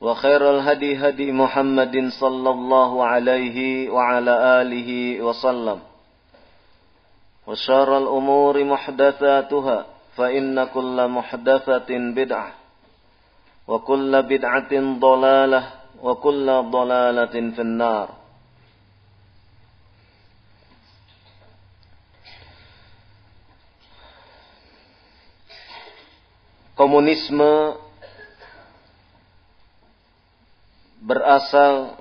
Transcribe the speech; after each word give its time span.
وخير 0.00 0.50
الهدي 0.50 0.96
هدي 0.96 1.32
محمد 1.32 2.08
صلى 2.08 2.50
الله 2.50 3.04
عليه 3.04 3.90
وعلى 3.90 4.34
آله 4.62 4.90
وسلم. 5.22 5.78
وشار 7.46 7.98
الأمور 7.98 8.64
محدثاتها 8.64 9.86
فإن 10.16 10.64
كل 10.64 11.08
محدثة 11.08 11.90
بدعة 11.90 12.52
وكل 13.68 14.22
بدعة 14.22 14.72
ضلالة 14.98 15.62
وكل 16.02 16.46
ضلالة 16.70 17.34
في 17.54 17.62
النار. 17.62 18.08
Komunisme 26.78 27.74
berasal 31.08 31.96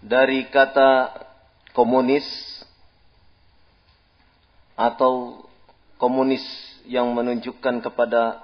dari 0.00 0.48
kata 0.48 1.12
komunis 1.76 2.24
atau 4.72 5.44
komunis 6.00 6.40
yang 6.88 7.12
menunjukkan 7.12 7.84
kepada 7.84 8.40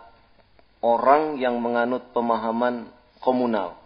orang 0.85 1.41
yang 1.41 1.57
menganut 1.65 2.13
pemahaman 2.13 2.93
komunal. 3.25 3.81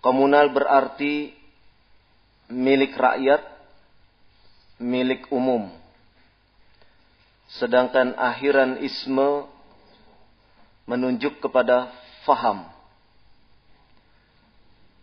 Komunal 0.00 0.50
berarti 0.50 1.36
milik 2.50 2.96
rakyat, 2.96 3.44
milik 4.80 5.28
umum. 5.30 5.70
Sedangkan 7.60 8.16
akhiran 8.16 8.80
isme 8.82 9.51
menunjuk 10.86 11.38
kepada 11.38 11.90
faham. 12.26 12.66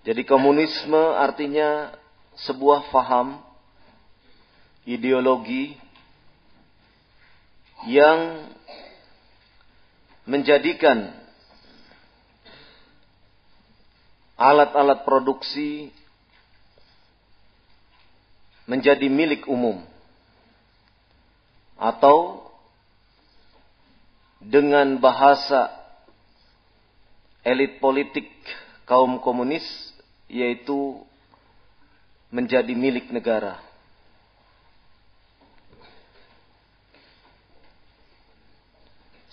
Jadi 0.04 0.24
komunisme 0.24 1.00
artinya 1.20 1.94
sebuah 2.48 2.88
faham, 2.90 3.44
ideologi 4.88 5.76
yang 7.88 8.48
menjadikan 10.24 11.12
alat-alat 14.40 15.04
produksi 15.04 15.92
menjadi 18.70 19.10
milik 19.12 19.50
umum 19.50 19.84
atau 21.76 22.49
dengan 24.40 24.96
bahasa 25.04 25.68
elit 27.44 27.84
politik 27.84 28.28
kaum 28.88 29.20
komunis 29.20 29.64
yaitu 30.32 31.04
menjadi 32.32 32.72
milik 32.78 33.12
negara. 33.12 33.60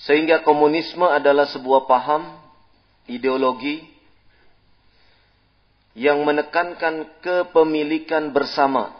Sehingga 0.07 0.47
komunisme 0.47 1.03
adalah 1.03 1.51
sebuah 1.51 1.91
paham 1.91 2.31
ideologi 3.11 3.83
yang 5.97 6.23
menekankan 6.23 7.09
kepemilikan 7.25 8.31
bersama 8.31 8.93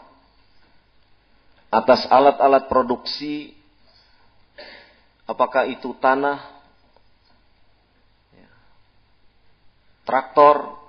atas 1.69 2.09
alat-alat 2.09 2.65
produksi 2.67 3.56
apakah 5.27 5.67
itu 5.67 5.91
tanah, 5.99 6.57
traktor, 10.07 10.79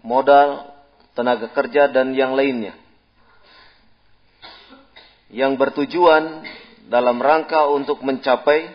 modal, 0.00 0.72
tenaga 1.12 1.52
kerja, 1.52 1.92
dan 1.92 2.16
yang 2.16 2.32
lainnya. 2.32 2.72
Yang 5.28 5.60
bertujuan 5.60 6.48
dalam 6.88 7.20
rangka 7.20 7.68
untuk 7.68 8.00
mencapai 8.00 8.72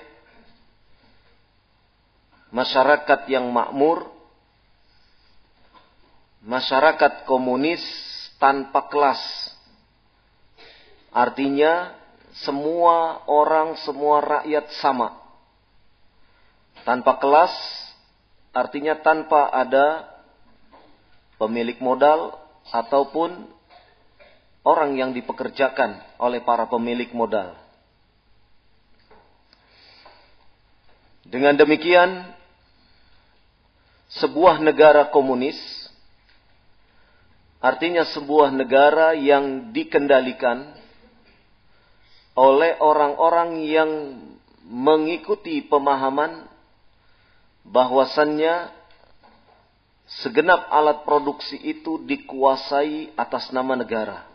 masyarakat 2.53 3.25
yang 3.25 3.49
makmur, 3.49 4.13
masyarakat 6.45 7.25
komunis 7.25 7.81
tanpa 8.37 8.85
kelas. 8.85 9.17
Artinya 11.09 11.97
semua 12.41 13.21
orang, 13.29 13.77
semua 13.85 14.17
rakyat 14.21 14.73
sama. 14.81 15.13
Tanpa 16.81 17.21
kelas, 17.21 17.53
artinya 18.49 18.97
tanpa 18.97 19.53
ada 19.53 20.09
pemilik 21.37 21.77
modal 21.77 22.33
ataupun 22.73 23.45
orang 24.65 24.97
yang 24.97 25.11
dipekerjakan 25.13 26.01
oleh 26.17 26.41
para 26.41 26.65
pemilik 26.65 27.11
modal. 27.13 27.53
Dengan 31.23 31.55
demikian, 31.55 32.33
sebuah 34.21 34.61
negara 34.61 35.09
komunis 35.09 35.57
artinya 37.63 38.03
sebuah 38.03 38.51
negara 38.51 39.15
yang 39.15 39.71
dikendalikan 39.71 40.82
oleh 42.33 42.81
orang-orang 42.81 43.61
yang 43.61 43.91
mengikuti 44.65 45.61
pemahaman 45.61 46.49
bahwasannya 47.63 48.73
segenap 50.23 50.67
alat 50.69 51.05
produksi 51.05 51.57
itu 51.61 52.01
dikuasai 52.01 53.13
atas 53.15 53.53
nama 53.53 53.77
negara. 53.77 54.25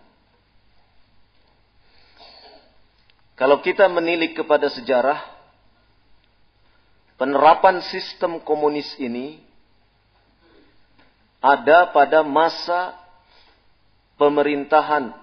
Kalau 3.38 3.62
kita 3.62 3.86
menilik 3.86 4.34
kepada 4.34 4.66
sejarah, 4.66 5.22
penerapan 7.14 7.78
sistem 7.86 8.42
komunis 8.42 8.98
ini 8.98 9.38
ada 11.38 11.90
pada 11.94 12.26
masa 12.26 12.98
pemerintahan 14.18 15.14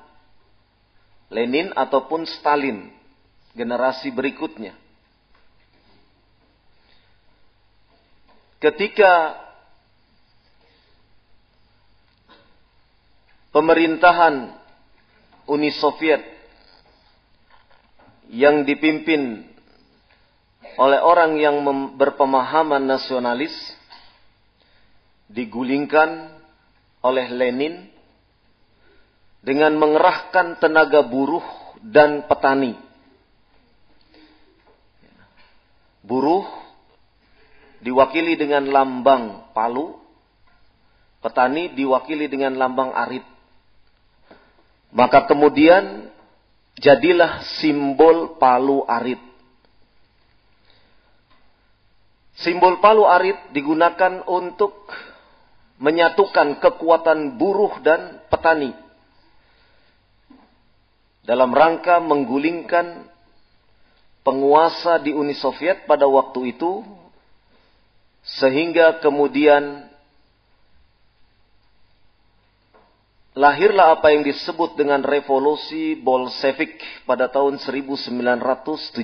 Lenin 1.33 1.73
ataupun 1.73 2.29
Stalin, 2.29 2.93
generasi 3.57 4.13
berikutnya. 4.13 4.77
Ketika 8.61 9.37
pemerintahan 13.53 14.53
Uni 15.45 15.69
Soviet 15.73 16.21
yang 18.33 18.65
dipimpin 18.65 19.45
oleh 20.75 20.99
orang 20.99 21.37
yang 21.37 21.61
berpemahaman 21.95 22.83
nasionalis 22.83 23.53
digulingkan 25.29 26.35
oleh 27.05 27.29
Lenin 27.29 27.94
dengan 29.45 29.77
mengerahkan 29.77 30.57
tenaga 30.57 31.05
buruh 31.05 31.45
dan 31.85 32.25
petani. 32.25 32.73
Buruh 36.01 36.49
diwakili 37.85 38.33
dengan 38.33 38.65
lambang 38.73 39.53
palu, 39.53 40.01
petani 41.21 41.69
diwakili 41.77 42.25
dengan 42.25 42.57
lambang 42.57 42.89
arit. 42.97 43.21
Maka 44.89 45.29
kemudian 45.29 46.09
jadilah 46.81 47.45
simbol 47.61 48.41
palu 48.41 48.81
arit. 48.89 49.21
Simbol 52.41 52.81
palu 52.81 53.05
arit 53.05 53.37
digunakan 53.53 54.25
untuk 54.25 54.89
menyatukan 55.77 56.57
kekuatan 56.57 57.37
buruh 57.37 57.77
dan 57.85 58.25
petani 58.25 58.84
dalam 61.25 61.49
rangka 61.49 61.97
menggulingkan 61.97 63.09
penguasa 64.21 65.01
di 65.01 65.09
Uni 65.13 65.33
Soviet 65.33 65.89
pada 65.89 66.05
waktu 66.05 66.53
itu 66.53 66.85
sehingga 68.25 69.01
kemudian 69.01 69.85
lahirlah 73.37 73.97
apa 73.99 74.13
yang 74.13 74.25
disebut 74.25 74.77
dengan 74.77 75.01
revolusi 75.01 75.97
Bolshevik 75.97 76.77
pada 77.09 77.29
tahun 77.29 77.57
1917. 77.57 78.95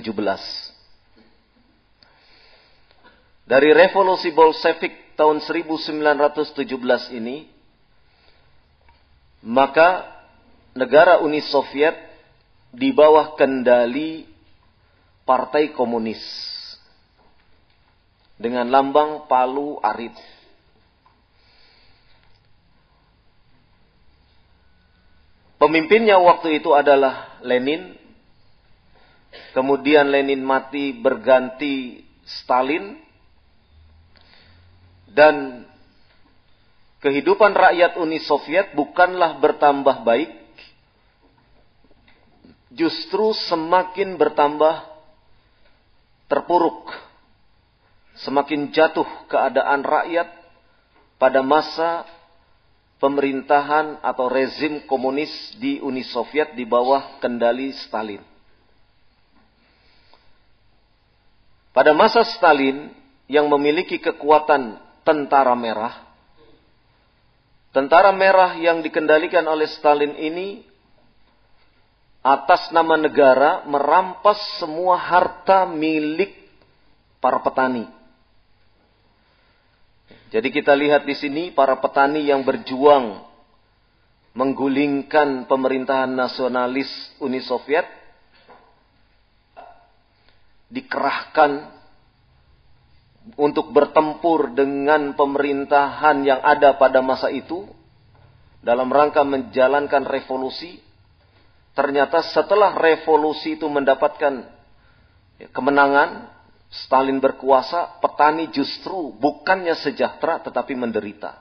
Dari 3.42 3.70
revolusi 3.74 4.30
Bolshevik 4.30 5.18
tahun 5.18 5.42
1917 5.42 7.18
ini, 7.18 7.50
maka 9.42 10.06
negara 10.72 11.20
Uni 11.20 11.42
Soviet 11.44 12.11
di 12.72 12.88
bawah 12.90 13.36
kendali 13.36 14.24
Partai 15.22 15.70
Komunis 15.70 16.18
dengan 18.42 18.66
lambang 18.66 19.30
palu 19.30 19.78
arit. 19.78 20.16
Pemimpinnya 25.62 26.18
waktu 26.18 26.58
itu 26.58 26.74
adalah 26.74 27.38
Lenin. 27.46 27.94
Kemudian 29.54 30.10
Lenin 30.10 30.42
mati 30.42 30.90
berganti 30.90 32.02
Stalin. 32.26 32.98
Dan 35.06 35.62
kehidupan 36.98 37.54
rakyat 37.54 37.94
Uni 37.94 38.18
Soviet 38.26 38.74
bukanlah 38.74 39.38
bertambah 39.38 40.02
baik. 40.02 40.41
Justru 42.72 43.36
semakin 43.36 44.16
bertambah 44.16 44.88
terpuruk. 46.32 46.88
Semakin 48.24 48.72
jatuh 48.72 49.08
keadaan 49.28 49.84
rakyat 49.84 50.28
pada 51.20 51.44
masa 51.44 52.08
pemerintahan 53.02 53.98
atau 54.00 54.30
rezim 54.30 54.86
komunis 54.86 55.32
di 55.58 55.82
Uni 55.82 56.06
Soviet 56.06 56.54
di 56.54 56.62
bawah 56.62 57.18
kendali 57.18 57.74
Stalin. 57.74 58.22
Pada 61.72 61.90
masa 61.96 62.22
Stalin 62.22 62.92
yang 63.26 63.48
memiliki 63.48 63.96
kekuatan 63.96 64.76
tentara 65.02 65.56
merah, 65.56 66.04
tentara 67.72 68.12
merah 68.12 68.54
yang 68.60 68.84
dikendalikan 68.84 69.42
oleh 69.48 69.66
Stalin 69.72 70.12
ini 70.14 70.62
atas 72.22 72.70
nama 72.70 72.94
negara 72.94 73.66
merampas 73.66 74.38
semua 74.62 74.94
harta 74.94 75.66
milik 75.66 76.32
para 77.18 77.42
petani 77.42 77.90
jadi 80.32 80.48
kita 80.48 80.72
lihat 80.72 81.04
di 81.04 81.12
sini 81.18 81.42
para 81.52 81.76
petani 81.76 82.24
yang 82.24 82.46
berjuang 82.46 83.20
menggulingkan 84.32 85.44
pemerintahan 85.44 86.08
nasionalis 86.08 86.88
Uni 87.20 87.44
Soviet 87.44 87.84
dikerahkan 90.72 91.68
untuk 93.36 93.70
bertempur 93.70 94.50
dengan 94.56 95.14
pemerintahan 95.14 96.24
yang 96.26 96.40
ada 96.40 96.74
pada 96.80 97.04
masa 97.04 97.28
itu 97.28 97.68
dalam 98.64 98.90
rangka 98.90 99.22
menjalankan 99.22 100.02
revolusi. 100.08 100.80
Ternyata 101.72 102.20
setelah 102.32 102.76
revolusi 102.76 103.56
itu 103.56 103.64
mendapatkan 103.68 104.44
kemenangan, 105.52 106.28
Stalin 106.72 107.20
berkuasa, 107.20 108.00
petani 108.00 108.48
justru 108.48 109.12
bukannya 109.20 109.76
sejahtera 109.76 110.40
tetapi 110.40 110.72
menderita. 110.72 111.36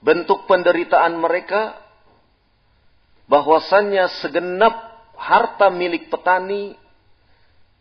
Bentuk 0.00 0.48
penderitaan 0.48 1.16
mereka 1.20 1.76
bahwasannya 3.28 4.08
segenap 4.24 4.72
harta 5.16 5.68
milik 5.68 6.08
petani 6.08 6.76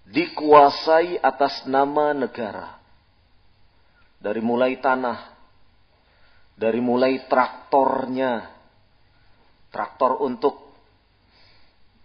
dikuasai 0.07 1.19
atas 1.19 1.63
nama 1.63 2.11
negara. 2.11 2.79
Dari 4.19 4.39
mulai 4.39 4.79
tanah, 4.79 5.31
dari 6.55 6.79
mulai 6.79 7.27
traktornya, 7.27 8.52
traktor 9.73 10.21
untuk 10.21 10.53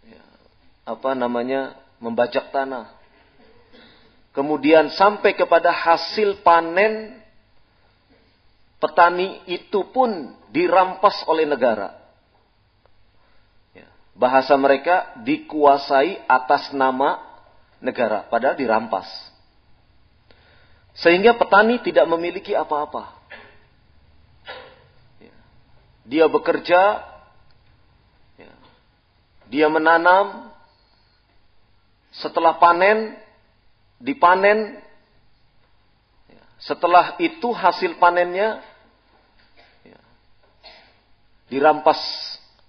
ya, 0.01 0.25
apa 0.89 1.13
namanya 1.13 1.77
membajak 2.01 2.49
tanah, 2.49 2.89
kemudian 4.33 4.89
sampai 4.97 5.37
kepada 5.37 5.69
hasil 5.69 6.41
panen 6.41 7.21
petani 8.81 9.45
itu 9.45 9.85
pun 9.93 10.33
dirampas 10.49 11.27
oleh 11.29 11.45
negara. 11.45 11.93
Ya, 13.77 13.91
bahasa 14.17 14.57
mereka 14.57 15.13
dikuasai 15.21 16.25
atas 16.25 16.73
nama 16.73 17.21
negara, 17.85 18.25
padahal 18.33 18.57
dirampas. 18.57 19.07
Sehingga 20.99 21.37
petani 21.39 21.79
tidak 21.79 22.11
memiliki 22.11 22.55
apa-apa. 22.55 23.15
Ya, 25.23 25.37
dia 26.07 26.27
bekerja, 26.27 26.81
dia 29.49 29.69
menanam, 29.73 30.53
setelah 32.13 32.57
panen 32.57 33.17
dipanen. 34.01 34.81
Setelah 36.59 37.15
itu 37.23 37.55
hasil 37.55 38.03
panennya 38.03 38.59
ya, 39.87 40.01
dirampas 41.47 41.99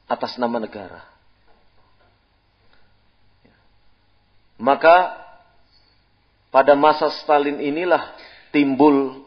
atas 0.05 0.37
nama 0.37 0.61
negara. 0.61 1.01
Maka 4.61 5.17
pada 6.53 6.77
masa 6.77 7.09
Stalin 7.17 7.57
inilah 7.57 8.13
timbul 8.53 9.25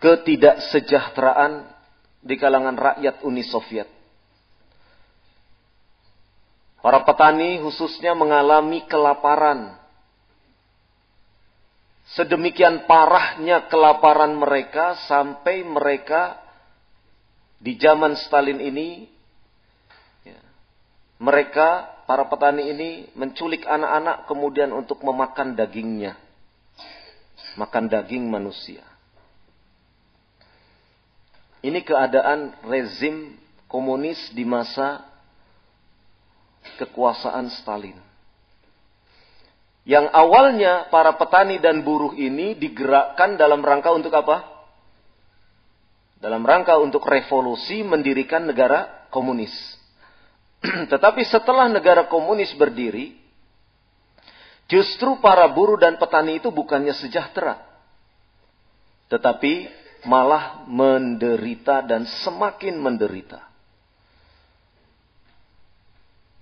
ketidaksejahteraan 0.00 1.68
di 2.24 2.40
kalangan 2.40 2.76
rakyat 2.80 3.20
Uni 3.20 3.44
Soviet. 3.44 3.99
Para 6.80 7.04
petani 7.04 7.60
khususnya 7.60 8.16
mengalami 8.16 8.88
kelaparan. 8.88 9.76
Sedemikian 12.16 12.88
parahnya 12.88 13.68
kelaparan 13.70 14.34
mereka 14.34 14.98
sampai 15.06 15.62
mereka 15.62 16.40
di 17.60 17.76
zaman 17.76 18.16
Stalin 18.18 18.58
ini 18.58 19.06
ya, 20.24 20.40
mereka 21.20 21.86
para 22.08 22.26
petani 22.26 22.72
ini 22.72 22.90
menculik 23.14 23.62
anak-anak 23.62 24.26
kemudian 24.26 24.72
untuk 24.72 25.04
memakan 25.04 25.54
dagingnya. 25.54 26.16
Makan 27.60 27.92
daging 27.92 28.24
manusia. 28.26 28.82
Ini 31.60 31.84
keadaan 31.84 32.56
rezim 32.64 33.36
komunis 33.68 34.18
di 34.32 34.48
masa 34.48 35.09
kekuasaan 36.80 37.52
Stalin. 37.60 37.98
Yang 39.88 40.06
awalnya 40.12 40.86
para 40.92 41.16
petani 41.16 41.58
dan 41.58 41.82
buruh 41.82 42.14
ini 42.14 42.54
digerakkan 42.54 43.34
dalam 43.40 43.64
rangka 43.64 43.90
untuk 43.90 44.12
apa? 44.12 44.44
Dalam 46.20 46.44
rangka 46.44 46.76
untuk 46.76 47.02
revolusi 47.08 47.80
mendirikan 47.80 48.44
negara 48.44 49.08
komunis. 49.08 49.52
Tetapi 50.92 51.24
setelah 51.24 51.66
negara 51.66 52.06
komunis 52.06 52.52
berdiri, 52.54 53.16
justru 54.68 55.18
para 55.18 55.48
buruh 55.48 55.80
dan 55.80 55.96
petani 55.96 56.38
itu 56.38 56.52
bukannya 56.52 56.92
sejahtera. 56.92 57.58
Tetapi 59.10 59.66
malah 60.06 60.64
menderita 60.70 61.82
dan 61.82 62.06
semakin 62.06 62.78
menderita. 62.78 63.49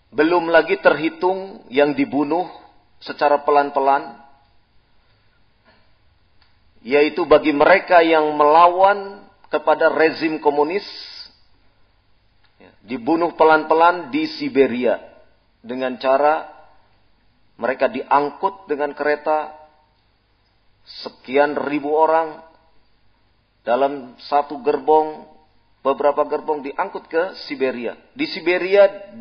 Belum 0.08 0.48
lagi 0.48 0.80
terhitung 0.80 1.68
yang 1.68 1.92
dibunuh 1.92 2.48
secara 2.98 3.44
pelan-pelan, 3.44 4.16
yaitu 6.80 7.28
bagi 7.28 7.52
mereka 7.52 8.00
yang 8.00 8.32
melawan 8.32 9.28
kepada 9.52 9.92
rezim 9.92 10.40
komunis, 10.40 10.84
dibunuh 12.80 13.36
pelan-pelan 13.36 14.08
di 14.08 14.24
Siberia 14.40 14.96
dengan 15.60 16.00
cara 16.00 16.48
mereka 17.60 17.90
diangkut 17.90 18.70
dengan 18.70 18.94
kereta 18.94 19.52
sekian 21.04 21.58
ribu 21.68 21.92
orang 21.92 22.40
dalam 23.66 24.16
satu 24.24 24.64
gerbong, 24.64 25.28
beberapa 25.84 26.24
gerbong 26.24 26.64
diangkut 26.64 27.04
ke 27.12 27.22
Siberia. 27.44 27.98
Di 28.16 28.24
Siberia 28.24 29.12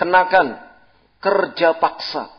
dikenakan 0.00 0.56
kerja 1.20 1.76
paksa 1.76 2.32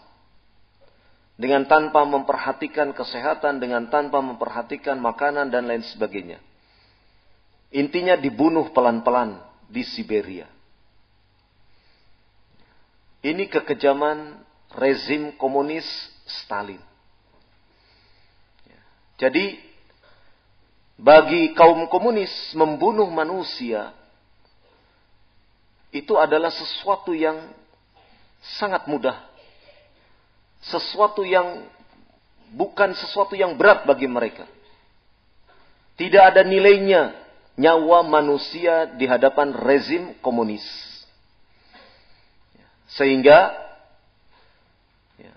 dengan 1.37 1.69
tanpa 1.69 2.01
memperhatikan 2.09 2.89
kesehatan, 2.89 3.61
dengan 3.61 3.85
tanpa 3.85 4.17
memperhatikan 4.17 4.97
makanan 4.97 5.53
dan 5.53 5.69
lain 5.69 5.85
sebagainya. 5.85 6.41
Intinya 7.69 8.17
dibunuh 8.17 8.73
pelan-pelan 8.73 9.45
di 9.69 9.85
Siberia. 9.85 10.49
Ini 13.21 13.45
kekejaman 13.45 14.41
rezim 14.73 15.37
komunis 15.37 15.85
Stalin. 16.25 16.81
Jadi 19.21 19.61
bagi 20.97 21.53
kaum 21.53 21.85
komunis 21.85 22.33
membunuh 22.57 23.05
manusia 23.13 23.93
itu 25.91 26.15
adalah 26.15 26.49
sesuatu 26.49 27.11
yang 27.11 27.51
sangat 28.57 28.87
mudah. 28.87 29.19
Sesuatu 30.63 31.27
yang 31.27 31.67
bukan 32.55 32.95
sesuatu 32.95 33.35
yang 33.35 33.59
berat 33.59 33.83
bagi 33.83 34.07
mereka. 34.07 34.47
Tidak 35.99 36.23
ada 36.23 36.41
nilainya 36.47 37.11
nyawa 37.59 38.07
manusia 38.07 38.87
di 38.95 39.03
hadapan 39.03 39.51
rezim 39.51 40.15
komunis. 40.23 40.63
Sehingga 42.95 43.51
ya, 45.19 45.35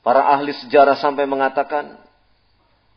para 0.00 0.32
ahli 0.32 0.56
sejarah 0.56 0.96
sampai 0.96 1.28
mengatakan 1.28 2.00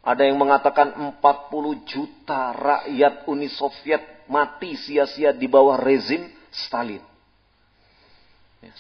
ada 0.06 0.22
yang 0.22 0.38
mengatakan 0.38 0.94
40 1.18 1.90
juta 1.90 2.54
rakyat 2.54 3.26
Uni 3.26 3.50
Soviet 3.50 4.15
mati 4.28 4.78
sia-sia 4.78 5.34
di 5.34 5.46
bawah 5.50 5.78
rezim 5.78 6.30
Stalin. 6.52 7.04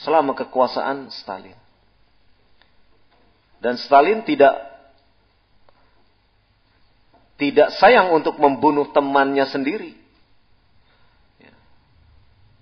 Selama 0.01 0.33
kekuasaan 0.33 1.13
Stalin. 1.13 1.57
Dan 3.61 3.77
Stalin 3.77 4.25
tidak 4.25 4.53
tidak 7.35 7.75
sayang 7.75 8.15
untuk 8.15 8.39
membunuh 8.39 8.89
temannya 8.95 9.45
sendiri. 9.51 9.93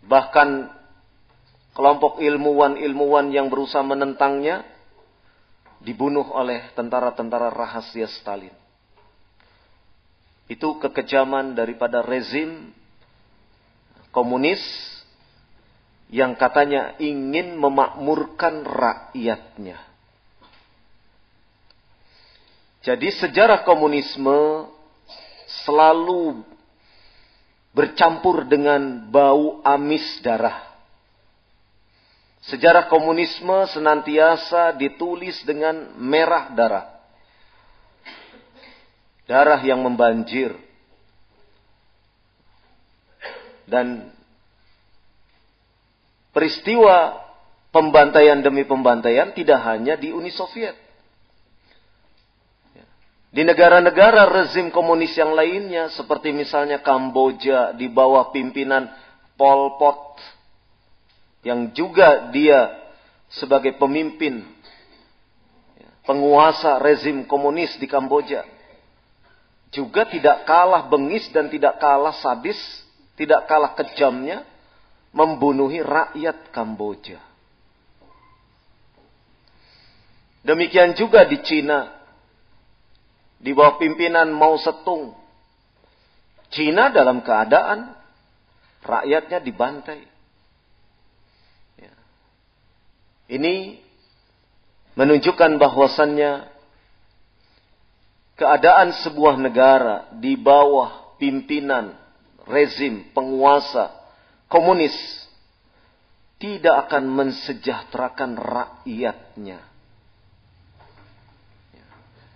Bahkan 0.03 0.49
kelompok 1.73 2.19
ilmuwan-ilmuwan 2.19 3.31
yang 3.31 3.47
berusaha 3.47 3.85
menentangnya 3.85 4.67
dibunuh 5.83 6.27
oleh 6.31 6.71
tentara-tentara 6.73 7.51
rahasia 7.51 8.07
Stalin. 8.07 8.62
Itu 10.51 10.77
kekejaman 10.79 11.55
daripada 11.55 12.03
rezim 12.03 12.71
komunis 14.13 14.61
yang 16.13 16.37
katanya 16.37 16.93
ingin 17.01 17.57
memakmurkan 17.57 18.61
rakyatnya. 18.61 19.81
Jadi 22.83 23.09
sejarah 23.15 23.63
komunisme 23.63 24.69
selalu 25.65 26.43
bercampur 27.73 28.45
dengan 28.45 29.09
bau 29.09 29.63
amis 29.65 30.05
darah. 30.21 30.69
Sejarah 32.43 32.91
komunisme 32.91 33.65
senantiasa 33.71 34.75
ditulis 34.77 35.41
dengan 35.47 35.95
merah 35.97 36.53
darah. 36.53 36.92
Darah 39.23 39.59
yang 39.63 39.79
membanjir. 39.83 40.55
Dan 43.63 44.11
peristiwa 46.35 47.23
pembantaian 47.71 48.43
demi 48.43 48.67
pembantaian 48.67 49.31
tidak 49.31 49.63
hanya 49.63 49.95
di 49.95 50.11
Uni 50.11 50.29
Soviet. 50.29 50.75
Di 53.33 53.41
negara-negara 53.41 54.29
rezim 54.29 54.69
komunis 54.69 55.17
yang 55.17 55.33
lainnya, 55.33 55.89
seperti 55.97 56.29
misalnya 56.29 56.85
Kamboja 56.85 57.73
di 57.73 57.89
bawah 57.89 58.29
pimpinan 58.29 58.85
Pol 59.33 59.73
Pot, 59.81 60.21
yang 61.41 61.73
juga 61.73 62.29
dia 62.29 62.77
sebagai 63.33 63.73
pemimpin 63.81 64.45
penguasa 66.05 66.77
rezim 66.77 67.25
komunis 67.25 67.73
di 67.81 67.89
Kamboja, 67.89 68.45
juga 69.73 70.05
tidak 70.05 70.45
kalah 70.45 70.85
bengis 70.85 71.27
dan 71.33 71.49
tidak 71.49 71.81
kalah 71.81 72.13
sadis, 72.21 72.57
tidak 73.17 73.49
kalah 73.49 73.73
kejamnya 73.73 74.45
membunuhi 75.09 75.81
rakyat 75.81 76.53
Kamboja. 76.53 77.17
Demikian 80.45 80.93
juga 80.93 81.25
di 81.25 81.41
Cina 81.41 81.89
di 83.41 83.51
bawah 83.51 83.81
pimpinan 83.81 84.29
Mao 84.29 84.61
Zedong. 84.61 85.15
Cina 86.53 86.93
dalam 86.93 87.25
keadaan 87.25 87.97
rakyatnya 88.85 89.41
dibantai. 89.41 90.05
Ya. 91.81 91.93
Ini 93.33 93.81
menunjukkan 94.93 95.57
bahwasannya 95.57 96.52
keadaan 98.33 98.93
sebuah 99.05 99.37
negara 99.37 100.09
di 100.17 100.33
bawah 100.33 101.17
pimpinan 101.21 101.93
rezim 102.49 103.07
penguasa 103.13 103.93
komunis 104.49 104.93
tidak 106.41 106.89
akan 106.89 107.07
mensejahterakan 107.07 108.35
rakyatnya. 108.35 109.63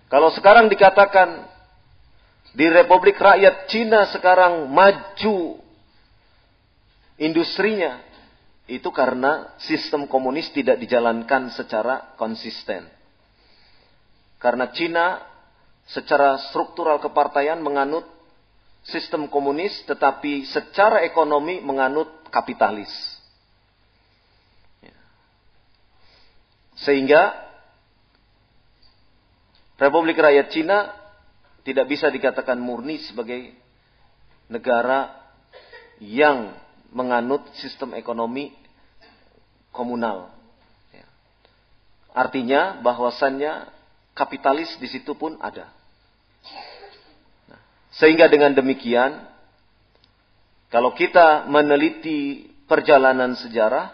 Kalau 0.08 0.32
sekarang 0.32 0.72
dikatakan 0.72 1.44
di 2.56 2.64
Republik 2.64 3.20
Rakyat 3.20 3.68
Cina 3.68 4.08
sekarang 4.08 4.72
maju 4.72 5.60
industrinya, 7.20 8.00
itu 8.64 8.88
karena 8.88 9.52
sistem 9.60 10.08
komunis 10.08 10.48
tidak 10.56 10.80
dijalankan 10.80 11.52
secara 11.52 12.16
konsisten. 12.16 12.88
Karena 14.40 14.72
Cina 14.72 15.20
secara 15.88 16.36
struktural 16.52 17.00
kepartaian 17.00 17.60
menganut 17.60 18.04
sistem 18.84 19.28
komunis, 19.28 19.84
tetapi 19.84 20.48
secara 20.48 21.04
ekonomi 21.04 21.60
menganut 21.60 22.28
kapitalis. 22.28 22.90
Sehingga 26.78 27.34
Republik 29.78 30.18
Rakyat 30.18 30.48
Cina 30.54 30.94
tidak 31.66 31.90
bisa 31.90 32.06
dikatakan 32.10 32.58
murni 32.58 33.02
sebagai 33.02 33.54
negara 34.46 35.10
yang 35.98 36.54
menganut 36.94 37.44
sistem 37.58 37.94
ekonomi 37.98 38.54
komunal. 39.74 40.30
Ya. 40.94 41.06
Artinya 42.14 42.78
bahwasannya 42.80 43.70
kapitalis 44.14 44.74
di 44.82 44.88
situ 44.90 45.14
pun 45.14 45.38
ada. 45.38 45.77
Sehingga 47.98 48.30
dengan 48.30 48.54
demikian, 48.54 49.26
kalau 50.70 50.94
kita 50.94 51.50
meneliti 51.50 52.46
perjalanan 52.70 53.34
sejarah, 53.34 53.90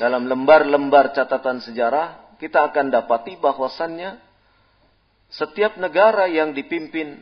dalam 0.00 0.24
lembar-lembar 0.26 1.12
catatan 1.12 1.60
sejarah, 1.60 2.36
kita 2.40 2.72
akan 2.72 2.88
dapati 2.88 3.36
bahwasannya 3.36 4.16
setiap 5.28 5.76
negara 5.76 6.24
yang 6.30 6.56
dipimpin 6.56 7.20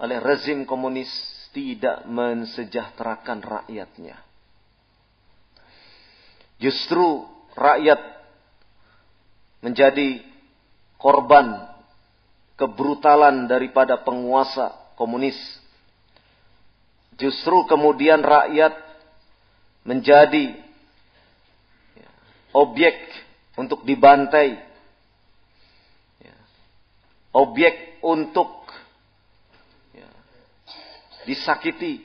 oleh 0.00 0.18
rezim 0.22 0.62
komunis 0.64 1.10
tidak 1.50 2.06
mensejahterakan 2.06 3.42
rakyatnya. 3.42 4.16
Justru 6.60 7.26
rakyat 7.56 7.98
menjadi 9.64 10.20
korban 11.00 11.69
kebrutalan 12.60 13.48
daripada 13.48 13.96
penguasa 13.96 14.76
komunis. 15.00 15.36
Justru 17.16 17.64
kemudian 17.64 18.20
rakyat 18.20 18.76
menjadi 19.88 20.60
objek 22.52 22.96
untuk 23.56 23.80
dibantai. 23.88 24.60
Objek 27.32 28.02
untuk 28.04 28.60
disakiti 31.24 32.02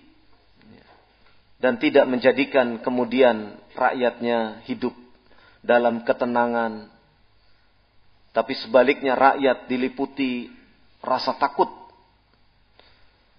dan 1.58 1.82
tidak 1.82 2.06
menjadikan 2.06 2.78
kemudian 2.80 3.58
rakyatnya 3.74 4.62
hidup 4.70 4.94
dalam 5.66 6.06
ketenangan 6.06 6.94
tapi 8.36 8.52
sebaliknya 8.60 9.16
rakyat 9.16 9.72
diliputi 9.72 10.52
rasa 11.00 11.32
takut 11.40 11.72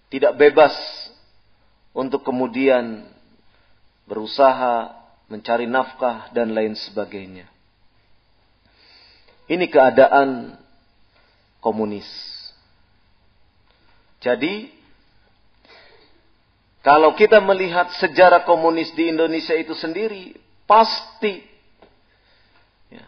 tidak 0.09 0.39
bebas 0.41 0.73
untuk 1.93 2.25
kemudian 2.25 3.05
berusaha 4.09 4.95
mencari 5.27 5.67
nafkah 5.67 6.31
dan 6.31 6.55
lain 6.55 6.79
sebagainya. 6.79 7.51
Ini 9.47 9.67
keadaan 9.67 10.55
komunis. 11.59 12.07
Jadi 14.23 14.71
kalau 16.83 17.15
kita 17.19 17.43
melihat 17.43 17.91
sejarah 17.99 18.47
komunis 18.47 18.95
di 18.95 19.11
Indonesia 19.11 19.55
itu 19.59 19.75
sendiri, 19.75 20.39
pasti 20.71 21.43
ya, 22.91 23.07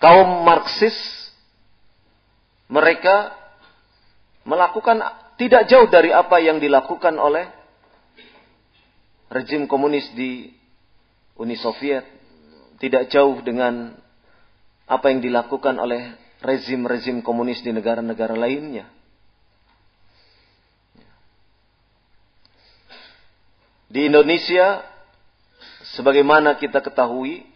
kaum 0.00 0.42
Marxis 0.48 0.96
mereka 2.66 3.36
melakukan 4.48 5.04
tidak 5.36 5.68
jauh 5.68 5.86
dari 5.86 6.10
apa 6.10 6.40
yang 6.40 6.58
dilakukan 6.58 7.14
oleh 7.20 7.46
rejim 9.30 9.70
komunis 9.70 10.10
di 10.16 10.50
Uni 11.38 11.56
Soviet, 11.56 12.04
tidak 12.82 13.08
jauh 13.08 13.40
dengan 13.40 13.94
apa 14.90 15.06
yang 15.08 15.22
dilakukan 15.22 15.78
oleh 15.78 16.18
rezim-rezim 16.42 17.22
komunis 17.22 17.62
di 17.62 17.70
negara-negara 17.70 18.34
lainnya. 18.34 18.90
Di 23.90 24.06
Indonesia, 24.06 24.86
sebagaimana 25.98 26.54
kita 26.54 26.78
ketahui, 26.78 27.49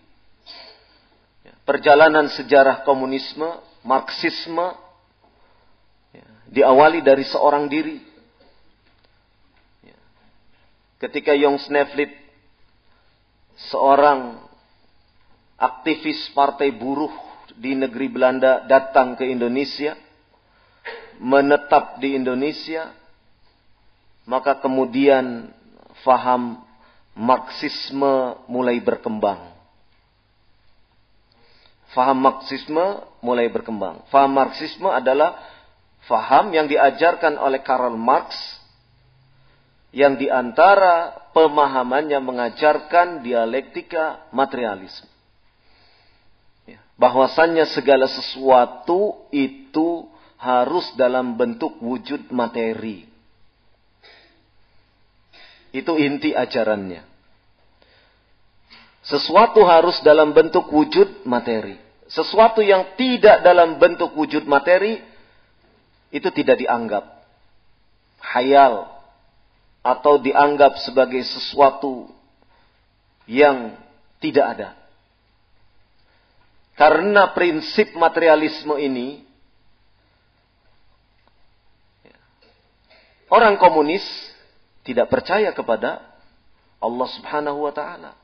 perjalanan 1.64 2.28
sejarah 2.32 2.84
komunisme, 2.84 3.60
Marxisme, 3.84 4.72
ya, 6.12 6.26
diawali 6.48 7.04
dari 7.04 7.24
seorang 7.28 7.68
diri. 7.68 8.00
Ya. 9.84 9.98
Ketika 11.04 11.36
Jong 11.36 11.60
Snevlit, 11.60 12.12
seorang 13.68 14.40
aktivis 15.60 16.32
partai 16.32 16.72
buruh 16.72 17.12
di 17.56 17.76
negeri 17.76 18.08
Belanda 18.08 18.64
datang 18.64 19.16
ke 19.16 19.28
Indonesia, 19.28 19.96
menetap 21.20 22.00
di 22.00 22.16
Indonesia, 22.16 22.90
maka 24.24 24.58
kemudian 24.58 25.52
faham 26.02 26.60
Marxisme 27.14 28.42
mulai 28.50 28.82
berkembang. 28.82 29.53
Faham 31.94 32.18
Marxisme 32.18 33.06
mulai 33.22 33.46
berkembang. 33.46 34.02
Faham 34.10 34.34
Marxisme 34.34 34.90
adalah 34.90 35.38
faham 36.10 36.50
yang 36.50 36.66
diajarkan 36.66 37.38
oleh 37.38 37.62
Karl 37.62 37.94
Marx 37.94 38.34
yang 39.94 40.18
di 40.18 40.26
antara 40.26 41.14
pemahamannya 41.30 42.18
mengajarkan 42.18 43.22
dialektika 43.22 44.26
materialisme. 44.34 45.06
Ya, 46.66 46.82
bahwasannya 46.98 47.70
segala 47.70 48.10
sesuatu 48.10 49.30
itu 49.30 50.10
harus 50.34 50.90
dalam 50.98 51.38
bentuk 51.38 51.78
wujud 51.78 52.26
materi. 52.34 53.06
Itu 55.70 55.94
inti 55.94 56.34
ajarannya. 56.34 57.06
Sesuatu 59.06 59.62
harus 59.62 60.00
dalam 60.02 60.34
bentuk 60.34 60.66
wujud 60.74 61.22
materi. 61.22 61.83
Sesuatu 62.14 62.62
yang 62.62 62.94
tidak 62.94 63.42
dalam 63.42 63.82
bentuk 63.82 64.14
wujud 64.14 64.46
materi 64.46 65.02
itu 66.14 66.30
tidak 66.30 66.62
dianggap 66.62 67.02
hayal 68.22 68.86
atau 69.82 70.22
dianggap 70.22 70.78
sebagai 70.78 71.26
sesuatu 71.26 72.06
yang 73.26 73.74
tidak 74.22 74.46
ada. 74.56 74.68
Karena 76.78 77.34
prinsip 77.34 77.98
materialisme 77.98 78.78
ini 78.78 79.26
orang 83.26 83.58
komunis 83.58 84.06
tidak 84.86 85.10
percaya 85.10 85.50
kepada 85.50 85.98
Allah 86.78 87.08
Subhanahu 87.10 87.66
wa 87.66 87.74
taala. 87.74 88.23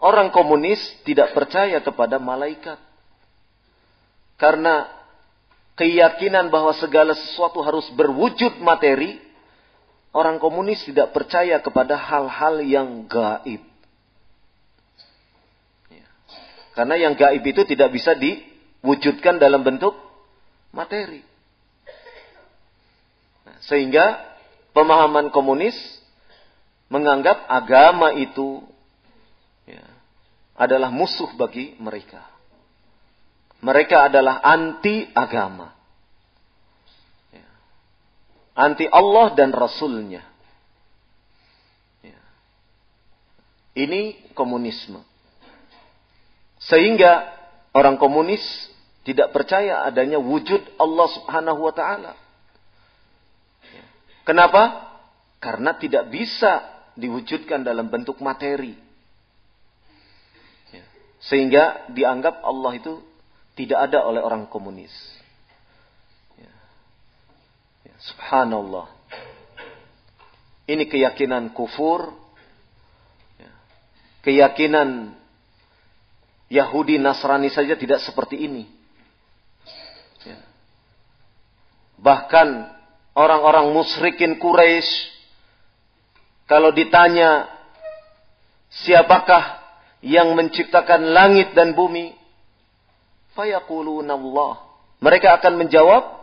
Orang 0.00 0.32
komunis 0.32 0.80
tidak 1.04 1.36
percaya 1.36 1.76
kepada 1.84 2.16
malaikat. 2.16 2.80
Karena 4.40 4.88
keyakinan 5.76 6.48
bahwa 6.48 6.72
segala 6.80 7.12
sesuatu 7.12 7.60
harus 7.60 7.84
berwujud 7.92 8.64
materi, 8.64 9.20
orang 10.16 10.40
komunis 10.40 10.80
tidak 10.88 11.12
percaya 11.12 11.60
kepada 11.60 12.00
hal-hal 12.00 12.64
yang 12.64 13.04
gaib. 13.04 13.60
Ya. 15.92 16.06
Karena 16.72 16.96
yang 16.96 17.12
gaib 17.12 17.44
itu 17.44 17.68
tidak 17.68 17.92
bisa 17.92 18.16
diwujudkan 18.16 19.36
dalam 19.36 19.60
bentuk 19.60 19.92
materi. 20.72 21.20
Nah, 23.44 23.60
sehingga 23.68 24.16
pemahaman 24.72 25.28
komunis 25.28 25.76
menganggap 26.88 27.44
agama 27.52 28.16
itu 28.16 28.64
adalah 30.60 30.92
musuh 30.92 31.32
bagi 31.40 31.72
mereka. 31.80 32.20
Mereka 33.64 34.12
adalah 34.12 34.44
anti 34.44 35.08
agama. 35.16 35.72
Ya. 37.32 37.48
Anti 38.52 38.84
Allah 38.92 39.32
dan 39.32 39.56
Rasulnya. 39.56 40.20
Ya. 42.04 42.20
Ini 43.72 44.32
komunisme. 44.36 45.00
Sehingga 46.60 47.32
orang 47.72 47.96
komunis 47.96 48.44
tidak 49.00 49.32
percaya 49.32 49.88
adanya 49.88 50.20
wujud 50.20 50.60
Allah 50.76 51.08
subhanahu 51.08 51.60
wa 51.64 51.72
ta'ala. 51.72 52.12
Kenapa? 54.28 54.92
Karena 55.40 55.72
tidak 55.72 56.12
bisa 56.12 56.60
diwujudkan 57.00 57.64
dalam 57.64 57.88
bentuk 57.88 58.20
materi. 58.20 58.89
Ya. 61.20 61.26
Sehingga 61.28 61.64
dianggap 61.92 62.40
Allah 62.40 62.72
itu 62.80 63.04
tidak 63.54 63.92
ada 63.92 64.08
oleh 64.08 64.24
orang 64.24 64.48
komunis. 64.48 64.92
Ya. 66.40 66.52
Ya. 67.84 67.94
Subhanallah. 68.00 68.88
Ini 70.64 70.88
keyakinan 70.88 71.52
kufur. 71.52 72.16
Keyakinan 74.20 75.16
Yahudi 76.52 77.00
Nasrani 77.00 77.48
saja 77.48 77.72
tidak 77.76 78.04
seperti 78.04 78.36
ini. 78.36 78.80
Bahkan 82.00 82.48
orang-orang 83.12 83.76
musyrikin 83.76 84.40
Quraisy 84.40 84.88
kalau 86.48 86.72
ditanya 86.72 87.46
siapakah 88.72 89.59
yang 90.00 90.32
menciptakan 90.32 91.12
langit 91.12 91.52
dan 91.52 91.76
bumi, 91.76 92.16
fayaquluna 93.36 94.16
Allah. 94.16 94.52
Mereka 95.00 95.40
akan 95.40 95.64
menjawab 95.64 96.20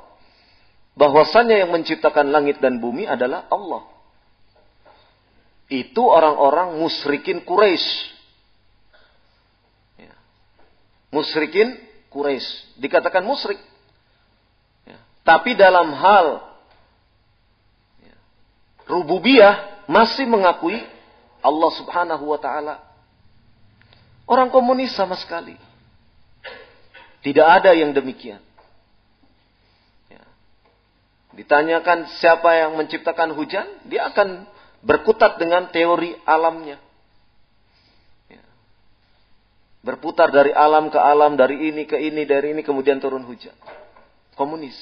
bahwasannya 0.98 1.66
yang 1.66 1.72
menciptakan 1.74 2.34
langit 2.34 2.58
dan 2.58 2.82
bumi 2.82 3.06
adalah 3.06 3.46
Allah. 3.54 3.86
Itu 5.70 6.10
orang-orang 6.10 6.80
musyrikin 6.80 7.44
Quraisy. 7.46 7.86
Ya. 10.00 10.14
Musyrikin 11.14 11.76
Quraisy 12.10 12.80
dikatakan 12.82 13.22
musyrik. 13.22 13.60
Ya. 14.88 14.98
Tapi 15.28 15.54
dalam 15.60 15.92
hal 15.92 16.40
ya, 18.00 18.16
rububiyah 18.88 19.86
masih 19.92 20.24
mengakui 20.24 20.80
Allah 21.44 21.72
Subhanahu 21.78 22.26
wa 22.32 22.40
taala. 22.40 22.87
Orang 24.28 24.52
komunis 24.52 24.92
sama 24.92 25.16
sekali. 25.16 25.56
Tidak 27.24 27.48
ada 27.48 27.72
yang 27.72 27.96
demikian. 27.96 28.44
Ya. 30.12 30.24
Ditanyakan 31.32 32.12
siapa 32.20 32.52
yang 32.60 32.76
menciptakan 32.76 33.32
hujan, 33.40 33.88
dia 33.88 34.12
akan 34.12 34.44
berkutat 34.84 35.40
dengan 35.40 35.72
teori 35.72 36.12
alamnya. 36.28 36.76
Ya. 38.28 38.44
Berputar 39.82 40.28
dari 40.36 40.52
alam 40.52 40.92
ke 40.92 41.00
alam, 41.00 41.40
dari 41.40 41.72
ini 41.72 41.88
ke 41.88 41.96
ini, 41.96 42.28
dari 42.28 42.52
ini, 42.52 42.62
kemudian 42.68 43.00
turun 43.00 43.24
hujan. 43.24 43.56
Komunis. 44.36 44.76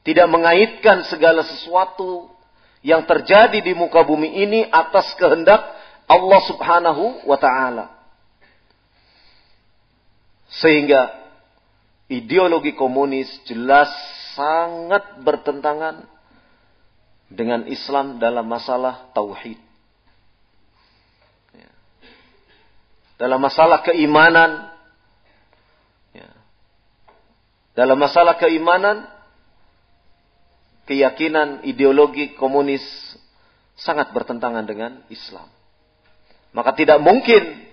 Tidak 0.00 0.26
mengaitkan 0.32 1.04
segala 1.12 1.44
sesuatu 1.44 2.32
yang 2.80 3.04
terjadi 3.04 3.60
di 3.60 3.76
muka 3.76 4.00
bumi 4.00 4.32
ini 4.48 4.64
atas 4.72 5.12
kehendak 5.20 5.60
Allah 6.08 6.40
Subhanahu 6.48 7.28
wa 7.28 7.36
taala. 7.36 7.99
Sehingga 10.50 11.14
ideologi 12.10 12.74
komunis 12.74 13.30
jelas 13.46 13.88
sangat 14.34 15.22
bertentangan 15.22 16.10
dengan 17.30 17.70
Islam 17.70 18.18
dalam 18.18 18.42
masalah 18.50 19.14
tauhid. 19.14 19.58
Ya. 21.54 21.70
Dalam 23.14 23.38
masalah 23.38 23.86
keimanan, 23.86 24.74
ya. 26.10 26.30
dalam 27.78 27.94
masalah 27.94 28.34
keimanan 28.34 29.06
keyakinan 30.90 31.62
ideologi 31.62 32.34
komunis 32.34 32.82
sangat 33.78 34.10
bertentangan 34.10 34.66
dengan 34.66 35.06
Islam. 35.06 35.46
Maka 36.50 36.74
tidak 36.74 36.98
mungkin 36.98 37.69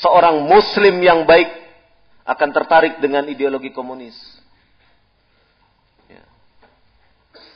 seorang 0.00 0.46
muslim 0.46 0.96
yang 1.02 1.28
baik 1.28 1.50
akan 2.22 2.50
tertarik 2.54 3.02
dengan 3.02 3.26
ideologi 3.26 3.74
komunis. 3.74 4.14
Ya. 6.08 6.22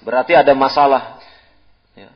Berarti 0.03 0.35
ada 0.35 0.53
masalah. 0.53 1.23
Ya. 1.95 2.11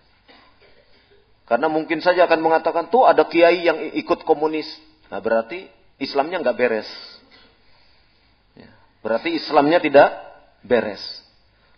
Karena 1.47 1.71
mungkin 1.71 2.03
saja 2.03 2.27
akan 2.27 2.41
mengatakan, 2.43 2.91
tuh 2.91 3.07
ada 3.07 3.25
kiai 3.25 3.65
yang 3.65 3.79
ikut 3.97 4.27
komunis. 4.27 4.67
Nah 5.09 5.23
berarti 5.23 5.71
Islamnya 6.03 6.43
nggak 6.43 6.59
beres. 6.59 6.91
Ya. 8.59 8.71
Berarti 9.01 9.39
Islamnya 9.39 9.79
tidak 9.79 10.11
beres 10.67 11.21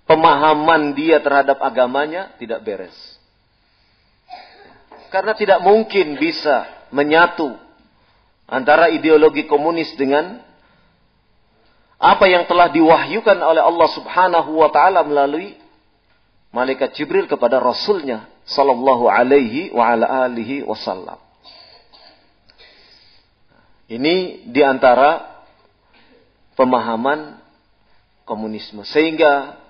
pemahaman 0.06 0.92
dia 0.92 1.22
terhadap 1.22 1.56
agamanya 1.62 2.34
tidak 2.38 2.60
beres. 2.60 2.94
Karena 5.12 5.36
tidak 5.36 5.60
mungkin 5.60 6.16
bisa 6.16 6.88
menyatu 6.88 7.56
antara 8.52 8.92
ideologi 8.92 9.48
komunis 9.48 9.96
dengan 9.96 10.44
apa 11.96 12.28
yang 12.28 12.44
telah 12.44 12.68
diwahyukan 12.68 13.38
oleh 13.40 13.62
Allah 13.64 13.88
Subhanahu 13.96 14.60
wa 14.60 14.68
taala 14.68 15.00
melalui 15.00 15.56
malaikat 16.52 16.92
Jibril 16.92 17.24
kepada 17.24 17.56
rasulnya 17.56 18.28
sallallahu 18.44 19.08
alaihi 19.08 19.72
wa 19.72 19.96
ala 19.96 20.28
alihi 20.28 20.68
wasallam. 20.68 21.16
Ini 23.88 24.48
di 24.52 24.60
antara 24.60 25.40
pemahaman 26.56 27.40
komunisme. 28.28 28.84
Sehingga 28.88 29.62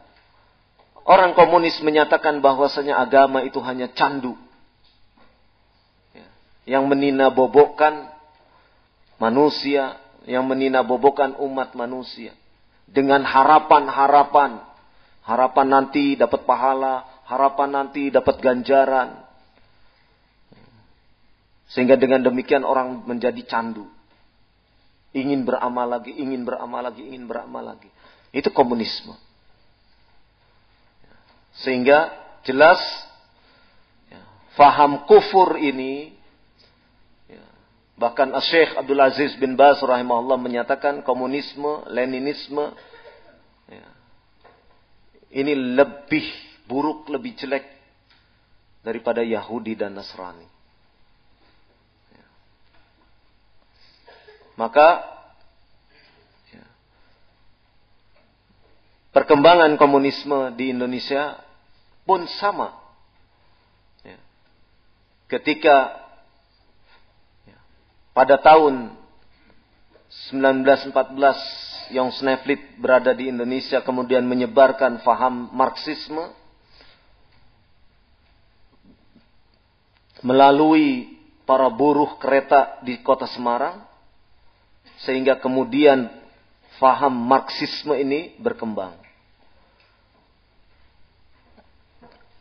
Orang 1.03 1.35
komunis 1.35 1.83
menyatakan 1.83 2.39
bahwasanya 2.39 2.95
agama 2.95 3.43
itu 3.43 3.59
hanya 3.59 3.91
candu. 3.91 4.39
Ya. 6.15 6.27
Yang 6.79 6.85
menina 6.95 7.27
bobokkan 7.35 8.12
manusia, 9.23 10.03
yang 10.27 10.43
menina 10.51 10.83
bobokkan 10.83 11.39
umat 11.39 11.79
manusia. 11.79 12.35
Dengan 12.91 13.23
harapan-harapan. 13.23 14.59
Harapan 15.23 15.67
nanti 15.71 16.19
dapat 16.19 16.43
pahala, 16.43 17.23
harapan 17.31 17.71
nanti 17.71 18.11
dapat 18.11 18.43
ganjaran. 18.43 19.23
Sehingga 21.71 21.95
dengan 21.95 22.27
demikian 22.27 22.67
orang 22.67 23.07
menjadi 23.07 23.39
candu. 23.47 23.87
Ingin 25.15 25.47
beramal 25.47 25.87
lagi, 25.87 26.11
ingin 26.11 26.43
beramal 26.43 26.83
lagi, 26.83 27.07
ingin 27.07 27.31
beramal 27.31 27.63
lagi. 27.63 27.87
Itu 28.35 28.51
komunisme. 28.51 29.15
Sehingga 31.63 32.11
jelas 32.43 32.81
ya, 34.09 34.21
faham 34.57 35.05
kufur 35.05 35.61
ini 35.61 36.17
bahkan 38.03 38.35
Syekh 38.43 38.75
Abdul 38.75 38.99
Aziz 38.99 39.39
bin 39.39 39.55
Baz 39.55 39.79
rahimahullah 39.79 40.35
menyatakan 40.35 41.07
komunisme, 41.07 41.87
Leninisme 41.87 42.75
ya, 43.71 43.87
ini 45.31 45.55
lebih 45.79 46.27
buruk, 46.67 47.07
lebih 47.07 47.39
jelek 47.39 47.63
daripada 48.83 49.23
Yahudi 49.23 49.79
dan 49.79 49.95
Nasrani. 49.95 50.51
Ya. 52.11 52.27
Maka 54.59 55.07
ya, 56.51 56.67
perkembangan 59.15 59.79
komunisme 59.79 60.59
di 60.59 60.75
Indonesia 60.75 61.39
pun 62.03 62.27
sama. 62.27 62.75
Ya. 64.03 64.19
Ketika 65.31 66.02
pada 68.13 68.37
tahun 68.37 68.93
1914 70.33 71.93
yang 71.93 72.09
Sneflit 72.13 72.81
berada 72.81 73.13
di 73.13 73.29
Indonesia 73.29 73.81
kemudian 73.81 74.25
menyebarkan 74.25 75.01
faham 75.05 75.49
Marxisme 75.53 76.33
melalui 80.25 81.19
para 81.49 81.69
buruh 81.69 82.17
kereta 82.21 82.81
di 82.85 83.01
kota 83.03 83.27
Semarang 83.29 83.83
sehingga 85.03 85.41
kemudian 85.41 86.09
faham 86.79 87.13
Marxisme 87.13 87.99
ini 87.99 88.39
berkembang. 88.39 88.95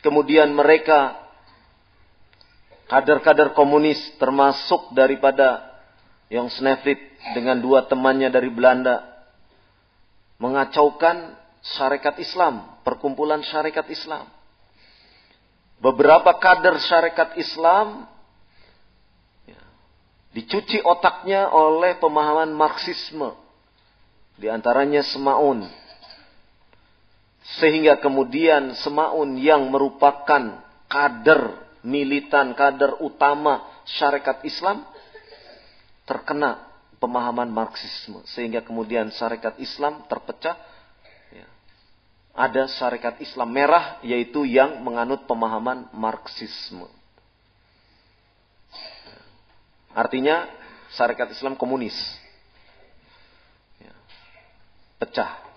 Kemudian 0.01 0.49
mereka 0.53 1.20
kader-kader 2.91 3.55
komunis 3.55 3.95
termasuk 4.19 4.91
daripada 4.91 5.63
yang 6.27 6.51
Snefrit 6.51 6.99
dengan 7.31 7.63
dua 7.63 7.87
temannya 7.87 8.27
dari 8.27 8.51
Belanda 8.51 8.99
mengacaukan 10.43 11.39
syarikat 11.63 12.19
Islam, 12.19 12.83
perkumpulan 12.83 13.39
syarikat 13.47 13.87
Islam. 13.87 14.27
Beberapa 15.79 16.35
kader 16.35 16.83
syarikat 16.83 17.39
Islam 17.39 18.11
ya, 19.47 19.61
dicuci 20.35 20.83
otaknya 20.83 21.47
oleh 21.47 21.95
pemahaman 21.95 22.51
Marxisme. 22.51 23.39
Di 24.35 24.51
antaranya 24.51 24.99
Semaun 25.05 25.63
sehingga 27.61 28.03
kemudian 28.03 28.75
Semaun 28.83 29.39
yang 29.39 29.69
merupakan 29.71 30.59
kader 30.91 31.70
militan, 31.81 32.53
kader 32.53 33.01
utama 33.01 33.65
syarikat 33.85 34.45
Islam 34.45 34.85
terkena 36.05 36.61
pemahaman 37.01 37.49
Marxisme. 37.49 38.21
Sehingga 38.29 38.61
kemudian 38.61 39.09
syarikat 39.13 39.57
Islam 39.57 40.05
terpecah. 40.05 40.57
Ya. 41.33 41.47
Ada 42.37 42.69
syarikat 42.77 43.17
Islam 43.21 43.49
merah 43.49 43.97
yaitu 44.05 44.45
yang 44.45 44.81
menganut 44.85 45.25
pemahaman 45.25 45.89
Marxisme. 45.93 46.85
Artinya 49.91 50.47
syarikat 50.95 51.33
Islam 51.35 51.57
komunis. 51.57 51.97
Ya. 53.81 53.93
Pecah. 55.01 55.51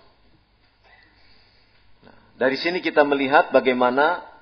Dari 2.35 2.59
sini 2.59 2.83
kita 2.83 3.07
melihat 3.07 3.47
bagaimana 3.55 4.34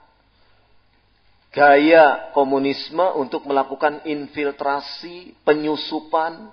gaya 1.54 2.34
komunisme 2.34 3.06
untuk 3.22 3.46
melakukan 3.46 4.02
infiltrasi, 4.10 5.38
penyusupan 5.46 6.50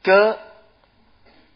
ke 0.00 0.22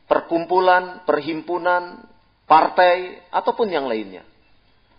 perkumpulan, 0.04 1.00
perhimpunan, 1.08 2.04
partai, 2.44 3.24
ataupun 3.32 3.72
yang 3.72 3.88
lainnya. 3.88 4.28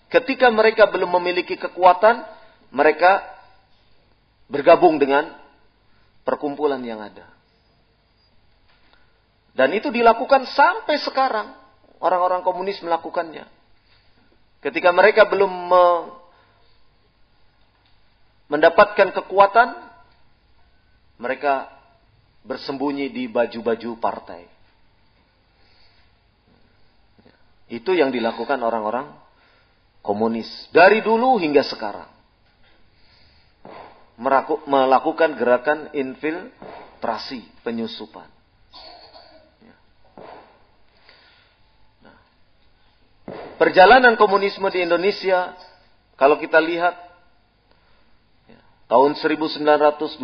Ketika 0.10 0.50
mereka 0.50 0.90
belum 0.90 1.14
memiliki 1.22 1.54
kekuatan, 1.54 2.26
mereka 2.74 3.22
bergabung 4.50 4.98
dengan 4.98 5.30
perkumpulan 6.26 6.82
yang 6.82 7.06
ada. 7.06 7.30
Dan 9.54 9.78
itu 9.78 9.94
dilakukan 9.94 10.50
sampai 10.50 10.98
sekarang. 11.06 11.54
Orang-orang 12.02 12.42
komunis 12.42 12.82
melakukannya. 12.82 13.46
Ketika 14.66 14.90
mereka 14.90 15.30
belum 15.30 15.70
mendapatkan 18.52 19.16
kekuatan, 19.16 19.70
mereka 21.18 21.72
bersembunyi 22.44 23.08
di 23.10 23.32
baju-baju 23.32 23.92
partai. 24.00 24.44
Itu 27.72 27.96
yang 27.96 28.12
dilakukan 28.12 28.60
orang-orang 28.60 29.10
komunis 30.04 30.48
dari 30.76 31.00
dulu 31.00 31.40
hingga 31.40 31.64
sekarang. 31.64 32.12
Melakukan 34.70 35.34
gerakan 35.40 35.90
infiltrasi, 35.96 37.50
penyusupan. 37.66 38.30
Nah. 42.06 42.20
Perjalanan 43.58 44.14
komunisme 44.20 44.70
di 44.70 44.86
Indonesia, 44.86 45.58
kalau 46.14 46.38
kita 46.38 46.62
lihat 46.62 46.94
tahun 48.88 49.16
1926, 49.16 50.20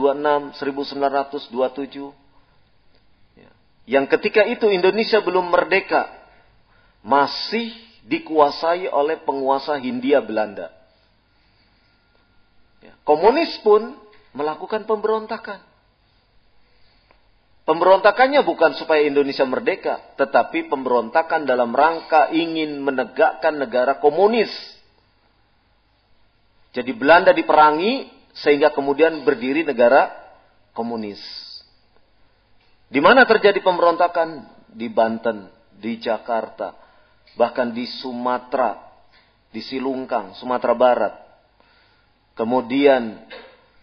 1927, 0.60 2.12
ya, 3.39 3.50
yang 3.88 4.06
ketika 4.08 4.43
itu 4.45 4.67
Indonesia 4.67 5.24
belum 5.24 5.48
merdeka, 5.52 6.12
masih 7.00 7.72
dikuasai 8.06 8.89
oleh 8.91 9.22
penguasa 9.24 9.80
Hindia 9.80 10.19
Belanda. 10.19 10.72
Ya, 12.84 12.95
komunis 13.08 13.56
pun 13.63 13.95
melakukan 14.36 14.84
pemberontakan. 14.88 15.63
Pemberontakannya 17.69 18.41
bukan 18.41 18.74
supaya 18.82 19.06
Indonesia 19.06 19.45
merdeka, 19.45 20.02
tetapi 20.17 20.74
pemberontakan 20.74 21.45
dalam 21.45 21.69
rangka 21.69 22.34
ingin 22.34 22.82
menegakkan 22.82 23.62
negara 23.62 24.02
komunis. 24.02 24.50
Jadi 26.74 26.98
Belanda 26.98 27.30
diperangi 27.30 28.10
sehingga 28.34 28.70
kemudian 28.74 29.26
berdiri 29.26 29.65
negara 29.65 30.13
komunis. 30.74 31.20
Di 32.89 32.98
mana 32.98 33.26
terjadi 33.26 33.62
pemberontakan? 33.62 34.58
Di 34.70 34.86
Banten, 34.86 35.50
di 35.78 35.98
Jakarta, 35.98 36.78
bahkan 37.34 37.74
di 37.74 37.89
Sumatera, 37.89 38.78
di 39.50 39.65
Silungkang, 39.65 40.38
Sumatera 40.38 40.78
Barat, 40.78 41.13
kemudian 42.38 43.26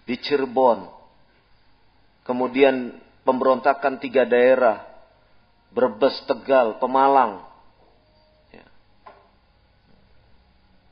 di 0.07 0.15
Cirebon, 0.15 0.87
kemudian 2.23 2.95
pemberontakan 3.27 3.99
tiga 3.99 4.23
daerah, 4.23 4.87
Brebes, 5.75 6.23
Tegal, 6.31 6.79
Pemalang. 6.79 7.43
Ya. 8.55 8.67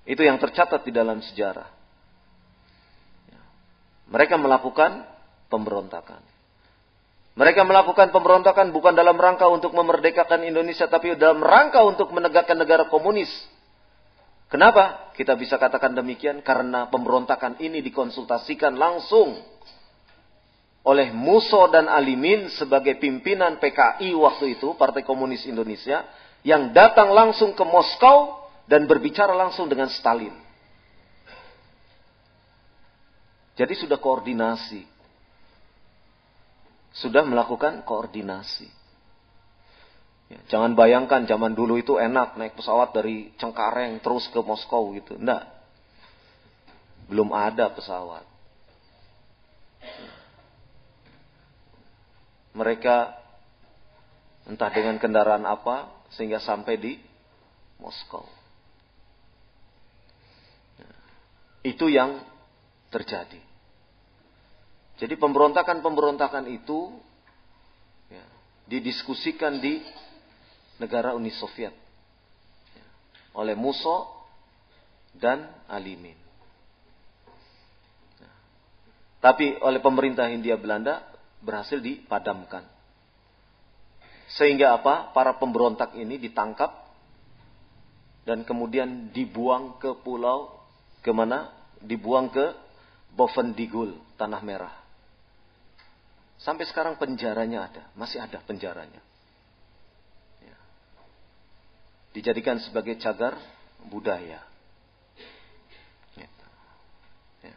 Itu 0.07 0.27
yang 0.27 0.43
tercatat 0.43 0.83
di 0.83 0.91
dalam 0.91 1.23
sejarah. 1.23 1.74
Mereka 4.09 4.37
melakukan 4.37 5.05
pemberontakan. 5.49 6.21
Mereka 7.35 7.67
melakukan 7.67 8.15
pemberontakan 8.15 8.71
bukan 8.71 8.95
dalam 8.95 9.19
rangka 9.19 9.51
untuk 9.51 9.75
memerdekakan 9.75 10.47
Indonesia, 10.47 10.87
tapi 10.87 11.19
dalam 11.19 11.43
rangka 11.43 11.83
untuk 11.83 12.15
menegakkan 12.15 12.55
negara 12.55 12.87
komunis. 12.87 13.31
Kenapa 14.47 15.11
kita 15.19 15.35
bisa 15.35 15.59
katakan 15.59 15.99
demikian? 15.99 16.39
Karena 16.47 16.87
pemberontakan 16.87 17.59
ini 17.59 17.83
dikonsultasikan 17.83 18.79
langsung 18.79 19.35
oleh 20.85 21.11
Muso 21.11 21.65
dan 21.73 21.89
Alimin 21.89 22.53
sebagai 22.55 23.01
pimpinan 23.01 23.57
PKI 23.57 24.15
waktu 24.15 24.61
itu, 24.61 24.77
Partai 24.77 25.03
Komunis 25.03 25.49
Indonesia, 25.49 26.05
yang 26.45 26.77
datang 26.77 27.11
langsung 27.11 27.57
ke 27.57 27.65
Moskow 27.65 28.47
dan 28.69 28.85
berbicara 28.85 29.33
langsung 29.33 29.67
dengan 29.67 29.89
Stalin. 29.89 30.44
Jadi 33.55 33.75
sudah 33.79 33.99
koordinasi 34.03 34.95
sudah 36.95 37.27
melakukan 37.27 37.83
koordinasi. 37.83 38.71
Ya, 40.31 40.41
jangan 40.49 40.79
bayangkan 40.79 41.27
zaman 41.27 41.53
dulu 41.53 41.77
itu 41.77 41.99
enak 41.99 42.39
naik 42.39 42.55
pesawat 42.55 42.95
dari 42.95 43.35
Cengkareng 43.37 43.99
terus 43.99 44.31
ke 44.31 44.39
Moskow 44.39 44.95
gitu. 44.95 45.19
Enggak. 45.19 45.51
Belum 47.11 47.35
ada 47.35 47.69
pesawat. 47.75 48.25
Mereka 52.55 52.97
entah 54.47 54.71
dengan 54.71 54.97
kendaraan 55.03 55.43
apa 55.45 55.91
sehingga 56.15 56.39
sampai 56.39 56.79
di 56.79 56.93
Moskow. 57.83 58.25
Ya, 60.79 60.95
itu 61.75 61.91
yang 61.91 62.23
terjadi. 62.95 63.43
Jadi 64.95 65.15
pemberontakan-pemberontakan 65.19 66.47
itu 66.47 66.95
ya, 68.07 68.23
didiskusikan 68.71 69.59
di 69.59 69.83
negara 70.79 71.19
Uni 71.19 71.35
Soviet 71.35 71.75
ya, 72.79 72.87
oleh 73.35 73.59
Musso 73.59 74.07
dan 75.19 75.51
Alimin. 75.67 76.15
Ya. 78.23 78.31
Tapi 79.19 79.59
oleh 79.59 79.83
pemerintah 79.83 80.31
Hindia 80.31 80.55
Belanda 80.55 81.03
berhasil 81.43 81.83
dipadamkan. 81.83 82.63
Sehingga 84.39 84.79
apa? 84.79 85.11
Para 85.11 85.35
pemberontak 85.43 85.99
ini 85.99 86.23
ditangkap 86.23 86.71
dan 88.25 88.47
kemudian 88.47 89.11
dibuang 89.11 89.77
ke 89.83 89.91
pulau 90.01 90.63
ke 91.05 91.11
mana? 91.11 91.53
Dibuang 91.85 92.33
ke 92.33 92.64
Bovendigul, 93.15 93.95
Tanah 94.19 94.43
Merah. 94.43 94.75
Sampai 96.43 96.67
sekarang 96.69 96.99
penjaranya 97.01 97.71
ada, 97.71 97.83
masih 97.95 98.21
ada 98.21 98.43
penjaranya. 98.43 99.01
Ya. 100.43 100.59
Dijadikan 102.13 102.61
sebagai 102.61 102.99
cagar 103.01 103.39
budaya. 103.89 104.43
Ya. 106.19 106.29
Ya. 107.47 107.57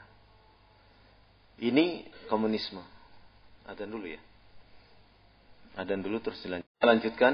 Ini 1.60 2.08
komunisme. 2.32 2.80
Ada 3.68 3.84
dulu 3.84 4.08
ya. 4.08 4.22
Ada 5.76 6.00
dulu 6.00 6.24
terus 6.24 6.40
dilanjutkan. 6.46 6.86
Lanjutkan 6.86 7.34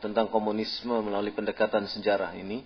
tentang 0.00 0.32
komunisme 0.32 0.96
melalui 1.04 1.34
pendekatan 1.36 1.90
sejarah 1.92 2.32
ini. 2.36 2.64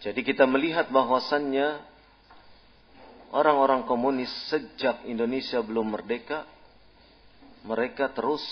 Jadi 0.00 0.22
kita 0.22 0.46
melihat 0.46 0.88
bahwasannya 0.88 1.97
orang-orang 3.32 3.84
komunis 3.84 4.30
sejak 4.48 5.04
Indonesia 5.04 5.60
belum 5.60 5.94
merdeka 5.94 6.48
mereka 7.66 8.08
terus 8.14 8.42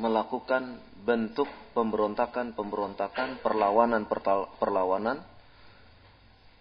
melakukan 0.00 0.80
bentuk 1.04 1.46
pemberontakan-pemberontakan, 1.76 3.42
perlawanan-perlawanan 3.44 5.18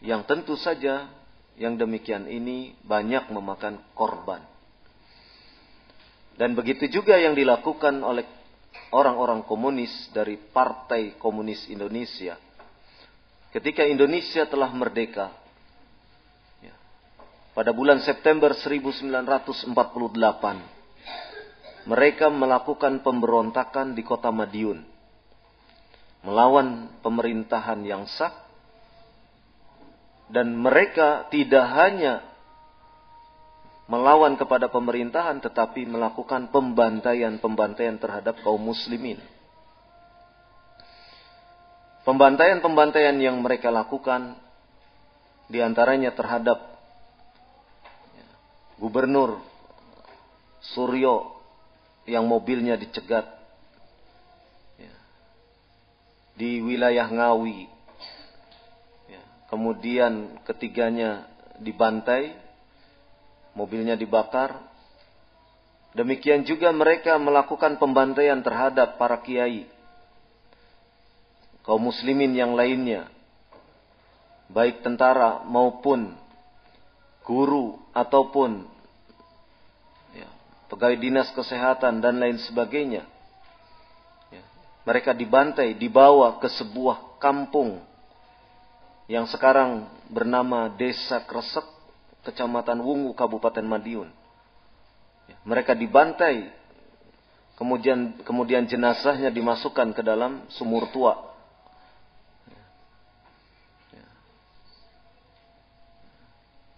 yang 0.03 0.23
tentu 0.27 0.55
saja 0.55 1.07
yang 1.59 1.75
demikian 1.75 2.27
ini 2.27 2.75
banyak 2.83 3.31
memakan 3.31 3.79
korban. 3.95 4.39
Dan 6.39 6.55
begitu 6.55 6.87
juga 6.87 7.19
yang 7.19 7.35
dilakukan 7.35 7.99
oleh 7.99 8.23
orang-orang 8.95 9.43
komunis 9.43 9.91
dari 10.15 10.39
Partai 10.39 11.19
Komunis 11.19 11.67
Indonesia. 11.67 12.39
Ketika 13.51 13.83
Indonesia 13.83 14.47
telah 14.47 14.71
merdeka, 14.71 15.35
pada 17.59 17.75
bulan 17.75 17.99
September 17.99 18.55
1948, 18.55 19.75
mereka 21.91 22.31
melakukan 22.31 23.03
pemberontakan 23.03 23.99
di 23.99 23.99
kota 23.99 24.31
Madiun. 24.31 24.79
Melawan 26.23 26.87
pemerintahan 27.03 27.83
yang 27.83 28.07
sah. 28.07 28.31
Dan 30.31 30.55
mereka 30.55 31.27
tidak 31.27 31.67
hanya 31.75 32.23
melawan 33.91 34.39
kepada 34.39 34.71
pemerintahan 34.71 35.43
tetapi 35.43 35.83
melakukan 35.83 36.55
pembantaian-pembantaian 36.55 37.99
terhadap 37.99 38.39
kaum 38.39 38.63
muslimin. 38.63 39.19
Pembantaian-pembantaian 42.07 43.19
yang 43.19 43.35
mereka 43.43 43.67
lakukan 43.67 44.39
di 45.51 45.59
antaranya 45.59 46.15
terhadap 46.15 46.78
gubernur 48.79 49.43
Suryo 50.59 51.39
yang 52.03 52.27
mobilnya 52.27 52.75
dicegat 52.75 53.23
ya. 54.75 54.93
di 56.35 56.59
wilayah 56.59 57.07
Ngawi. 57.07 57.63
Ya. 59.07 59.23
Kemudian 59.47 60.43
ketiganya 60.43 61.31
dibantai, 61.63 62.35
mobilnya 63.55 63.95
dibakar. 63.95 64.59
Demikian 65.95 66.43
juga 66.45 66.69
mereka 66.75 67.15
melakukan 67.17 67.79
pembantaian 67.79 68.43
terhadap 68.43 68.99
para 69.01 69.17
kiai, 69.25 69.65
kaum 71.65 71.81
muslimin 71.81 72.35
yang 72.35 72.53
lainnya, 72.53 73.09
baik 74.53 74.85
tentara 74.85 75.41
maupun 75.49 76.13
guru 77.29 77.77
ataupun 77.93 78.65
pegawai 80.69 80.97
dinas 81.01 81.33
kesehatan 81.33 81.99
dan 81.99 82.21
lain 82.21 82.37
sebagainya. 82.45 83.03
Ya. 84.29 84.43
Mereka 84.85 85.17
dibantai, 85.17 85.73
dibawa 85.75 86.37
ke 86.37 86.47
sebuah 86.47 87.17
kampung 87.17 87.81
yang 89.09 89.25
sekarang 89.25 89.89
bernama 90.13 90.69
Desa 90.77 91.25
Kresek, 91.25 91.65
Kecamatan 92.21 92.77
Wungu, 92.85 93.17
Kabupaten 93.17 93.65
Madiun. 93.65 94.13
Ya. 95.25 95.35
Mereka 95.41 95.73
dibantai, 95.73 96.53
kemudian 97.57 98.21
kemudian 98.21 98.69
jenazahnya 98.69 99.33
dimasukkan 99.33 99.97
ke 99.97 100.05
dalam 100.05 100.45
sumur 100.53 100.93
tua. 100.93 101.28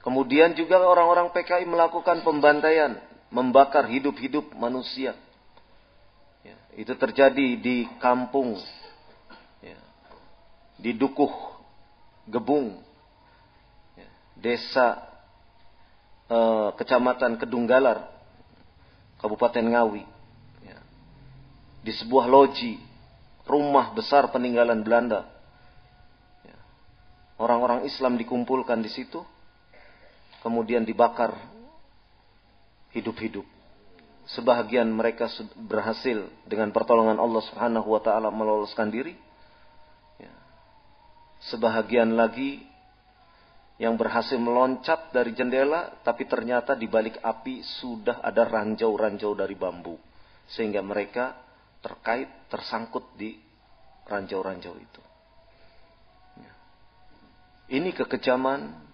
Kemudian 0.02 0.58
juga 0.58 0.82
orang-orang 0.82 1.30
PKI 1.30 1.70
melakukan 1.70 2.26
pembantaian 2.26 2.98
membakar 3.30 3.86
hidup-hidup 3.86 4.52
manusia. 4.58 5.14
Ya, 6.42 6.58
itu 6.76 6.94
terjadi 6.98 7.48
di 7.56 7.86
kampung, 8.02 8.60
ya, 9.64 9.80
di 10.82 10.92
Dukuh, 10.98 11.32
Gebung, 12.26 12.82
ya, 13.94 14.10
desa 14.36 15.06
eh, 16.28 16.70
kecamatan 16.82 17.38
Kedunggalar, 17.38 18.10
Kabupaten 19.22 19.70
Ngawi. 19.70 20.04
Ya, 20.66 20.82
di 21.86 21.94
sebuah 21.94 22.26
loji, 22.26 22.82
rumah 23.46 23.94
besar 23.94 24.34
peninggalan 24.34 24.82
Belanda. 24.82 25.30
Ya, 26.42 26.58
orang-orang 27.38 27.86
Islam 27.86 28.18
dikumpulkan 28.18 28.82
di 28.82 28.90
situ, 28.90 29.22
kemudian 30.42 30.84
dibakar 30.84 31.38
hidup-hidup. 32.92 33.48
Sebahagian 34.32 34.88
mereka 34.90 35.28
berhasil 35.58 36.30
dengan 36.46 36.70
pertolongan 36.70 37.18
Allah 37.18 37.42
Subhanahu 37.50 37.88
wa 37.90 38.02
taala 38.04 38.30
meloloskan 38.30 38.94
diri. 38.94 39.18
Ya. 40.22 40.34
Sebahagian 41.52 42.14
lagi 42.14 42.62
yang 43.82 43.98
berhasil 43.98 44.38
meloncat 44.38 45.10
dari 45.10 45.34
jendela 45.34 45.90
tapi 46.06 46.30
ternyata 46.30 46.78
di 46.78 46.86
balik 46.86 47.18
api 47.18 47.66
sudah 47.82 48.22
ada 48.22 48.46
ranjau-ranjau 48.46 49.34
dari 49.34 49.58
bambu 49.58 49.98
sehingga 50.54 50.86
mereka 50.86 51.34
terkait 51.82 52.30
tersangkut 52.46 53.18
di 53.18 53.42
ranjau-ranjau 54.06 54.76
itu. 54.78 55.02
Ya. 56.38 56.54
Ini 57.74 57.90
kekejaman, 57.96 58.91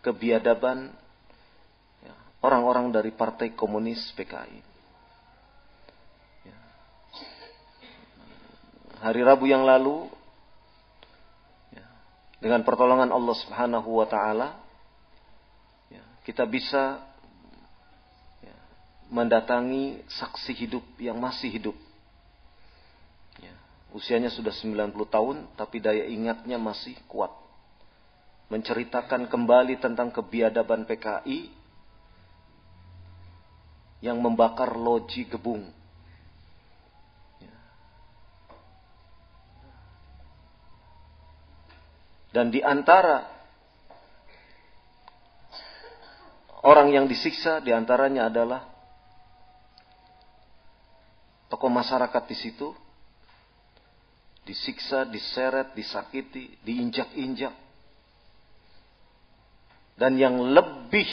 kebiadaban 0.00 0.92
orang-orang 2.40 2.88
dari 2.88 3.12
Partai 3.12 3.52
Komunis 3.52 4.00
PKI. 4.16 4.60
Ya. 6.48 6.58
Hari 9.04 9.20
Rabu 9.20 9.44
yang 9.44 9.68
lalu, 9.68 10.08
ya, 11.76 11.84
dengan 12.40 12.64
pertolongan 12.64 13.12
Allah 13.12 13.36
Subhanahu 13.44 13.90
wa 13.92 14.08
Ta'ala, 14.08 14.56
ya, 15.92 16.04
kita 16.24 16.48
bisa 16.48 17.04
mendatangi 19.10 20.06
saksi 20.06 20.52
hidup 20.54 20.84
yang 20.96 21.18
masih 21.18 21.50
hidup. 21.50 21.76
Usianya 23.90 24.30
sudah 24.30 24.54
90 24.54 24.94
tahun, 25.10 25.50
tapi 25.58 25.82
daya 25.82 26.06
ingatnya 26.06 26.62
masih 26.62 26.94
kuat. 27.10 27.34
Menceritakan 28.50 29.30
kembali 29.30 29.78
tentang 29.78 30.10
kebiadaban 30.10 30.82
PKI 30.84 31.54
yang 34.02 34.18
membakar 34.18 34.74
loji 34.74 35.30
gebung. 35.30 35.70
Dan 42.30 42.50
di 42.50 42.62
antara 42.62 43.26
orang 46.62 46.94
yang 46.94 47.06
disiksa 47.10 47.58
di 47.58 47.74
antaranya 47.74 48.30
adalah 48.30 48.66
tokoh 51.50 51.70
masyarakat 51.70 52.22
di 52.30 52.36
situ 52.38 52.70
disiksa, 54.46 55.06
diseret, 55.06 55.74
disakiti, 55.78 56.58
diinjak-injak. 56.66 57.54
Dan 60.00 60.16
yang 60.16 60.40
lebih 60.40 61.04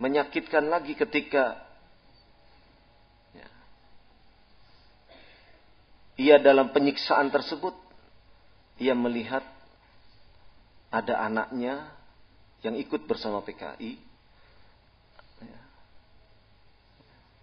menyakitkan 0.00 0.72
lagi 0.72 0.96
ketika 0.96 1.68
ia 6.18 6.40
dalam 6.42 6.74
penyiksaan 6.74 7.30
tersebut 7.30 7.76
ia 8.80 8.96
melihat 8.96 9.44
ada 10.88 11.28
anaknya 11.28 11.92
yang 12.64 12.74
ikut 12.74 13.06
bersama 13.06 13.44
PKI 13.44 14.00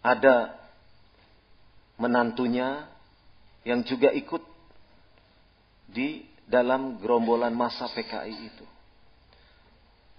ada 0.06 0.54
menantunya 1.98 2.86
yang 3.66 3.82
juga 3.82 4.14
ikut 4.14 4.44
di 5.90 6.28
dalam 6.46 7.02
gerombolan 7.02 7.56
masa 7.58 7.90
PKI 7.90 8.36
itu. 8.54 8.66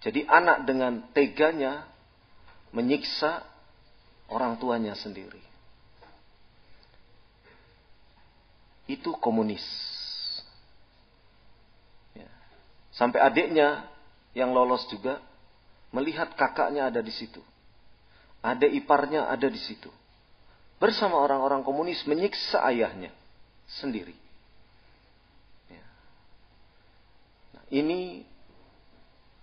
Jadi 0.06 0.22
anak 0.22 0.70
dengan 0.70 1.02
teganya 1.10 1.82
menyiksa 2.70 3.42
orang 4.30 4.54
tuanya 4.54 4.94
sendiri. 4.94 5.42
Itu 8.86 9.18
komunis. 9.18 9.66
Ya. 12.14 12.30
Sampai 12.94 13.18
adiknya 13.18 13.82
yang 14.30 14.54
lolos 14.54 14.86
juga 14.94 15.18
melihat 15.90 16.38
kakaknya 16.38 16.86
ada 16.86 17.02
di 17.02 17.10
situ. 17.10 17.42
Adik 18.46 18.78
iparnya 18.86 19.26
ada 19.26 19.50
di 19.50 19.58
situ. 19.58 19.90
Bersama 20.78 21.18
orang-orang 21.18 21.66
komunis 21.66 22.06
menyiksa 22.06 22.62
ayahnya 22.62 23.10
sendiri. 23.82 24.14
Ya. 25.66 25.86
Nah, 27.58 27.64
ini 27.74 28.22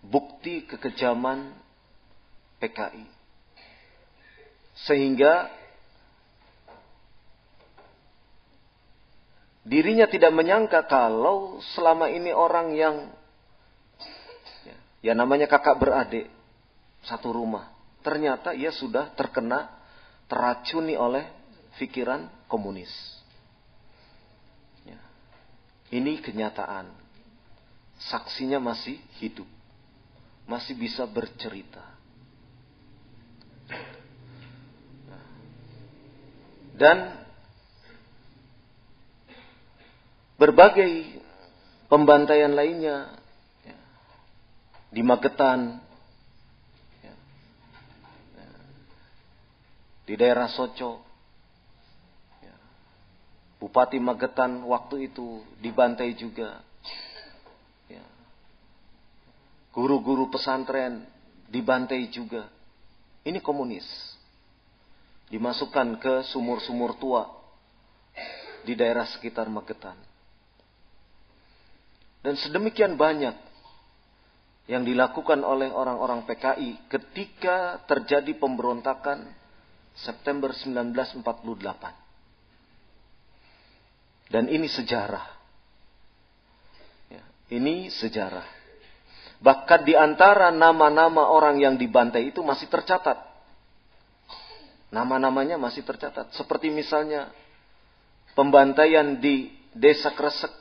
bukti 0.04 0.68
kekejaman 0.68 1.56
PKI. 2.60 3.06
Sehingga 4.84 5.48
dirinya 9.64 10.06
tidak 10.12 10.36
menyangka 10.36 10.84
kalau 10.92 11.64
selama 11.76 12.12
ini 12.12 12.36
orang 12.36 12.76
yang 12.76 12.96
ya, 14.68 14.76
ya 15.00 15.14
namanya 15.16 15.48
kakak 15.48 15.80
beradik 15.80 16.28
satu 17.04 17.32
rumah, 17.32 17.72
ternyata 18.04 18.52
ia 18.52 18.72
sudah 18.72 19.12
terkena 19.16 19.72
teracuni 20.28 20.96
oleh 21.00 21.28
pikiran 21.80 22.28
komunis. 22.48 22.92
Ya. 24.88 25.00
Ini 25.92 26.20
kenyataan. 26.24 26.92
Saksinya 28.04 28.60
masih 28.60 29.00
hidup. 29.24 29.48
Masih 30.46 30.76
bisa 30.76 31.08
bercerita. 31.08 31.94
dan 36.74 37.22
berbagai 40.36 41.22
pembantaian 41.88 42.52
lainnya 42.52 43.14
ya, 43.64 43.78
di 44.90 45.02
Magetan, 45.06 45.80
di 50.04 50.14
daerah 50.20 50.52
Soco, 50.52 51.00
Bupati 53.64 53.96
Magetan 53.96 54.68
waktu 54.68 55.08
itu 55.08 55.40
dibantai 55.64 56.12
juga, 56.20 56.60
ya, 57.88 58.04
guru-guru 59.74 60.30
pesantren 60.30 61.04
dibantai 61.50 62.08
juga, 62.14 62.48
Ini 63.24 63.40
komunis. 63.40 63.88
Dimasukkan 65.32 65.96
ke 65.98 66.28
sumur-sumur 66.30 67.00
tua 67.00 67.24
di 68.68 68.76
daerah 68.76 69.08
sekitar 69.08 69.48
Magetan. 69.48 69.96
Dan 72.20 72.36
sedemikian 72.36 73.00
banyak 73.00 73.32
yang 74.68 74.84
dilakukan 74.88 75.44
oleh 75.44 75.72
orang-orang 75.72 76.28
PKI 76.28 76.88
ketika 76.88 77.84
terjadi 77.84 78.36
pemberontakan 78.40 79.28
September 79.96 80.52
1948. 80.52 81.24
Dan 84.32 84.48
ini 84.52 84.68
sejarah. 84.72 85.28
Ya, 87.12 87.24
ini 87.52 87.88
sejarah. 87.88 88.63
Bahkan 89.44 89.84
di 89.84 89.92
antara 89.92 90.56
nama-nama 90.56 91.28
orang 91.28 91.60
yang 91.60 91.76
dibantai 91.76 92.32
itu 92.32 92.40
masih 92.40 92.72
tercatat. 92.72 93.20
Nama-namanya 94.88 95.60
masih 95.60 95.84
tercatat. 95.84 96.32
Seperti 96.32 96.72
misalnya 96.72 97.28
pembantaian 98.40 99.20
di 99.20 99.52
Desa 99.76 100.16
Kresek, 100.16 100.54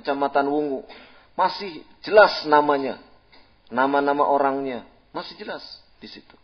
Kecamatan 0.00 0.48
Wungu. 0.48 0.88
Masih 1.36 1.84
jelas 2.00 2.48
namanya 2.48 2.96
nama-nama 3.68 4.28
orangnya 4.28 4.84
masih 5.12 5.36
jelas 5.36 5.62
di 6.00 6.08
situ. 6.08 6.36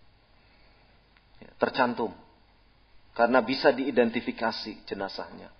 Ya, 1.40 1.50
tercantum. 1.56 2.12
Karena 3.16 3.42
bisa 3.42 3.74
diidentifikasi 3.74 4.86
jenazahnya. 4.86 5.50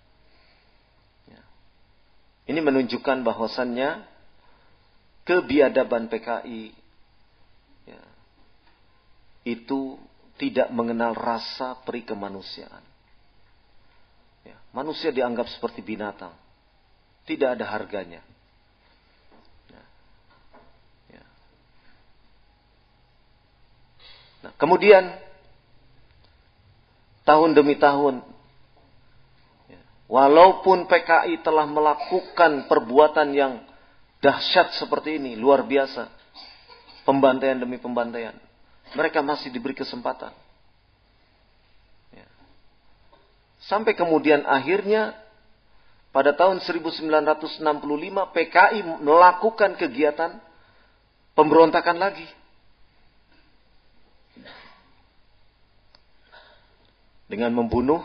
Ya. 1.27 1.43
Ini 2.47 2.61
menunjukkan 2.63 3.27
bahwasannya 3.27 4.05
kebiadaban 5.29 6.09
PKI 6.09 6.73
ya, 7.85 8.03
itu 9.45 10.01
tidak 10.41 10.73
mengenal 10.73 11.13
rasa 11.13 11.77
peri 11.85 12.09
kemanusiaan. 12.09 12.81
Ya, 14.49 14.57
manusia 14.73 15.13
dianggap 15.13 15.53
seperti 15.53 15.85
binatang. 15.85 16.33
Tidak 17.29 17.61
ada 17.61 17.69
harganya. 17.69 18.25
Nah, 24.39 24.55
kemudian 24.55 25.19
tahun 27.27 27.59
demi 27.59 27.75
tahun, 27.75 28.23
ya, 29.67 29.83
walaupun 30.07 30.87
PKI 30.87 31.43
telah 31.43 31.67
melakukan 31.67 32.71
perbuatan 32.71 33.35
yang 33.35 33.68
dahsyat 34.19 34.75
seperti 34.79 35.19
ini, 35.19 35.39
luar 35.39 35.63
biasa, 35.67 36.11
pembantaian 37.07 37.59
demi 37.59 37.79
pembantaian, 37.79 38.35
mereka 38.95 39.23
masih 39.23 39.51
diberi 39.51 39.75
kesempatan. 39.75 40.35
Ya. 42.13 42.27
Sampai 43.67 43.95
kemudian 43.95 44.47
akhirnya 44.47 45.15
pada 46.11 46.35
tahun 46.35 46.65
1965 46.65 47.61
PKI 48.35 48.81
melakukan 49.05 49.77
kegiatan 49.77 50.41
pemberontakan 51.37 51.99
lagi. 52.01 52.27
dengan 57.29 57.53
membunuh 57.53 58.01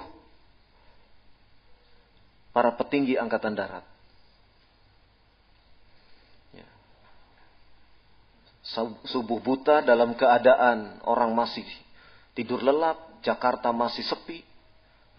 para 2.52 2.76
petinggi 2.76 3.16
angkatan 3.16 3.56
darat. 3.56 3.88
Subuh 8.64 9.44
buta 9.44 9.84
dalam 9.84 10.16
keadaan 10.16 11.04
orang 11.04 11.36
masih 11.36 11.68
tidur 12.32 12.64
lelap, 12.64 13.20
Jakarta 13.20 13.76
masih 13.76 14.08
sepi. 14.08 14.40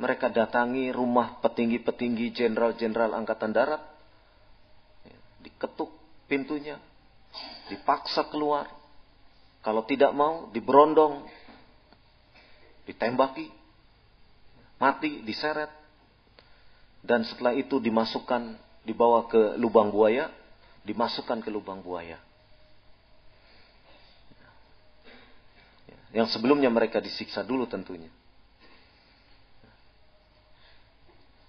Mereka 0.01 0.33
datangi 0.33 0.91
rumah 0.91 1.39
petinggi-petinggi 1.45 2.35
jenderal-jenderal 2.35 3.15
angkatan 3.15 3.53
darat. 3.55 3.85
Ya. 5.07 5.19
Diketuk 5.45 5.93
pintunya, 6.27 6.81
dipaksa 7.69 8.27
keluar. 8.33 8.67
Kalau 9.63 9.87
tidak 9.87 10.11
mau, 10.17 10.49
diberondong, 10.51 11.29
ditembaki, 12.89 13.49
mati, 14.81 15.23
diseret. 15.23 15.71
Dan 17.05 17.23
setelah 17.29 17.53
itu 17.53 17.77
dimasukkan, 17.77 18.57
dibawa 18.89 19.29
ke 19.29 19.61
lubang 19.61 19.93
buaya, 19.93 20.33
dimasukkan 20.89 21.45
ke 21.45 21.53
lubang 21.53 21.85
buaya. 21.85 22.17
Yang 26.15 26.39
sebelumnya 26.39 26.71
mereka 26.71 27.03
disiksa 27.03 27.43
dulu 27.43 27.67
tentunya. 27.67 28.09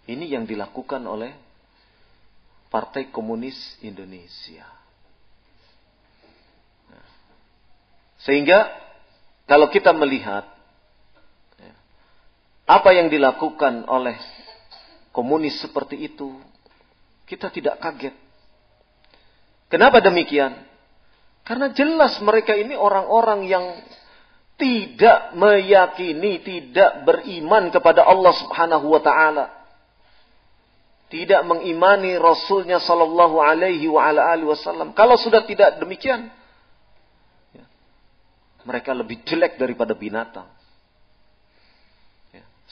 Ini 0.09 0.25
yang 0.25 0.49
dilakukan 0.49 1.05
oleh 1.05 1.33
Partai 2.73 3.13
Komunis 3.13 3.77
Indonesia. 3.85 4.65
Sehingga 8.25 8.73
kalau 9.45 9.69
kita 9.69 9.93
melihat 9.93 10.49
apa 12.65 12.89
yang 12.97 13.13
dilakukan 13.13 13.85
oleh 13.85 14.17
komunis 15.13 15.61
seperti 15.61 16.09
itu, 16.09 16.33
kita 17.29 17.53
tidak 17.53 17.77
kaget. 17.77 18.17
Kenapa 19.69 20.01
demikian? 20.01 20.65
Karena 21.45 21.69
jelas 21.69 22.17
mereka 22.25 22.57
ini 22.57 22.73
orang-orang 22.73 23.45
yang 23.45 23.65
tidak 24.55 25.35
meyakini, 25.35 26.39
tidak 26.39 27.03
beriman 27.03 27.67
kepada 27.75 28.07
Allah 28.07 28.33
Subhanahu 28.39 28.87
wa 28.87 29.01
taala. 29.03 29.45
Tidak 31.11 31.43
mengimani 31.45 32.17
Rasulnya 32.17 32.81
Sallallahu 32.81 33.37
Alaihi 33.37 33.85
wa 33.91 34.01
ala 34.01 34.31
alihi 34.31 34.49
Wasallam. 34.49 34.95
Kalau 34.97 35.19
sudah 35.19 35.45
tidak 35.45 35.77
demikian, 35.77 36.33
ya, 37.53 37.65
mereka 38.65 38.95
lebih 38.95 39.21
jelek 39.27 39.59
daripada 39.59 39.93
binatang. 39.93 40.49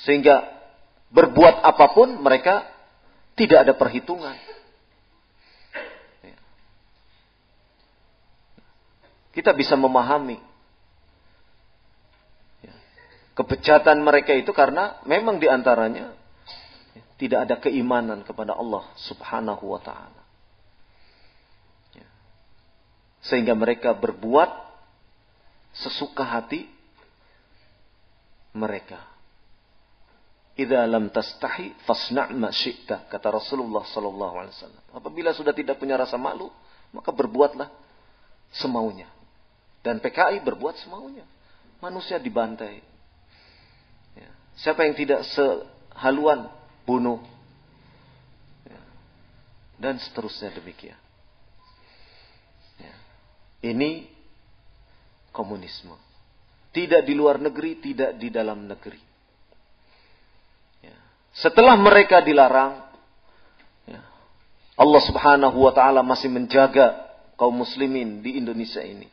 Sehingga 0.02 0.50
berbuat 1.14 1.62
apa 1.62 1.94
pun 1.94 2.18
mereka 2.18 2.66
tidak 3.38 3.70
ada 3.70 3.74
perhitungan. 3.78 4.34
Kita 9.34 9.50
bisa 9.54 9.74
memahami 9.74 10.53
kebejatan 13.34 14.02
mereka 14.02 14.34
itu 14.34 14.54
karena 14.54 15.02
memang 15.06 15.42
di 15.42 15.50
antaranya 15.50 16.14
tidak 17.18 17.40
ada 17.50 17.56
keimanan 17.62 18.22
kepada 18.26 18.54
Allah 18.58 18.84
Subhanahu 19.06 19.64
wa 19.74 19.82
Ta'ala. 19.82 20.22
Sehingga 23.24 23.56
mereka 23.56 23.96
berbuat 23.96 24.52
sesuka 25.72 26.28
hati 26.28 26.68
mereka. 28.52 29.00
Idza 30.54 30.86
lam 30.86 31.10
tastahi 31.10 31.74
fasna' 31.88 32.30
ma 32.36 32.54
syi'ta 32.54 33.10
kata 33.10 33.28
Rasulullah 33.34 33.82
sallallahu 33.88 34.36
alaihi 34.38 34.54
wasallam. 34.54 34.84
Apabila 34.94 35.34
sudah 35.34 35.56
tidak 35.56 35.82
punya 35.82 35.98
rasa 35.98 36.20
malu, 36.20 36.52
maka 36.94 37.10
berbuatlah 37.10 37.72
semaunya. 38.54 39.10
Dan 39.82 39.98
PKI 39.98 40.46
berbuat 40.46 40.78
semaunya. 40.84 41.26
Manusia 41.82 42.22
dibantai. 42.22 42.93
Ya. 44.54 44.62
Siapa 44.62 44.86
yang 44.86 44.94
tidak 44.94 45.26
sehaluan 45.34 46.50
bunuh. 46.86 47.22
Ya. 48.66 48.82
Dan 49.82 49.98
seterusnya 49.98 50.54
demikian. 50.54 51.00
Ya. 52.78 52.96
Ini 53.66 54.06
komunisme. 55.34 55.98
Tidak 56.74 57.06
di 57.06 57.14
luar 57.14 57.38
negeri, 57.38 57.78
tidak 57.82 58.18
di 58.18 58.34
dalam 58.34 58.66
negeri. 58.66 59.14
Setelah 61.34 61.74
mereka 61.74 62.22
dilarang, 62.22 62.78
ya, 63.90 64.02
Allah 64.78 65.02
Subhanahu 65.02 65.66
wa 65.66 65.74
taala 65.74 66.06
masih 66.06 66.30
menjaga 66.30 67.10
kaum 67.34 67.58
muslimin 67.58 68.22
di 68.22 68.38
Indonesia 68.38 68.86
ini. 68.86 69.10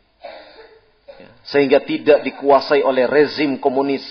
Ya, 1.16 1.30
sehingga 1.48 1.80
tidak 1.80 2.20
dikuasai 2.28 2.84
oleh 2.84 3.08
rezim 3.08 3.56
komunis. 3.56 4.04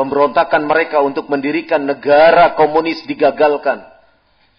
Ya, 0.00 0.04
pemberontakan 0.08 0.64
mereka 0.64 1.04
untuk 1.04 1.28
mendirikan 1.28 1.84
negara 1.84 2.56
komunis 2.56 3.04
digagalkan 3.04 3.84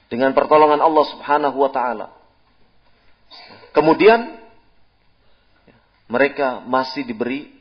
dengan 0.05 0.37
pertolongan 0.37 0.77
Allah 0.77 1.05
Subhanahu 1.17 1.57
wa 1.57 1.71
taala. 1.73 2.13
Kemudian 3.73 4.37
mereka 6.05 6.61
masih 6.61 7.09
diberi 7.09 7.57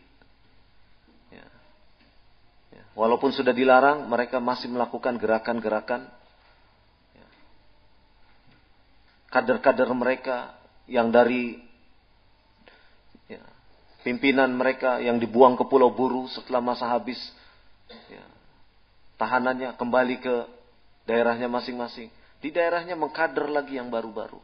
Walaupun 3.00 3.32
sudah 3.32 3.56
dilarang, 3.56 4.12
mereka 4.12 4.44
masih 4.44 4.68
melakukan 4.68 5.16
gerakan-gerakan. 5.16 6.04
Kader-kader 9.32 9.88
mereka 9.96 10.52
yang 10.84 11.08
dari 11.08 11.64
ya, 13.24 13.40
pimpinan 14.04 14.52
mereka 14.52 15.00
yang 15.00 15.16
dibuang 15.16 15.56
ke 15.56 15.64
Pulau 15.64 15.94
Buru 15.96 16.28
setelah 16.28 16.60
masa 16.60 16.92
habis 16.92 17.16
ya, 17.90 18.24
tahanannya 19.18 19.74
kembali 19.76 20.16
ke 20.22 20.34
daerahnya 21.10 21.50
masing-masing. 21.50 22.08
Di 22.40 22.48
daerahnya 22.48 22.96
mengkader 22.96 23.50
lagi 23.52 23.76
yang 23.76 23.92
baru-baru. 23.92 24.40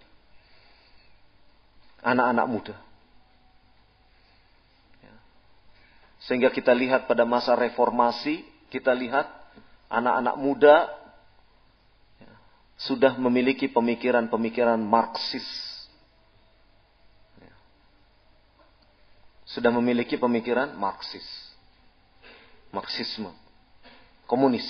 Anak-anak 2.05 2.47
muda. 2.47 2.76
Ya. 5.01 5.14
Sehingga 6.28 6.53
kita 6.53 6.76
lihat 6.76 7.09
pada 7.09 7.24
masa 7.24 7.57
reformasi, 7.57 8.44
kita 8.68 8.92
lihat 8.92 9.30
anak-anak 9.88 10.36
muda 10.36 10.76
ya, 12.20 12.32
sudah 12.76 13.16
memiliki 13.16 13.70
pemikiran-pemikiran 13.72 14.76
Marxis. 14.76 15.49
Ya. 17.40 17.55
Sudah 19.49 19.72
memiliki 19.72 20.20
pemikiran 20.20 20.76
Marxis. 20.76 21.45
Marxisme. 22.77 23.33
Komunis. 24.29 24.68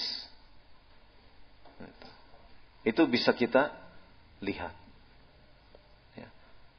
Itu 2.86 3.02
bisa 3.10 3.34
kita 3.34 3.74
lihat. 4.38 4.70
Ya. 6.14 6.30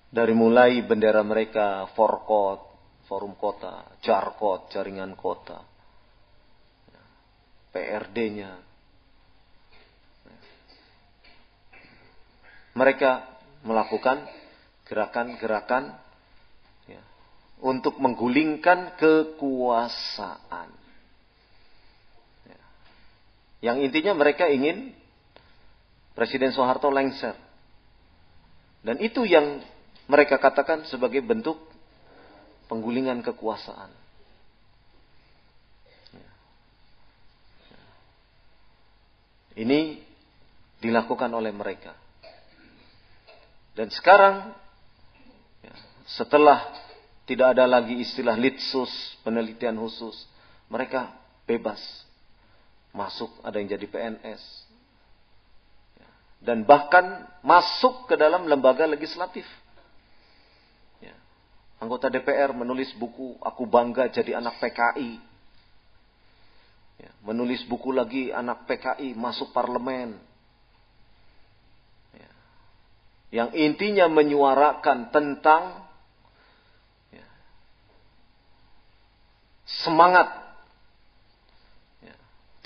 Dari 0.07 0.31
mulai 0.31 0.79
bendera 0.79 1.19
mereka, 1.19 1.91
forkot, 1.99 2.63
forum 3.11 3.35
kota, 3.35 3.83
jarkot, 3.99 4.71
jaringan 4.71 5.19
kota, 5.19 5.59
ya. 6.95 7.03
PRD-nya. 7.75 8.51
Ya. 10.23 10.39
Mereka 12.71 13.11
melakukan 13.67 14.23
gerakan-gerakan 14.87 15.91
ya, 16.87 17.03
untuk 17.59 17.99
menggulingkan 17.99 18.95
kekuasaan. 18.95 20.86
Ya. 23.61 23.73
Yang 23.73 23.89
intinya 23.89 24.13
mereka 24.17 24.49
ingin 24.49 24.93
Presiden 26.17 26.49
Soeharto 26.49 26.89
lengser. 26.89 27.37
Dan 28.81 28.97
itu 29.01 29.21
yang 29.21 29.61
mereka 30.09 30.41
katakan 30.41 30.85
sebagai 30.89 31.21
bentuk 31.21 31.61
penggulingan 32.65 33.21
kekuasaan. 33.21 33.93
Ini 39.57 40.01
dilakukan 40.81 41.33
oleh 41.33 41.49
mereka. 41.49 41.97
Dan 43.73 43.89
sekarang, 43.89 44.53
ya, 45.65 45.73
setelah 46.05 46.61
tidak 47.25 47.57
ada 47.57 47.65
lagi 47.65 47.97
istilah 47.97 48.37
litsus, 48.37 48.89
penelitian 49.25 49.77
khusus, 49.81 50.29
mereka 50.69 51.13
bebas 51.49 52.06
masuk, 52.97 53.29
ada 53.45 53.61
yang 53.61 53.69
jadi 53.69 53.85
PNS, 53.85 54.67
dan 56.41 56.61
bahkan 56.63 57.25
masuk 57.41 58.05
ke 58.05 58.13
dalam 58.13 58.45
lembaga 58.45 58.85
legislatif. 58.85 59.45
Ya. 61.01 61.13
Anggota 61.81 62.13
DPR 62.13 62.53
menulis 62.53 62.93
buku 62.93 63.41
Aku 63.41 63.65
Bangga 63.65 64.05
Jadi 64.09 64.37
Anak 64.37 64.61
PKI. 64.61 65.17
Ya. 67.01 67.11
Menulis 67.25 67.65
buku 67.65 67.89
lagi 67.89 68.29
Anak 68.29 68.69
PKI 68.69 69.17
masuk 69.17 69.49
parlemen. 69.49 70.21
Ya. 72.13 72.31
Yang 73.43 73.49
intinya 73.57 74.05
menyuarakan 74.05 75.09
tentang 75.09 75.89
ya, 77.09 77.27
semangat 79.83 80.29
ya, 80.31 80.46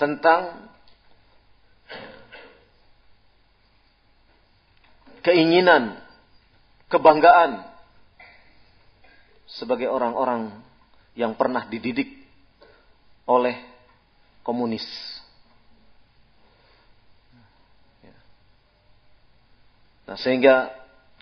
tentang 0.00 0.68
keinginan, 5.22 6.00
kebanggaan 6.90 7.62
sebagai 9.46 9.86
orang-orang 9.88 10.50
yang 11.14 11.36
pernah 11.36 11.68
dididik 11.68 12.08
oleh 13.28 13.56
komunis. 14.42 14.84
Nah, 20.12 20.18
sehingga 20.20 20.68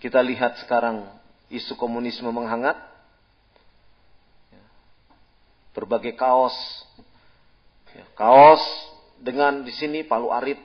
kita 0.03 0.19
lihat 0.25 0.59
sekarang 0.65 1.07
isu 1.53 1.77
komunisme 1.77 2.27
menghangat. 2.33 2.75
Berbagai 5.71 6.19
kaos. 6.19 6.57
Kaos 8.15 8.63
dengan 9.19 9.65
di 9.67 9.73
sini 9.75 10.05
palu 10.05 10.31
arit. 10.31 10.59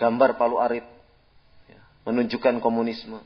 Gambar 0.00 0.40
palu 0.40 0.56
arit 0.56 1.00
menunjukkan 2.04 2.58
komunisme. 2.58 3.20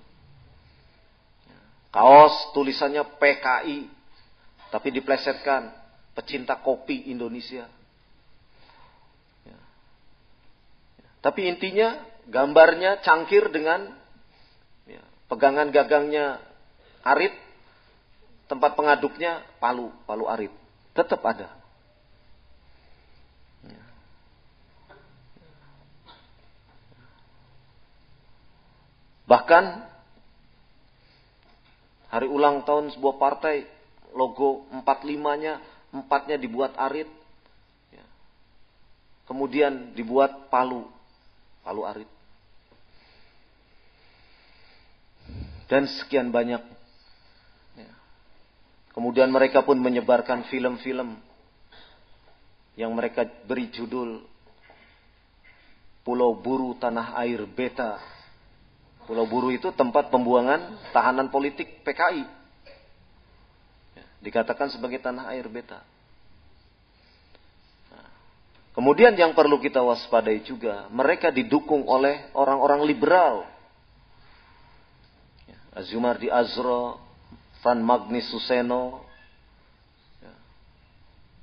Kaos 1.95 2.35
tulisannya 2.51 3.07
PKI, 3.23 3.87
tapi 4.75 4.89
diplesetkan 4.91 5.71
pecinta 6.13 6.59
kopi 6.59 7.07
Indonesia. 7.15 7.71
Ya. 9.47 9.59
Ya. 10.99 11.11
Tapi 11.23 11.47
intinya 11.47 12.03
gambarnya 12.27 12.99
cangkir 13.07 13.47
dengan 13.55 13.95
ya, 14.91 15.07
pegangan 15.31 15.71
gagangnya 15.71 16.43
arit, 17.07 17.35
tempat 18.51 18.75
pengaduknya 18.75 19.47
palu, 19.63 19.95
palu 20.03 20.27
arit. 20.27 20.51
Tetap 20.99 21.23
ada. 21.23 21.64
Bahkan 29.25 29.65
hari 32.13 32.29
ulang 32.29 32.63
tahun 32.69 32.93
sebuah 32.93 33.17
partai 33.17 33.65
logo 34.13 34.69
45-nya 34.71 35.59
empatnya 35.97 36.37
dibuat 36.37 36.77
arit. 36.77 37.09
Ya. 37.91 38.07
Kemudian 39.25 39.97
dibuat 39.97 40.53
palu, 40.53 40.85
palu 41.65 41.83
arit. 41.89 42.11
Dan 45.67 45.89
sekian 45.89 46.29
banyak. 46.29 46.61
Ya. 47.81 47.93
Kemudian 48.93 49.33
mereka 49.33 49.65
pun 49.65 49.81
menyebarkan 49.81 50.47
film-film 50.53 51.17
yang 52.77 52.93
mereka 52.93 53.25
beri 53.47 53.71
judul 53.71 54.23
Pulau 56.05 56.37
Buru 56.37 56.77
Tanah 56.77 57.17
Air 57.17 57.49
Beta 57.49 57.97
Pulau 59.05 59.29
Buru 59.29 59.53
itu 59.53 59.69
tempat 59.77 60.09
pembuangan 60.09 60.81
tahanan 60.97 61.29
politik 61.29 61.85
PKI. 61.85 62.25
Ya, 63.97 64.07
dikatakan 64.25 64.73
sebagai 64.73 64.97
tanah 65.01 65.29
air 65.37 65.45
beta. 65.45 65.85
Nah, 67.93 68.09
kemudian 68.73 69.13
yang 69.13 69.37
perlu 69.37 69.61
kita 69.61 69.85
waspadai 69.85 70.41
juga, 70.49 70.89
mereka 70.89 71.29
didukung 71.29 71.85
oleh 71.85 72.33
orang-orang 72.33 72.89
liberal. 72.89 73.45
Ya, 75.45 75.61
Azumardi 75.77 76.33
Azro, 76.33 76.97
Fran 77.61 77.85
Magnis 77.85 78.25
Suseno, 78.33 79.05
ya. 80.25 80.33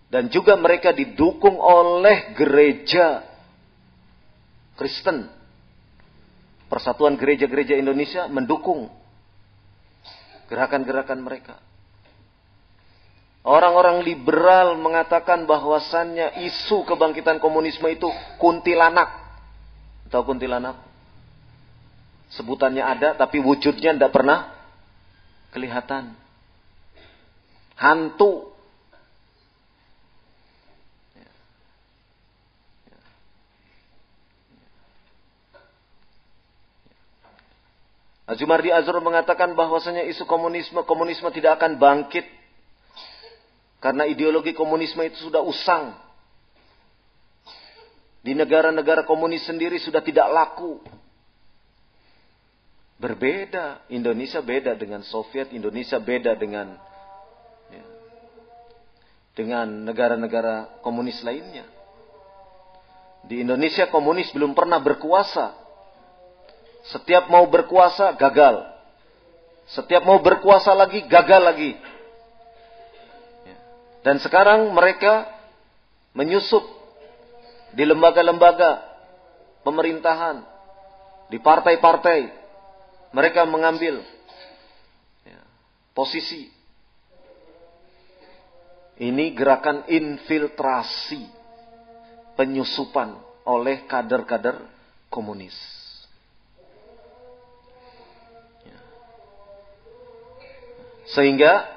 dan 0.10 0.34
juga 0.34 0.58
mereka 0.58 0.90
didukung 0.90 1.62
oleh 1.62 2.34
gereja 2.34 3.22
Kristen 4.82 5.41
Persatuan 6.72 7.20
Gereja-Gereja 7.20 7.76
Indonesia 7.76 8.32
mendukung 8.32 8.88
gerakan-gerakan 10.48 11.20
mereka. 11.20 11.60
Orang-orang 13.44 14.06
liberal 14.08 14.80
mengatakan 14.80 15.44
bahwasannya 15.44 16.40
isu 16.48 16.88
kebangkitan 16.88 17.44
komunisme 17.44 17.92
itu 17.92 18.08
kuntilanak. 18.40 19.10
Tahu 20.08 20.24
kuntilanak? 20.32 20.80
Sebutannya 22.32 22.86
ada 22.86 23.20
tapi 23.20 23.44
wujudnya 23.44 23.92
tidak 23.92 24.16
pernah 24.16 24.56
kelihatan. 25.52 26.16
Hantu 27.76 28.51
Azumardi 38.32 38.72
Azhar 38.72 38.96
mengatakan 39.04 39.52
bahwasanya 39.60 40.08
isu 40.08 40.24
komunisme, 40.24 40.88
komunisme 40.88 41.28
tidak 41.36 41.60
akan 41.60 41.76
bangkit. 41.76 42.24
Karena 43.84 44.08
ideologi 44.08 44.56
komunisme 44.56 45.04
itu 45.04 45.28
sudah 45.28 45.44
usang. 45.44 46.00
Di 48.24 48.32
negara-negara 48.32 49.04
komunis 49.04 49.44
sendiri 49.44 49.82
sudah 49.84 50.00
tidak 50.00 50.32
laku. 50.32 50.80
Berbeda. 53.02 53.84
Indonesia 53.92 54.40
beda 54.40 54.80
dengan 54.80 55.04
Soviet. 55.04 55.52
Indonesia 55.52 56.00
beda 56.00 56.38
dengan 56.40 56.80
dengan 59.36 59.68
negara-negara 59.88 60.80
komunis 60.86 61.20
lainnya. 61.26 61.68
Di 63.28 63.44
Indonesia 63.44 63.92
komunis 63.92 64.32
belum 64.32 64.56
pernah 64.56 64.80
berkuasa. 64.80 65.58
Setiap 66.90 67.30
mau 67.30 67.46
berkuasa 67.46 68.18
gagal. 68.18 68.66
Setiap 69.70 70.02
mau 70.02 70.18
berkuasa 70.18 70.74
lagi 70.74 71.06
gagal 71.06 71.42
lagi. 71.42 71.72
Ya. 73.46 73.58
Dan 74.02 74.18
sekarang 74.18 74.74
mereka 74.74 75.30
menyusup 76.18 76.66
di 77.72 77.88
lembaga-lembaga 77.88 78.84
pemerintahan, 79.64 80.44
di 81.30 81.38
partai-partai. 81.40 82.42
Mereka 83.12 83.44
mengambil 83.44 84.00
ya, 85.28 85.40
posisi. 85.92 86.48
Ini 89.02 89.34
gerakan 89.34 89.90
infiltrasi 89.90 91.26
penyusupan 92.38 93.18
oleh 93.50 93.84
kader-kader 93.90 94.62
komunis. 95.10 95.81
Sehingga 101.12 101.68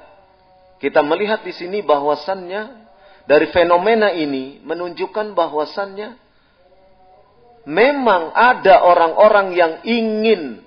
kita 0.79 1.03
melihat 1.03 1.43
di 1.43 1.51
sini 1.51 1.83
bahwasannya 1.83 2.87
dari 3.25 3.49
fenomena 3.51 4.13
ini 4.13 4.61
menunjukkan 4.63 5.33
bahwasannya 5.33 6.15
memang 7.65 8.31
ada 8.31 8.85
orang-orang 8.85 9.47
yang 9.57 9.73
ingin 9.81 10.61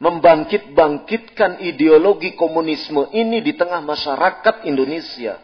membangkit-bangkitkan 0.00 1.60
ideologi 1.60 2.32
komunisme 2.32 3.12
ini 3.12 3.44
di 3.44 3.52
tengah 3.52 3.84
masyarakat 3.84 4.64
Indonesia. 4.64 5.36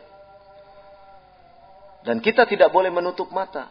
Dan 2.03 2.25
kita 2.25 2.49
tidak 2.49 2.73
boleh 2.73 2.89
menutup 2.89 3.29
mata. 3.29 3.69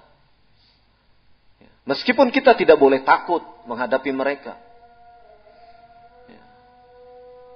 Meskipun 1.89 2.30
kita 2.30 2.53
tidak 2.53 2.78
boleh 2.78 3.01
takut 3.01 3.41
menghadapi 3.66 4.13
mereka. 4.13 4.64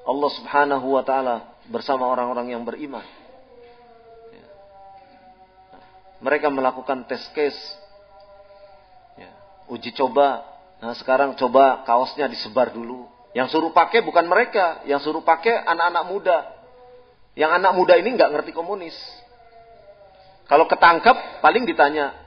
Allah 0.09 0.29
subhanahu 0.33 0.97
wa 0.97 1.05
ta'ala 1.05 1.61
bersama 1.69 2.09
orang-orang 2.09 2.57
yang 2.57 2.65
beriman. 2.65 3.05
Mereka 6.19 6.49
melakukan 6.49 7.05
tes 7.05 7.21
case. 7.31 7.61
Uji 9.69 9.93
coba. 9.93 10.43
Nah 10.81 10.97
sekarang 10.97 11.37
coba 11.37 11.85
kaosnya 11.85 12.25
disebar 12.25 12.73
dulu. 12.73 13.05
Yang 13.37 13.53
suruh 13.53 13.69
pakai 13.69 14.01
bukan 14.01 14.25
mereka. 14.25 14.81
Yang 14.89 15.05
suruh 15.05 15.21
pakai 15.21 15.61
anak-anak 15.61 16.03
muda. 16.09 16.37
Yang 17.37 17.51
anak 17.61 17.71
muda 17.77 17.93
ini 18.01 18.17
nggak 18.17 18.33
ngerti 18.33 18.51
komunis. 18.51 18.97
Kalau 20.49 20.65
ketangkap, 20.65 21.45
paling 21.45 21.61
ditanya, 21.69 22.17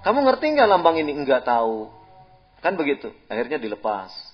kamu 0.00 0.24
ngerti 0.24 0.56
nggak 0.56 0.68
lambang 0.72 0.96
ini? 0.96 1.12
Enggak 1.12 1.44
tahu. 1.44 1.92
Kan 2.64 2.80
begitu. 2.80 3.12
Akhirnya 3.28 3.60
dilepas. 3.60 4.31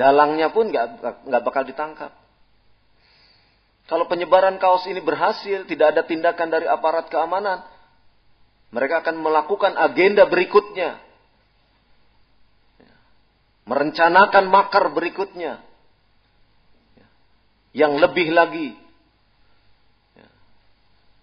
Dalangnya 0.00 0.48
pun 0.48 0.72
nggak 0.72 0.86
nggak 1.28 1.42
bakal 1.44 1.68
ditangkap. 1.68 2.08
Kalau 3.84 4.08
penyebaran 4.08 4.56
kaos 4.56 4.88
ini 4.88 5.04
berhasil, 5.04 5.68
tidak 5.68 5.92
ada 5.92 6.02
tindakan 6.08 6.48
dari 6.48 6.64
aparat 6.64 7.12
keamanan, 7.12 7.60
mereka 8.72 9.04
akan 9.04 9.20
melakukan 9.20 9.76
agenda 9.76 10.24
berikutnya. 10.24 10.96
Merencanakan 13.68 14.48
makar 14.48 14.88
berikutnya. 14.96 15.60
Yang 17.76 17.92
lebih 18.02 18.28
lagi 18.32 18.68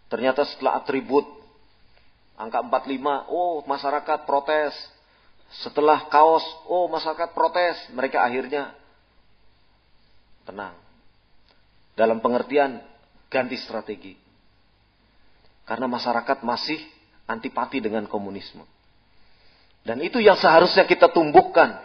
Ternyata 0.08 0.48
setelah 0.48 0.80
atribut 0.80 1.28
angka 2.40 2.64
45, 2.64 3.28
oh 3.28 3.64
masyarakat 3.68 4.20
protes. 4.24 4.74
Setelah 5.48 6.12
kaos, 6.12 6.44
oh 6.68 6.92
masyarakat 6.92 7.32
protes. 7.32 7.78
Mereka 7.96 8.20
akhirnya 8.20 8.76
tenang. 10.44 10.76
Dalam 11.96 12.20
pengertian 12.20 12.84
ganti 13.32 13.56
strategi. 13.60 14.16
Karena 15.68 15.88
masyarakat 15.88 16.44
masih 16.44 16.80
antipati 17.28 17.84
dengan 17.84 18.08
komunisme. 18.08 18.64
Dan 19.84 20.04
itu 20.04 20.20
yang 20.20 20.36
seharusnya 20.36 20.84
kita 20.84 21.12
tumbuhkan 21.12 21.80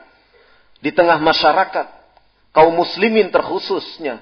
di 0.82 0.90
tengah 0.90 1.18
masyarakat. 1.22 2.02
Kaum 2.52 2.74
muslimin 2.74 3.30
terkhususnya. 3.30 4.20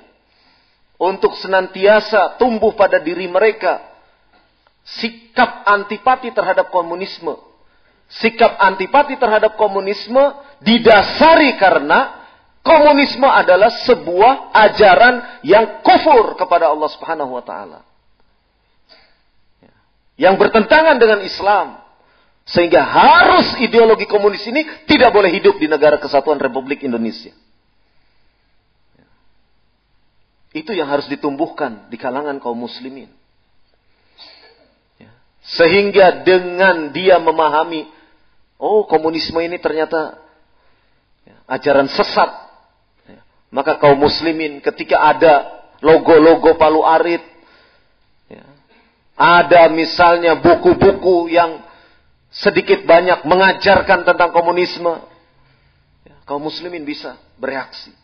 Untuk 1.01 1.33
senantiasa 1.41 2.37
tumbuh 2.37 2.77
pada 2.77 3.01
diri 3.01 3.25
mereka 3.25 3.81
sikap 4.85 5.65
antipati 5.65 6.29
terhadap 6.29 6.69
komunisme. 6.69 7.50
Sikap 8.11 8.59
antipati 8.59 9.15
terhadap 9.15 9.55
komunisme 9.55 10.35
didasari 10.59 11.55
karena 11.63 12.19
komunisme 12.67 13.23
adalah 13.23 13.71
sebuah 13.87 14.51
ajaran 14.51 15.41
yang 15.47 15.87
kufur 15.87 16.35
kepada 16.35 16.75
Allah 16.75 16.91
Subhanahu 16.91 17.39
wa 17.39 17.45
taala. 17.47 17.87
Yang 20.19 20.35
bertentangan 20.43 20.99
dengan 20.99 21.23
Islam. 21.23 21.81
Sehingga 22.51 22.83
harus 22.83 23.63
ideologi 23.63 24.11
komunis 24.11 24.43
ini 24.43 24.67
tidak 24.91 25.15
boleh 25.15 25.31
hidup 25.31 25.63
di 25.63 25.71
negara 25.71 26.03
kesatuan 26.03 26.43
Republik 26.43 26.83
Indonesia. 26.83 27.31
Itu 30.51 30.75
yang 30.75 30.91
harus 30.91 31.07
ditumbuhkan 31.07 31.87
di 31.87 31.95
kalangan 31.95 32.43
kaum 32.43 32.59
muslimin. 32.59 33.07
Sehingga 35.41 36.27
dengan 36.27 36.91
dia 36.91 37.17
memahami, 37.23 37.89
oh 38.61 38.85
komunisme 38.85 39.41
ini 39.41 39.57
ternyata 39.57 40.21
ya, 41.25 41.37
ajaran 41.49 41.89
sesat. 41.89 42.31
Ya, 43.09 43.21
maka 43.49 43.81
kaum 43.81 43.97
muslimin 43.97 44.61
ketika 44.61 45.01
ada 45.01 45.49
logo-logo 45.81 46.61
palu 46.61 46.85
arit, 46.85 47.25
ya, 48.29 48.45
ada 49.17 49.73
misalnya 49.73 50.37
buku-buku 50.37 51.33
yang 51.33 51.65
sedikit 52.31 52.85
banyak 52.85 53.25
mengajarkan 53.25 54.05
tentang 54.05 54.31
komunisme, 54.31 55.01
kaum 56.29 56.45
muslimin 56.45 56.85
bisa 56.85 57.17
bereaksi. 57.41 57.97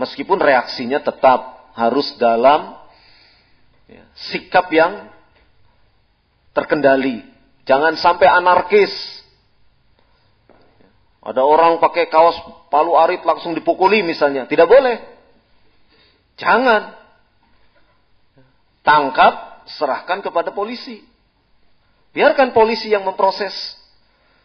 Meskipun 0.00 0.40
reaksinya 0.40 0.98
tetap 1.04 1.68
harus 1.76 2.16
dalam 2.16 2.74
sikap 4.32 4.68
yang 4.72 5.12
terkendali. 6.56 7.31
Jangan 7.62 7.94
sampai 7.94 8.26
anarkis. 8.26 8.90
Ada 11.22 11.38
orang 11.46 11.78
pakai 11.78 12.10
kaos 12.10 12.34
palu 12.66 12.98
arit 12.98 13.22
langsung 13.22 13.54
dipukuli 13.54 14.02
misalnya. 14.02 14.50
Tidak 14.50 14.66
boleh. 14.66 14.98
Jangan. 16.34 16.98
Tangkap, 18.82 19.62
serahkan 19.70 20.26
kepada 20.26 20.50
polisi. 20.50 21.06
Biarkan 22.10 22.50
polisi 22.50 22.90
yang 22.90 23.06
memproses. 23.06 23.54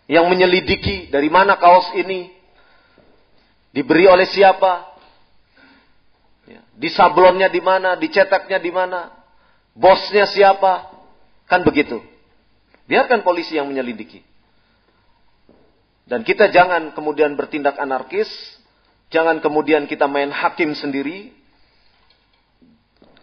Yang 0.06 0.26
menyelidiki 0.30 1.10
dari 1.10 1.34
mana 1.34 1.58
kaos 1.58 1.98
ini. 1.98 2.30
Diberi 3.74 4.06
oleh 4.06 4.30
siapa. 4.30 4.94
Ya, 6.46 6.62
di 6.78 6.90
sablonnya 6.94 7.50
di 7.50 7.60
mana, 7.60 7.98
dicetaknya 7.98 8.62
di 8.62 8.70
mana. 8.70 9.10
Bosnya 9.74 10.30
siapa. 10.30 10.94
Kan 11.50 11.66
begitu. 11.66 11.98
Biarkan 12.88 13.22
polisi 13.22 13.60
yang 13.60 13.68
menyelidiki. 13.68 14.24
Dan 16.08 16.24
kita 16.24 16.48
jangan 16.48 16.96
kemudian 16.96 17.36
bertindak 17.36 17.76
anarkis, 17.76 18.32
jangan 19.12 19.44
kemudian 19.44 19.92
kita 19.92 20.08
main 20.08 20.32
hakim 20.32 20.72
sendiri. 20.72 21.36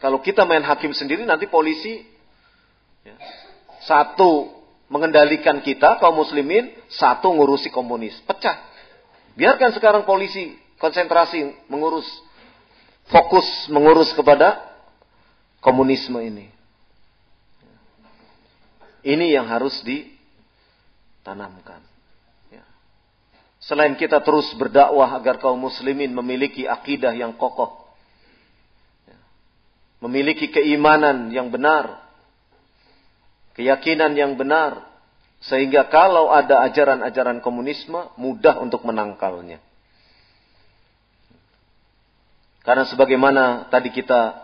Kalau 0.04 0.20
kita 0.20 0.44
main 0.44 0.60
hakim 0.60 0.92
sendiri, 0.92 1.24
nanti 1.24 1.48
polisi 1.48 2.04
ya, 3.08 3.16
satu 3.88 4.52
mengendalikan 4.92 5.64
kita 5.64 5.96
kaum 5.96 6.20
muslimin, 6.20 6.68
satu 6.92 7.32
ngurusi 7.32 7.72
komunis, 7.72 8.20
pecah. 8.28 8.60
Biarkan 9.32 9.72
sekarang 9.72 10.04
polisi 10.04 10.52
konsentrasi 10.76 11.66
mengurus, 11.72 12.06
fokus 13.08 13.48
mengurus 13.72 14.12
kepada 14.12 14.60
komunisme 15.64 16.20
ini. 16.20 16.53
Ini 19.04 19.36
yang 19.36 19.52
harus 19.52 19.84
ditanamkan. 19.84 21.84
Ya. 22.48 22.64
Selain 23.60 23.92
kita 24.00 24.24
terus 24.24 24.48
berdakwah 24.56 25.12
agar 25.12 25.36
kaum 25.36 25.60
muslimin 25.60 26.16
memiliki 26.16 26.64
akidah 26.64 27.12
yang 27.12 27.36
kokoh. 27.36 27.84
Ya. 29.04 29.20
Memiliki 30.00 30.48
keimanan 30.48 31.28
yang 31.36 31.52
benar. 31.52 32.00
Keyakinan 33.52 34.16
yang 34.16 34.40
benar. 34.40 34.88
Sehingga 35.44 35.84
kalau 35.92 36.32
ada 36.32 36.64
ajaran-ajaran 36.64 37.44
komunisme, 37.44 38.08
mudah 38.16 38.56
untuk 38.64 38.88
menangkalnya. 38.88 39.60
Karena 42.64 42.88
sebagaimana 42.88 43.68
tadi 43.68 43.92
kita 43.92 44.43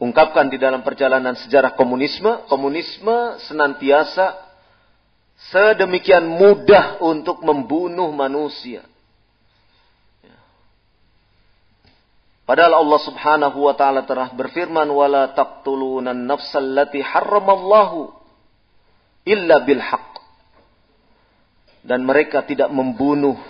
ungkapkan 0.00 0.48
di 0.48 0.56
dalam 0.56 0.80
perjalanan 0.80 1.36
sejarah 1.36 1.76
komunisme, 1.76 2.48
komunisme 2.48 3.36
senantiasa 3.46 4.40
sedemikian 5.52 6.24
mudah 6.24 6.98
untuk 7.04 7.44
membunuh 7.44 8.08
manusia. 8.08 8.80
Ya. 10.24 10.36
Padahal 12.48 12.80
Allah 12.80 13.00
Subhanahu 13.04 13.58
wa 13.68 13.76
taala 13.76 14.08
telah 14.08 14.32
berfirman 14.32 14.88
wala 14.88 15.36
taqtulunan 15.36 16.16
nafsal 16.16 16.64
lati 16.64 17.04
illa 19.28 19.56
bil 19.60 19.84
haqq. 19.84 20.12
Dan 21.80 22.04
mereka 22.04 22.44
tidak 22.44 22.68
membunuh 22.68 23.40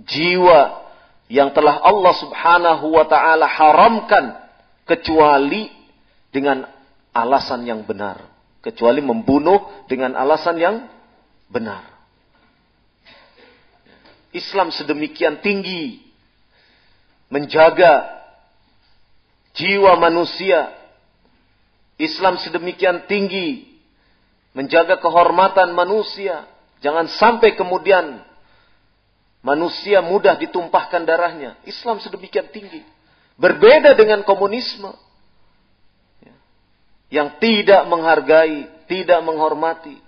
jiwa 0.00 0.84
yang 1.28 1.52
telah 1.52 1.80
Allah 1.80 2.14
Subhanahu 2.16 2.92
wa 2.92 3.04
taala 3.04 3.44
haramkan 3.48 4.36
kecuali 4.88 5.83
dengan 6.34 6.66
alasan 7.14 7.62
yang 7.62 7.86
benar, 7.86 8.26
kecuali 8.58 8.98
membunuh 8.98 9.86
dengan 9.86 10.18
alasan 10.18 10.58
yang 10.58 10.76
benar. 11.46 11.86
Islam 14.34 14.74
sedemikian 14.74 15.38
tinggi 15.38 16.02
menjaga 17.30 18.10
jiwa 19.54 19.94
manusia. 19.94 20.74
Islam 21.94 22.42
sedemikian 22.42 23.06
tinggi 23.06 23.70
menjaga 24.50 24.98
kehormatan 24.98 25.70
manusia. 25.70 26.50
Jangan 26.82 27.06
sampai 27.06 27.54
kemudian 27.54 28.18
manusia 29.46 30.02
mudah 30.02 30.34
ditumpahkan 30.34 31.06
darahnya. 31.06 31.54
Islam 31.62 32.02
sedemikian 32.02 32.50
tinggi. 32.50 32.82
Berbeda 33.38 33.94
dengan 33.94 34.26
komunisme 34.26 35.03
yang 37.14 37.38
tidak 37.38 37.86
menghargai, 37.86 38.66
tidak 38.90 39.22
menghormati 39.22 40.02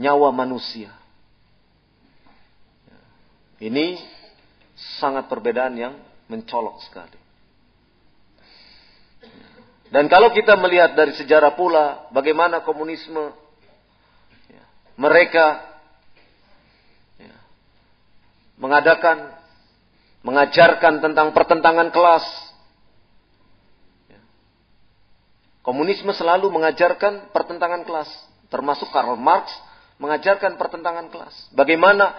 nyawa 0.00 0.32
manusia. 0.32 0.88
Ini 3.60 4.00
sangat 4.98 5.28
perbedaan 5.28 5.76
yang 5.76 5.94
mencolok 6.32 6.80
sekali. 6.88 7.20
Dan 9.92 10.10
kalau 10.10 10.32
kita 10.32 10.58
melihat 10.58 10.96
dari 10.96 11.14
sejarah 11.14 11.54
pula 11.54 12.10
bagaimana 12.10 12.64
komunisme 12.66 13.30
mereka 14.98 15.62
mengadakan 18.58 19.38
mengajarkan 20.24 21.04
tentang 21.04 21.30
pertentangan 21.30 21.92
kelas 21.94 22.24
Komunisme 25.64 26.12
selalu 26.12 26.52
mengajarkan 26.52 27.32
pertentangan 27.32 27.88
kelas. 27.88 28.12
Termasuk 28.52 28.92
Karl 28.92 29.16
Marx 29.16 29.48
mengajarkan 29.96 30.60
pertentangan 30.60 31.08
kelas. 31.08 31.32
Bagaimana 31.56 32.12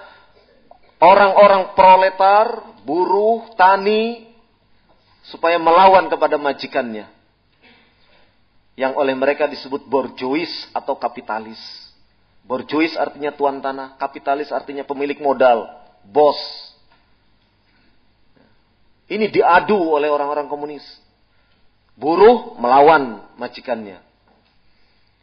orang-orang 0.97 1.77
proletar, 1.77 2.65
buruh, 2.81 3.53
tani, 3.53 4.33
supaya 5.29 5.61
melawan 5.61 6.09
kepada 6.09 6.41
majikannya. 6.41 7.05
Yang 8.73 8.93
oleh 8.97 9.13
mereka 9.13 9.45
disebut 9.45 9.85
borjuis 9.85 10.49
atau 10.73 10.97
kapitalis. 10.97 11.61
Borjuis 12.41 12.97
artinya 12.97 13.29
tuan 13.29 13.61
tanah, 13.61 13.93
kapitalis 14.01 14.49
artinya 14.49 14.81
pemilik 14.81 15.21
modal, 15.21 15.69
bos. 16.01 16.37
Ini 19.05 19.29
diadu 19.29 19.77
oleh 19.77 20.09
orang-orang 20.09 20.49
komunis. 20.49 21.04
Buruh 21.95 22.59
melawan 22.59 23.23
majikannya. 23.39 24.03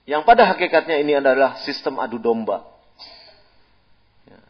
Yang 0.09 0.23
pada 0.27 0.49
hakikatnya 0.51 0.99
ini 0.99 1.13
adalah 1.21 1.63
sistem 1.63 2.01
adu 2.03 2.19
domba. 2.19 2.67
Ya. 4.27 4.41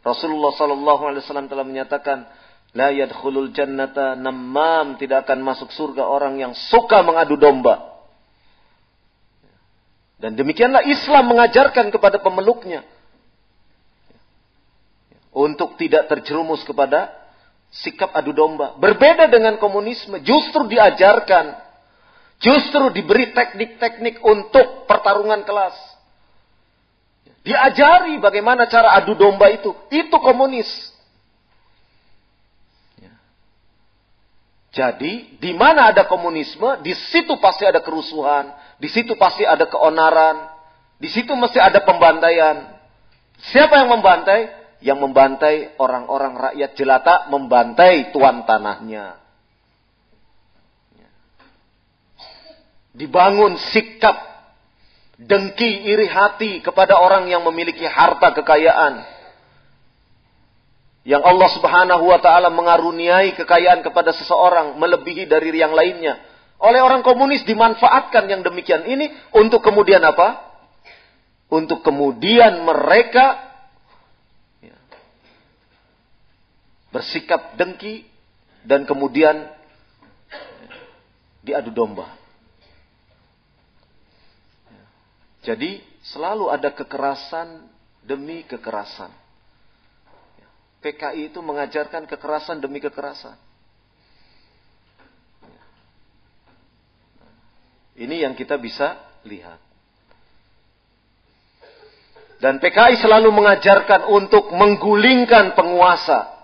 Rasulullah 0.00 0.56
Sallallahu 0.56 1.02
Alaihi 1.04 1.22
Wasallam 1.26 1.50
telah 1.52 1.66
menyatakan, 1.66 2.24
La 2.70 2.94
yadkhulul 2.94 3.50
jannata 3.50 4.14
namam 4.14 4.94
tidak 4.94 5.26
akan 5.26 5.42
masuk 5.42 5.74
surga 5.74 6.06
orang 6.06 6.38
yang 6.38 6.52
suka 6.54 7.02
mengadu 7.02 7.34
domba. 7.34 7.90
Dan 10.22 10.38
demikianlah 10.38 10.86
Islam 10.86 11.34
mengajarkan 11.34 11.90
kepada 11.90 12.22
pemeluknya 12.22 12.86
untuk 15.34 15.74
tidak 15.80 16.06
terjerumus 16.06 16.62
kepada 16.62 17.19
sikap 17.70 18.10
adu 18.12 18.34
domba. 18.34 18.74
Berbeda 18.76 19.30
dengan 19.30 19.56
komunisme, 19.56 20.18
justru 20.26 20.66
diajarkan, 20.66 21.54
justru 22.42 22.90
diberi 22.90 23.30
teknik-teknik 23.30 24.18
untuk 24.20 24.84
pertarungan 24.90 25.46
kelas. 25.46 25.74
Diajari 27.40 28.20
bagaimana 28.20 28.68
cara 28.68 28.92
adu 29.00 29.16
domba 29.16 29.48
itu. 29.48 29.72
Itu 29.88 30.20
komunis. 30.20 30.68
Ya. 33.00 33.16
Jadi, 34.76 35.40
di 35.40 35.56
mana 35.56 35.88
ada 35.88 36.04
komunisme, 36.04 36.84
di 36.84 36.92
situ 36.92 37.40
pasti 37.40 37.64
ada 37.64 37.80
kerusuhan, 37.80 38.52
di 38.76 38.92
situ 38.92 39.16
pasti 39.16 39.48
ada 39.48 39.64
keonaran, 39.64 40.52
di 41.00 41.08
situ 41.08 41.32
mesti 41.32 41.56
ada 41.56 41.80
pembantaian. 41.80 42.76
Siapa 43.40 43.72
yang 43.80 43.88
membantai? 43.88 44.59
Yang 44.80 44.96
membantai 44.96 45.76
orang-orang 45.76 46.36
rakyat 46.36 46.70
jelata, 46.72 47.14
membantai 47.28 48.12
tuan 48.12 48.48
tanahnya. 48.48 49.20
Dibangun 52.96 53.60
sikap 53.70 54.16
dengki 55.20 55.84
iri 55.84 56.08
hati 56.08 56.64
kepada 56.64 56.96
orang 56.96 57.28
yang 57.28 57.44
memiliki 57.44 57.84
harta 57.84 58.32
kekayaan. 58.32 59.04
Yang 61.04 61.22
Allah 61.24 61.48
subhanahu 61.56 62.04
wa 62.08 62.20
ta'ala 62.20 62.48
mengaruniai 62.52 63.32
kekayaan 63.36 63.80
kepada 63.84 64.12
seseorang 64.16 64.76
melebihi 64.76 65.28
dari 65.28 65.52
yang 65.56 65.72
lainnya. 65.72 66.20
Oleh 66.60 66.80
orang 66.84 67.00
komunis 67.00 67.40
dimanfaatkan 67.48 68.28
yang 68.28 68.44
demikian 68.44 68.84
ini 68.84 69.08
untuk 69.32 69.64
kemudian 69.64 70.04
apa? 70.04 70.44
Untuk 71.48 71.80
kemudian 71.80 72.64
mereka 72.68 73.49
bersikap 76.90 77.54
dengki 77.56 78.06
dan 78.66 78.84
kemudian 78.84 79.48
diadu 81.40 81.72
domba. 81.72 82.20
Jadi 85.40 85.80
selalu 86.04 86.52
ada 86.52 86.68
kekerasan 86.68 87.64
demi 88.04 88.44
kekerasan. 88.44 89.08
PKI 90.80 91.32
itu 91.32 91.40
mengajarkan 91.40 92.08
kekerasan 92.08 92.60
demi 92.60 92.80
kekerasan. 92.80 93.36
Ini 98.00 98.24
yang 98.24 98.32
kita 98.32 98.56
bisa 98.56 98.96
lihat. 99.28 99.60
Dan 102.40 102.56
PKI 102.56 102.96
selalu 102.96 103.28
mengajarkan 103.28 104.08
untuk 104.08 104.48
menggulingkan 104.56 105.52
penguasa. 105.52 106.39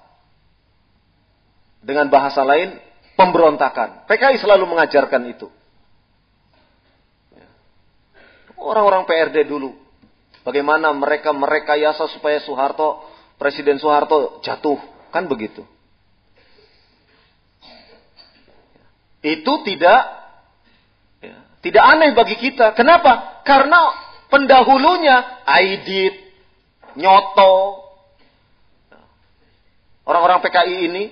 Dengan 1.86 2.10
bahasa 2.10 2.42
lain, 2.42 2.82
pemberontakan. 3.14 4.10
PKI 4.10 4.42
selalu 4.42 4.66
mengajarkan 4.66 5.22
itu. 5.30 5.46
Orang-orang 8.58 9.06
PRD 9.06 9.46
dulu. 9.46 9.70
Bagaimana 10.42 10.90
mereka 10.90 11.30
merekayasa 11.30 12.10
supaya 12.10 12.42
Soeharto, 12.42 13.06
Presiden 13.38 13.78
Soeharto 13.78 14.42
jatuh. 14.42 14.82
Kan 15.14 15.30
begitu. 15.30 15.62
Itu 19.22 19.62
tidak 19.62 20.00
ya, 21.22 21.36
tidak 21.62 21.84
aneh 21.86 22.10
bagi 22.18 22.34
kita. 22.38 22.74
Kenapa? 22.74 23.42
Karena 23.46 23.94
pendahulunya 24.26 25.46
Aidit, 25.46 26.14
Nyoto, 26.98 27.86
orang-orang 30.06 30.42
PKI 30.46 30.76
ini 30.90 31.04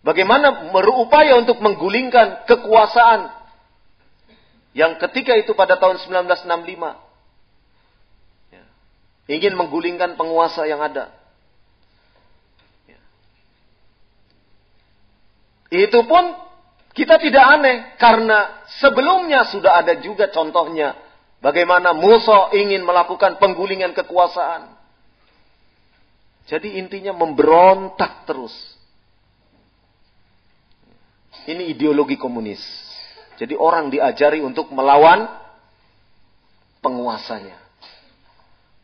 Bagaimana 0.00 0.72
berupaya 0.72 1.36
untuk 1.36 1.60
menggulingkan 1.60 2.48
kekuasaan 2.48 3.28
yang 4.72 4.96
ketika 4.96 5.36
itu 5.36 5.52
pada 5.52 5.76
tahun 5.76 6.00
1965 6.00 6.40
ya, 8.54 8.64
ingin 9.28 9.52
menggulingkan 9.60 10.16
penguasa 10.16 10.64
yang 10.64 10.80
ada. 10.80 11.12
Ya. 12.88 13.00
Itu 15.68 16.00
pun 16.08 16.32
kita 16.96 17.20
tidak 17.20 17.44
aneh 17.60 17.92
karena 18.00 18.64
sebelumnya 18.80 19.52
sudah 19.52 19.84
ada 19.84 20.00
juga 20.00 20.32
contohnya 20.32 20.96
bagaimana 21.44 21.92
Musa 21.92 22.48
ingin 22.56 22.88
melakukan 22.88 23.36
penggulingan 23.36 23.92
kekuasaan. 23.92 24.80
Jadi 26.48 26.80
intinya 26.80 27.12
memberontak 27.12 28.24
terus 28.24 28.79
Ini 31.50 31.74
ideologi 31.74 32.14
komunis. 32.14 32.62
Jadi 33.34 33.58
orang 33.58 33.90
diajari 33.90 34.38
untuk 34.38 34.70
melawan 34.70 35.26
penguasanya. 36.78 37.58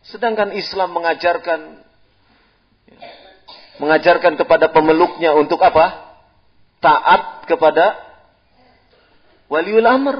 Sedangkan 0.02 0.50
Islam 0.50 0.90
mengajarkan 0.90 1.86
mengajarkan 3.78 4.34
kepada 4.34 4.72
pemeluknya 4.74 5.36
untuk 5.36 5.62
apa? 5.62 6.18
Taat 6.82 7.46
kepada 7.46 7.94
waliul 9.46 9.86
amr. 9.86 10.16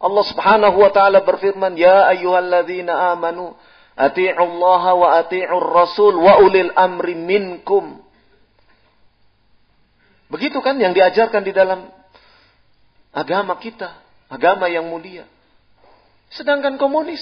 Allah 0.00 0.24
Subhanahu 0.28 0.76
wa 0.80 0.90
taala 0.92 1.24
berfirman, 1.24 1.76
"Ya 1.76 2.08
ayyuhalladzina 2.08 3.16
amanu 3.16 3.56
Allah 4.00 4.84
wa 4.96 5.08
atii'ur 5.20 5.66
rasul 5.72 6.16
wa 6.20 6.40
ulil 6.40 6.72
amri 6.72 7.16
minkum." 7.16 8.09
Begitu 10.30 10.62
kan 10.62 10.78
yang 10.78 10.94
diajarkan 10.94 11.42
di 11.42 11.50
dalam 11.50 11.90
agama 13.10 13.58
kita, 13.58 13.98
agama 14.30 14.70
yang 14.70 14.86
mulia. 14.86 15.26
Sedangkan 16.30 16.78
komunis 16.78 17.20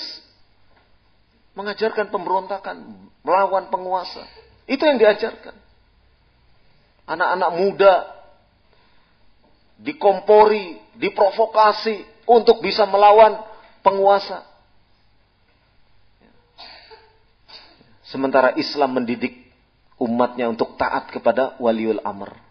mengajarkan 1.57 2.13
pemberontakan, 2.13 3.09
melawan 3.25 3.73
penguasa. 3.73 4.23
Itu 4.69 4.85
yang 4.85 5.01
diajarkan. 5.01 5.57
Anak-anak 7.09 7.51
muda 7.57 7.95
dikompori, 9.81 10.77
diprovokasi 11.01 12.05
untuk 12.29 12.61
bisa 12.61 12.85
melawan 12.85 13.41
penguasa. 13.81 14.45
Sementara 18.05 18.53
Islam 18.61 19.01
mendidik 19.01 19.49
umatnya 19.97 20.53
untuk 20.53 20.77
taat 20.77 21.09
kepada 21.09 21.57
waliul 21.57 22.05
amr. 22.05 22.48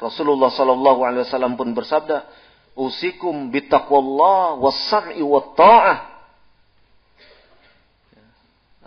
Rasulullah 0.00 0.48
Shallallahu 0.48 1.00
Alaihi 1.04 1.28
Wasallam 1.28 1.60
pun 1.60 1.76
bersabda, 1.76 2.24
"Usikum 2.72 3.52
bitaqwallah 3.52 4.56
was-sam'i 4.58 5.20
wat-ta'ah." 5.20 6.08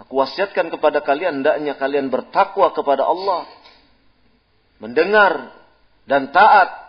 Aku 0.03 0.18
wasiatkan 0.18 0.74
kepada 0.74 1.05
kalian 1.05 1.45
hendaknya 1.45 1.78
kalian 1.78 2.09
bertakwa 2.09 2.74
kepada 2.74 3.05
Allah, 3.05 3.45
mendengar 4.82 5.53
dan 6.09 6.34
taat. 6.34 6.82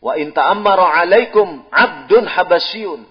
Wa 0.00 0.16
in 0.16 0.32
ta'ammara 0.32 1.04
'alaikum 1.04 1.68
'abdun 1.68 2.24
habasyun. 2.24 3.04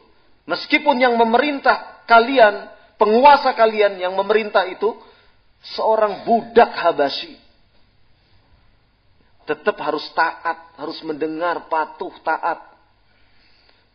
Meskipun 0.47 0.97
yang 0.97 1.19
memerintah 1.19 2.07
kalian, 2.07 2.71
penguasa 2.97 3.53
kalian 3.53 3.99
yang 4.01 4.15
memerintah 4.15 4.65
itu 4.71 4.95
seorang 5.75 6.23
budak 6.23 6.71
Habasyi. 6.71 7.35
Tetap 9.47 9.79
harus 9.79 10.03
taat, 10.11 10.75
harus 10.75 10.99
mendengar, 11.07 11.71
patuh, 11.71 12.11
taat. 12.19 12.59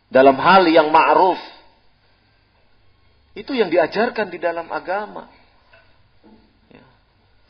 Dalam 0.09 0.33
hal 0.41 0.65
yang 0.65 0.89
ma'ruf. 0.89 1.37
Itu 3.37 3.53
yang 3.53 3.69
diajarkan 3.69 4.33
di 4.33 4.41
dalam 4.41 4.69
agama. 4.73 5.29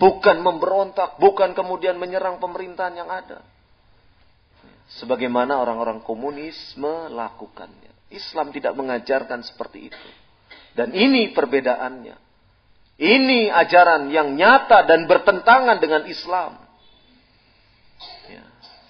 Bukan 0.04 0.44
memberontak, 0.44 1.16
bukan 1.16 1.56
kemudian 1.56 1.96
menyerang 1.96 2.44
pemerintahan 2.44 2.92
yang 2.92 3.08
ada. 3.08 3.40
Sebagaimana 5.00 5.64
orang-orang 5.64 6.04
komunis 6.04 6.76
melakukannya. 6.76 8.12
Islam 8.12 8.52
tidak 8.52 8.76
mengajarkan 8.76 9.48
seperti 9.48 9.88
itu. 9.88 10.10
Dan 10.76 10.92
ini 10.92 11.32
perbedaannya. 11.32 12.20
Ini 13.00 13.50
ajaran 13.50 14.12
yang 14.12 14.36
nyata 14.36 14.86
dan 14.86 15.10
bertentangan 15.10 15.80
dengan 15.82 16.04
Islam. 16.06 16.63
Ya. 18.30 18.44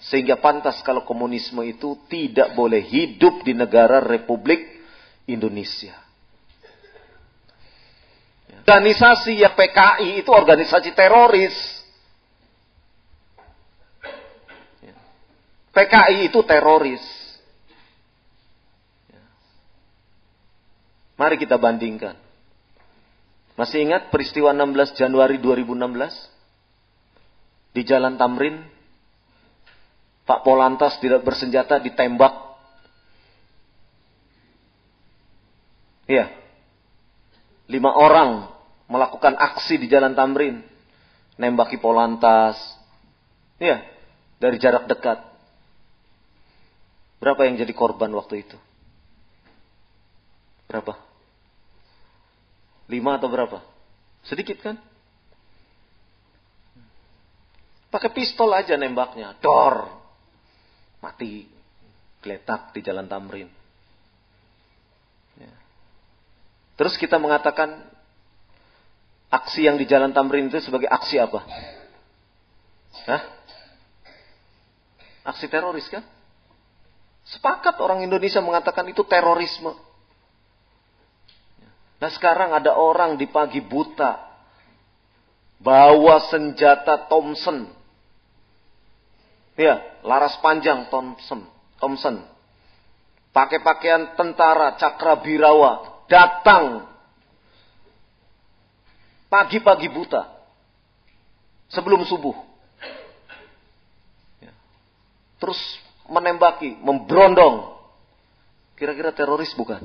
Sehingga 0.03 0.38
pantas 0.38 0.84
kalau 0.84 1.07
komunisme 1.07 1.64
itu 1.64 1.95
tidak 2.11 2.53
boleh 2.53 2.84
hidup 2.84 3.41
di 3.41 3.55
negara 3.55 4.03
Republik 4.03 4.61
Indonesia. 5.26 6.03
Organisasi 8.64 9.43
yang 9.43 9.59
PKI 9.59 10.24
itu 10.24 10.32
organisasi 10.32 10.95
teroris. 10.95 11.55
PKI 15.74 16.32
itu 16.32 16.39
teroris. 16.45 17.03
Mari 21.20 21.36
kita 21.36 21.59
bandingkan. 21.59 22.16
Masih 23.53 23.86
ingat 23.86 24.09
peristiwa 24.09 24.49
16 24.53 24.97
Januari 24.97 25.38
2016? 25.38 26.14
Di 27.74 27.82
Jalan 27.86 28.18
Tamrin, 28.22 28.64
Pak 30.24 30.39
Polantas 30.47 30.95
tidak 31.03 31.28
bersenjata 31.28 31.84
ditembak. 31.84 32.32
Iya. 36.07 36.32
Lima 37.67 37.91
orang 37.95 38.47
melakukan 38.88 39.36
aksi 39.39 39.80
di 39.80 39.88
Jalan 39.88 40.15
Tamrin, 40.15 40.63
nembaki 41.39 41.80
Polantas, 41.80 42.59
ya, 43.59 43.84
dari 44.39 44.59
jarak 44.59 44.88
dekat. 44.88 45.19
Berapa 47.24 47.47
yang 47.47 47.55
jadi 47.55 47.71
korban 47.71 48.11
waktu 48.11 48.43
itu? 48.43 48.59
Berapa? 50.67 50.99
Lima 52.91 53.15
atau 53.15 53.32
berapa? 53.32 53.63
Sedikit 54.28 54.59
kan? 54.59 54.76
Pakai 57.88 58.11
pistol 58.11 58.51
aja 58.51 58.76
nembaknya, 58.76 59.39
dor, 59.39 60.03
mati, 61.04 61.51
geletak 62.24 62.72
di 62.72 62.80
Jalan 62.80 63.12
Tamrin. 63.12 63.51
Ya. 65.36 65.51
Terus 66.80 66.95
kita 66.95 67.20
mengatakan 67.20 67.84
aksi 69.28 69.68
yang 69.68 69.76
di 69.76 69.84
Jalan 69.84 70.16
Tamrin 70.16 70.47
itu 70.47 70.64
sebagai 70.64 70.88
aksi 70.88 71.20
apa? 71.20 71.43
Hah? 73.04 73.22
Aksi 75.28 75.51
teroris 75.51 75.91
kan? 75.91 76.08
Sepakat 77.28 77.80
orang 77.84 78.04
Indonesia 78.04 78.39
mengatakan 78.39 78.88
itu 78.88 79.04
terorisme. 79.04 79.76
Nah 81.99 82.12
sekarang 82.12 82.51
ada 82.51 82.76
orang 82.76 83.16
di 83.16 83.32
pagi 83.32 83.64
buta 83.64 84.20
bawa 85.64 86.28
senjata 86.28 87.08
Thompson. 87.08 87.82
Ya, 89.54 89.82
laras 90.01 90.38
panjang 90.41 90.89
Thompson. 90.89 91.45
Thompson. 91.78 92.26
Pakai 93.34 93.62
pakaian 93.62 94.14
tentara 94.14 94.78
Cakrabirawa 94.78 96.06
datang 96.06 96.93
Pagi-pagi 99.34 99.89
buta. 99.89 100.30
Sebelum 101.74 102.06
subuh. 102.06 102.38
Ya. 104.38 104.54
Terus 105.41 105.58
menembaki, 106.06 106.78
memberondong. 106.78 107.74
Kira-kira 108.78 109.10
teroris 109.10 109.49
bukan? 109.58 109.82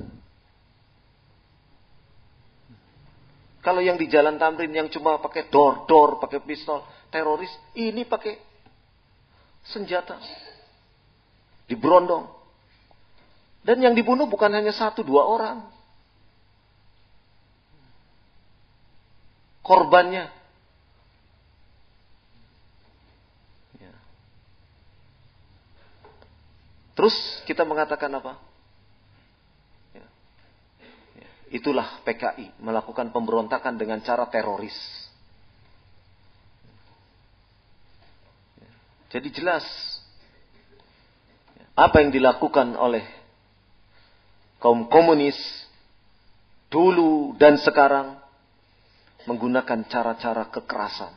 Kalau 3.65 3.81
yang 3.81 3.97
di 3.97 4.05
jalan 4.13 4.37
Tamrin 4.37 4.69
yang 4.69 4.93
cuma 4.93 5.17
pakai 5.17 5.49
dor-dor, 5.49 6.21
pakai 6.21 6.45
pistol, 6.45 6.85
teroris, 7.09 7.53
ini 7.73 8.05
pakai 8.05 8.37
senjata. 9.67 10.21
Diberondong. 11.67 12.31
Dan 13.67 13.83
yang 13.83 13.95
dibunuh 13.99 14.31
bukan 14.31 14.55
hanya 14.55 14.71
satu 14.71 15.03
dua 15.03 15.27
orang. 15.27 15.79
korbannya. 19.69 20.33
Ya. 23.77 23.93
Terus 26.97 27.13
kita 27.45 27.69
mengatakan 27.69 28.09
apa? 28.17 28.41
Ya. 29.93 30.09
Ya. 31.21 31.29
Itulah 31.53 32.01
PKI 32.09 32.57
melakukan 32.65 33.13
pemberontakan 33.13 33.77
dengan 33.77 34.01
cara 34.01 34.25
teroris. 34.33 34.75
Ya. 38.57 38.73
Jadi 39.09 39.29
jelas 39.33 39.65
apa 41.73 42.05
yang 42.05 42.13
dilakukan 42.13 42.77
oleh 42.77 43.07
kaum 44.61 44.91
komunis 44.91 45.39
dulu 46.69 47.33
dan 47.41 47.57
sekarang 47.57 48.21
menggunakan 49.25 49.85
cara-cara 49.89 50.49
kekerasan. 50.53 51.13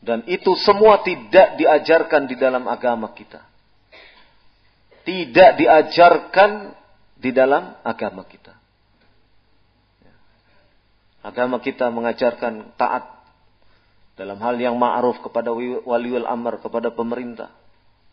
Dan 0.00 0.24
itu 0.24 0.56
semua 0.56 1.04
tidak 1.04 1.60
diajarkan 1.60 2.24
di 2.24 2.36
dalam 2.36 2.64
agama 2.64 3.12
kita. 3.12 3.44
Tidak 5.04 5.50
diajarkan 5.60 6.72
di 7.20 7.30
dalam 7.36 7.76
agama 7.84 8.24
kita. 8.24 8.56
Agama 11.20 11.60
kita 11.60 11.92
mengajarkan 11.92 12.72
taat 12.80 13.19
dalam 14.20 14.36
hal 14.36 14.60
yang 14.60 14.76
ma'ruf 14.76 15.24
kepada 15.24 15.48
waliul 15.56 16.28
amr, 16.28 16.60
kepada 16.60 16.92
pemerintah. 16.92 17.48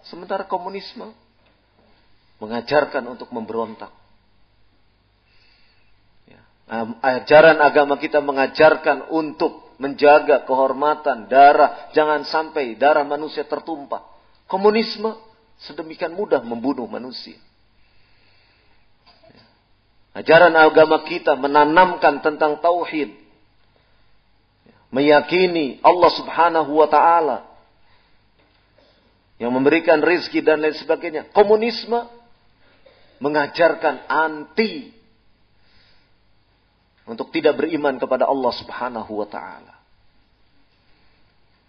Sementara 0.08 0.48
komunisme 0.48 1.12
mengajarkan 2.40 3.04
untuk 3.12 3.28
memberontak. 3.36 3.92
Ya. 6.32 6.40
Ajaran 7.04 7.60
agama 7.60 8.00
kita 8.00 8.24
mengajarkan 8.24 9.12
untuk 9.12 9.76
menjaga 9.84 10.48
kehormatan 10.48 11.28
darah, 11.28 11.92
jangan 11.92 12.24
sampai 12.24 12.80
darah 12.80 13.04
manusia 13.04 13.44
tertumpah. 13.44 14.08
Komunisme 14.48 15.12
sedemikian 15.60 16.16
mudah 16.16 16.40
membunuh 16.40 16.88
manusia. 16.88 17.36
Ya. 19.28 19.44
Ajaran 20.24 20.56
agama 20.56 21.04
kita 21.04 21.36
menanamkan 21.36 22.24
tentang 22.24 22.64
tauhid. 22.64 23.27
Meyakini 24.92 25.84
Allah 25.84 26.12
Subhanahu 26.16 26.72
wa 26.72 26.88
taala 26.88 27.38
yang 29.38 29.54
memberikan 29.54 30.02
rizki 30.02 30.42
dan 30.42 30.62
lain 30.62 30.74
sebagainya. 30.74 31.30
Komunisme 31.30 32.10
mengajarkan 33.22 34.06
anti 34.10 34.94
untuk 37.08 37.30
tidak 37.32 37.58
beriman 37.58 38.02
kepada 38.02 38.26
Allah 38.26 38.54
Subhanahu 38.58 39.12
wa 39.14 39.28
taala. 39.30 39.76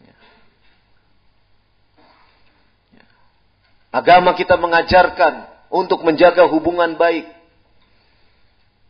Ya. 0.02 0.16
Ya. 2.96 3.06
Agama 3.92 4.32
kita 4.32 4.56
mengajarkan 4.56 5.46
untuk 5.68 6.00
menjaga 6.02 6.48
hubungan 6.48 6.96
baik 6.96 7.28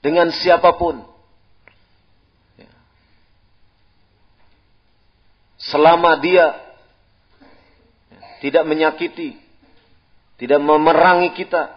dengan 0.00 0.30
siapa 0.30 0.78
pun. 0.78 1.02
Selama 5.58 6.14
dia 6.22 6.54
tidak 8.38 8.62
menyakiti, 8.62 9.34
tidak 10.38 10.62
memerangi 10.62 11.34
kita. 11.34 11.74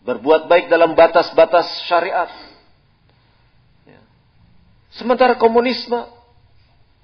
Berbuat 0.00 0.48
baik 0.48 0.72
dalam 0.72 0.96
batas-batas 0.96 1.68
syariat. 1.84 2.32
Ya. 3.84 4.00
Sementara 4.96 5.36
komunisme 5.36 6.08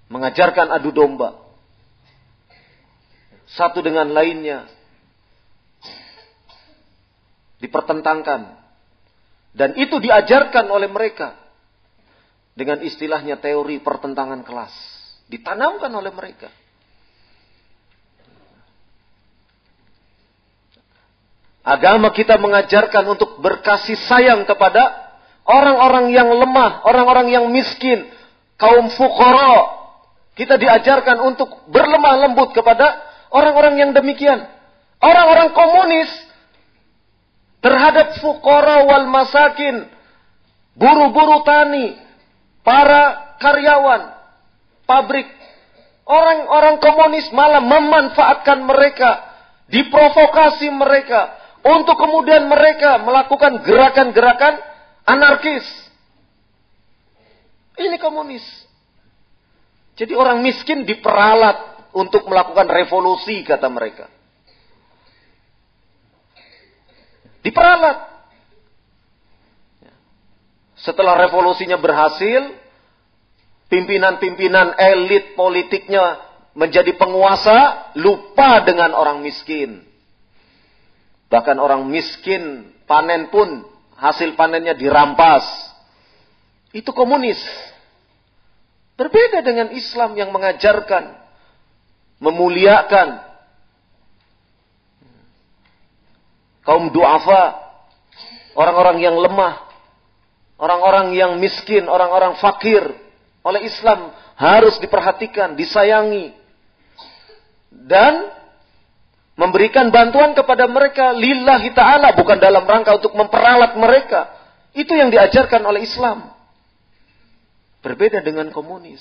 mengajarkan 0.08 0.72
adu 0.72 0.92
domba. 0.96 1.36
Satu 3.52 3.84
dengan 3.84 4.08
lainnya 4.12 4.64
dipertentangkan. 7.60 8.64
Dan 9.52 9.76
itu 9.76 10.00
diajarkan 10.00 10.68
oleh 10.68 10.88
mereka 10.88 11.45
dengan 12.56 12.80
istilahnya 12.80 13.36
teori 13.36 13.78
pertentangan 13.84 14.40
kelas. 14.40 14.72
Ditanamkan 15.28 15.92
oleh 15.92 16.10
mereka. 16.10 16.48
Agama 21.60 22.14
kita 22.16 22.40
mengajarkan 22.40 23.04
untuk 23.12 23.42
berkasih 23.42 23.98
sayang 24.08 24.48
kepada 24.48 24.86
orang-orang 25.44 26.14
yang 26.14 26.30
lemah, 26.30 26.86
orang-orang 26.86 27.28
yang 27.28 27.44
miskin, 27.52 28.08
kaum 28.56 28.88
fukara. 28.94 29.76
Kita 30.38 30.56
diajarkan 30.56 31.20
untuk 31.26 31.68
berlemah 31.68 32.28
lembut 32.28 32.54
kepada 32.54 33.02
orang-orang 33.34 33.82
yang 33.82 33.90
demikian. 33.92 34.46
Orang-orang 35.02 35.52
komunis 35.52 36.08
terhadap 37.60 38.16
fukara 38.22 38.86
wal 38.86 39.10
masakin, 39.10 39.90
buru-buru 40.78 41.42
tani, 41.42 42.05
para 42.66 43.38
karyawan, 43.38 44.10
pabrik. 44.90 45.30
Orang-orang 46.06 46.82
komunis 46.82 47.30
malah 47.34 47.62
memanfaatkan 47.62 48.62
mereka, 48.62 49.22
diprovokasi 49.70 50.70
mereka, 50.74 51.34
untuk 51.66 51.98
kemudian 51.98 52.46
mereka 52.46 52.98
melakukan 53.02 53.62
gerakan-gerakan 53.62 54.54
anarkis. 55.02 55.66
Ini 57.74 57.98
komunis. 57.98 58.42
Jadi 59.98 60.14
orang 60.14 60.42
miskin 60.46 60.86
diperalat 60.86 61.90
untuk 61.90 62.26
melakukan 62.30 62.70
revolusi, 62.70 63.42
kata 63.42 63.66
mereka. 63.66 64.06
Diperalat. 67.42 68.15
Setelah 70.86 71.18
revolusinya 71.18 71.74
berhasil, 71.82 72.54
pimpinan-pimpinan 73.66 74.78
elit 74.78 75.34
politiknya 75.34 76.22
menjadi 76.54 76.94
penguasa, 76.94 77.90
lupa 77.98 78.62
dengan 78.62 78.94
orang 78.94 79.18
miskin. 79.18 79.82
Bahkan 81.26 81.58
orang 81.58 81.90
miskin 81.90 82.70
panen 82.86 83.34
pun 83.34 83.66
hasil 83.98 84.38
panennya 84.38 84.78
dirampas. 84.78 85.42
Itu 86.70 86.94
komunis. 86.94 87.42
Berbeda 88.94 89.42
dengan 89.42 89.74
Islam 89.74 90.14
yang 90.14 90.30
mengajarkan, 90.30 91.18
memuliakan 92.22 93.26
kaum 96.62 96.94
duafa, 96.94 97.58
orang-orang 98.54 99.02
yang 99.02 99.18
lemah, 99.18 99.65
orang-orang 100.60 101.16
yang 101.16 101.36
miskin, 101.40 101.88
orang-orang 101.88 102.36
fakir, 102.40 102.82
oleh 103.46 103.60
Islam 103.64 104.12
harus 104.36 104.76
diperhatikan, 104.82 105.54
disayangi. 105.54 106.34
Dan 107.70 108.32
memberikan 109.36 109.92
bantuan 109.92 110.32
kepada 110.32 110.64
mereka 110.66 111.12
lillahi 111.12 111.70
ta'ala 111.76 112.16
bukan 112.16 112.40
dalam 112.40 112.64
rangka 112.64 112.96
untuk 112.98 113.12
memperalat 113.14 113.76
mereka. 113.76 114.32
Itu 114.76 114.96
yang 114.96 115.12
diajarkan 115.12 115.62
oleh 115.64 115.84
Islam. 115.84 116.32
Berbeda 117.84 118.24
dengan 118.24 118.50
komunis. 118.50 119.00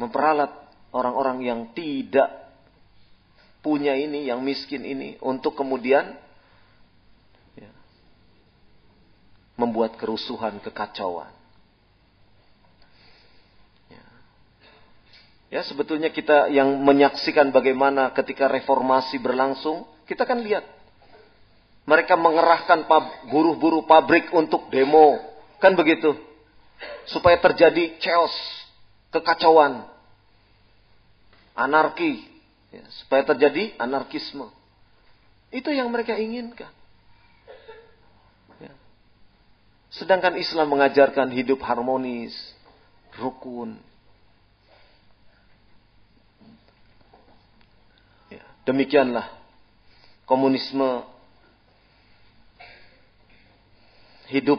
Memperalat 0.00 0.50
orang-orang 0.94 1.44
yang 1.44 1.60
tidak 1.76 2.46
punya 3.66 3.98
ini, 3.98 4.30
yang 4.30 4.46
miskin 4.46 4.86
ini 4.86 5.18
untuk 5.18 5.58
kemudian 5.58 6.14
ya, 7.58 7.70
membuat 9.56 9.96
kerusuhan, 9.96 10.60
kekacauan. 10.60 11.36
Ya, 15.46 15.62
sebetulnya 15.62 16.10
kita 16.10 16.50
yang 16.50 16.68
menyaksikan 16.82 17.54
bagaimana 17.54 18.10
ketika 18.10 18.50
reformasi 18.50 19.22
berlangsung, 19.22 19.86
kita 20.04 20.26
kan 20.26 20.42
lihat. 20.42 20.66
Mereka 21.86 22.18
mengerahkan 22.18 22.82
buruh-buruh 23.30 23.86
pabrik 23.86 24.34
untuk 24.34 24.66
demo. 24.74 25.22
Kan 25.62 25.78
begitu. 25.78 26.18
Supaya 27.06 27.38
terjadi 27.38 27.94
chaos, 28.02 28.34
kekacauan, 29.14 29.86
anarki. 31.54 32.26
Ya, 32.74 32.82
supaya 33.06 33.22
terjadi 33.22 33.78
anarkisme. 33.78 34.50
Itu 35.54 35.70
yang 35.70 35.86
mereka 35.94 36.18
inginkan. 36.18 36.74
Ya. 38.58 38.74
Sedangkan 39.96 40.36
Islam 40.36 40.76
mengajarkan 40.76 41.32
hidup 41.32 41.64
harmonis, 41.64 42.36
rukun, 43.16 43.80
Demikianlah 48.66 49.30
komunisme 50.26 51.06
hidup. 54.26 54.58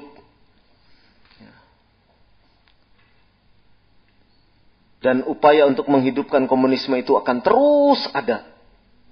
Dan 5.04 5.28
upaya 5.28 5.68
untuk 5.68 5.92
menghidupkan 5.92 6.48
komunisme 6.48 6.96
itu 6.96 7.20
akan 7.20 7.44
terus 7.44 8.02
ada. 8.16 8.48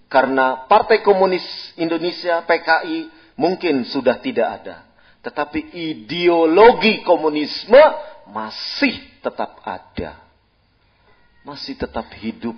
Karena 0.08 0.64
Partai 0.66 1.04
Komunis 1.04 1.44
Indonesia 1.76 2.40
PKI 2.48 3.12
mungkin 3.36 3.84
sudah 3.84 4.18
tidak 4.24 4.64
ada 4.64 4.85
tetapi 5.26 5.74
ideologi 5.74 7.02
komunisme 7.02 7.82
masih 8.30 8.94
tetap 9.26 9.58
ada 9.66 10.22
masih 11.42 11.74
tetap 11.74 12.06
hidup 12.22 12.54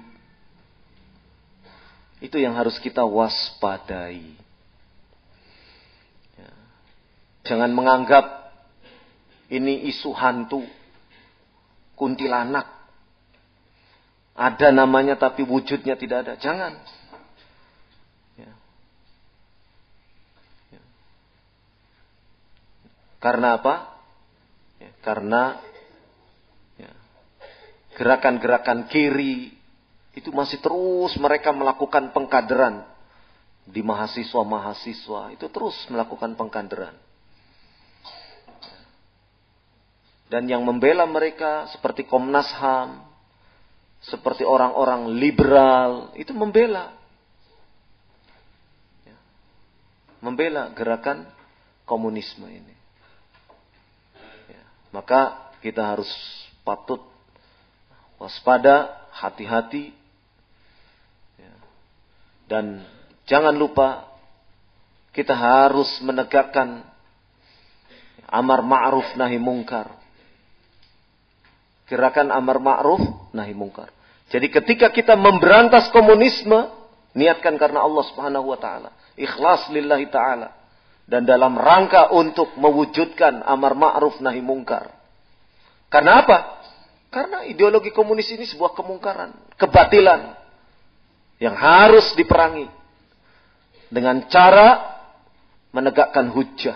itu 2.18 2.42
yang 2.42 2.58
harus 2.58 2.82
kita 2.82 3.06
waspadai. 3.06 4.26
Ya. 6.34 6.52
Jangan 7.46 7.70
menganggap 7.78 8.26
ini 9.54 9.86
isu 9.94 10.12
hantu, 10.18 10.66
kuntilanak. 11.94 12.66
Ada 14.38 14.70
namanya 14.70 15.18
tapi 15.18 15.46
wujudnya 15.46 15.98
tidak 15.98 16.26
ada. 16.26 16.34
Jangan. 16.38 16.74
Ya. 18.38 18.54
Ya. 20.74 20.82
Karena 23.18 23.58
apa? 23.58 23.98
Ya, 24.78 24.92
karena 25.02 25.58
gerakan-gerakan 27.98 28.86
kiri, 28.86 29.58
itu 30.14 30.30
masih 30.30 30.62
terus 30.62 31.18
mereka 31.18 31.50
melakukan 31.50 32.14
pengkaderan 32.14 32.86
di 33.66 33.82
mahasiswa-mahasiswa, 33.82 35.34
itu 35.34 35.46
terus 35.50 35.74
melakukan 35.90 36.38
pengkaderan. 36.38 36.94
Dan 40.30 40.46
yang 40.46 40.62
membela 40.62 41.10
mereka 41.10 41.66
seperti 41.74 42.06
Komnas 42.06 42.54
HAM, 42.54 43.02
seperti 44.06 44.46
orang-orang 44.46 45.18
liberal, 45.18 46.14
itu 46.14 46.36
membela. 46.38 46.94
Ya. 49.08 49.18
Membela 50.22 50.70
gerakan 50.78 51.26
komunisme 51.88 52.46
ini. 52.46 52.77
Maka 54.92 55.52
kita 55.60 55.84
harus 55.84 56.10
patut 56.64 57.04
waspada, 58.18 59.08
hati-hati. 59.12 59.92
Ya. 61.38 61.54
Dan 62.48 62.86
jangan 63.28 63.56
lupa 63.56 64.08
kita 65.12 65.34
harus 65.34 65.90
menegakkan 66.06 66.86
amar 68.28 68.62
ma'ruf 68.62 69.16
nahi 69.16 69.40
mungkar 69.40 69.98
gerakan 71.88 72.30
amar 72.36 72.60
ma'ruf 72.60 73.02
nahi 73.32 73.56
mungkar. 73.56 73.90
Jadi 74.28 74.52
ketika 74.52 74.92
kita 74.92 75.16
memberantas 75.16 75.88
komunisme, 75.96 76.68
niatkan 77.16 77.56
karena 77.56 77.80
Allah 77.80 78.04
Subhanahu 78.12 78.52
wa 78.52 78.60
taala, 78.60 78.92
ikhlas 79.16 79.72
lillahi 79.72 80.12
taala 80.12 80.52
dan 81.08 81.24
dalam 81.24 81.56
rangka 81.56 82.12
untuk 82.12 82.60
mewujudkan 82.60 83.42
amar 83.48 83.74
ma'ruf 83.74 84.20
nahi 84.20 84.44
mungkar. 84.44 84.92
Karena 85.88 86.28
apa? 86.28 86.38
Karena 87.08 87.48
ideologi 87.48 87.96
komunis 87.96 88.28
ini 88.36 88.44
sebuah 88.44 88.76
kemungkaran, 88.76 89.32
kebatilan 89.56 90.36
yang 91.40 91.56
harus 91.56 92.12
diperangi 92.20 92.68
dengan 93.88 94.28
cara 94.28 95.00
menegakkan 95.72 96.28
hujah. 96.36 96.76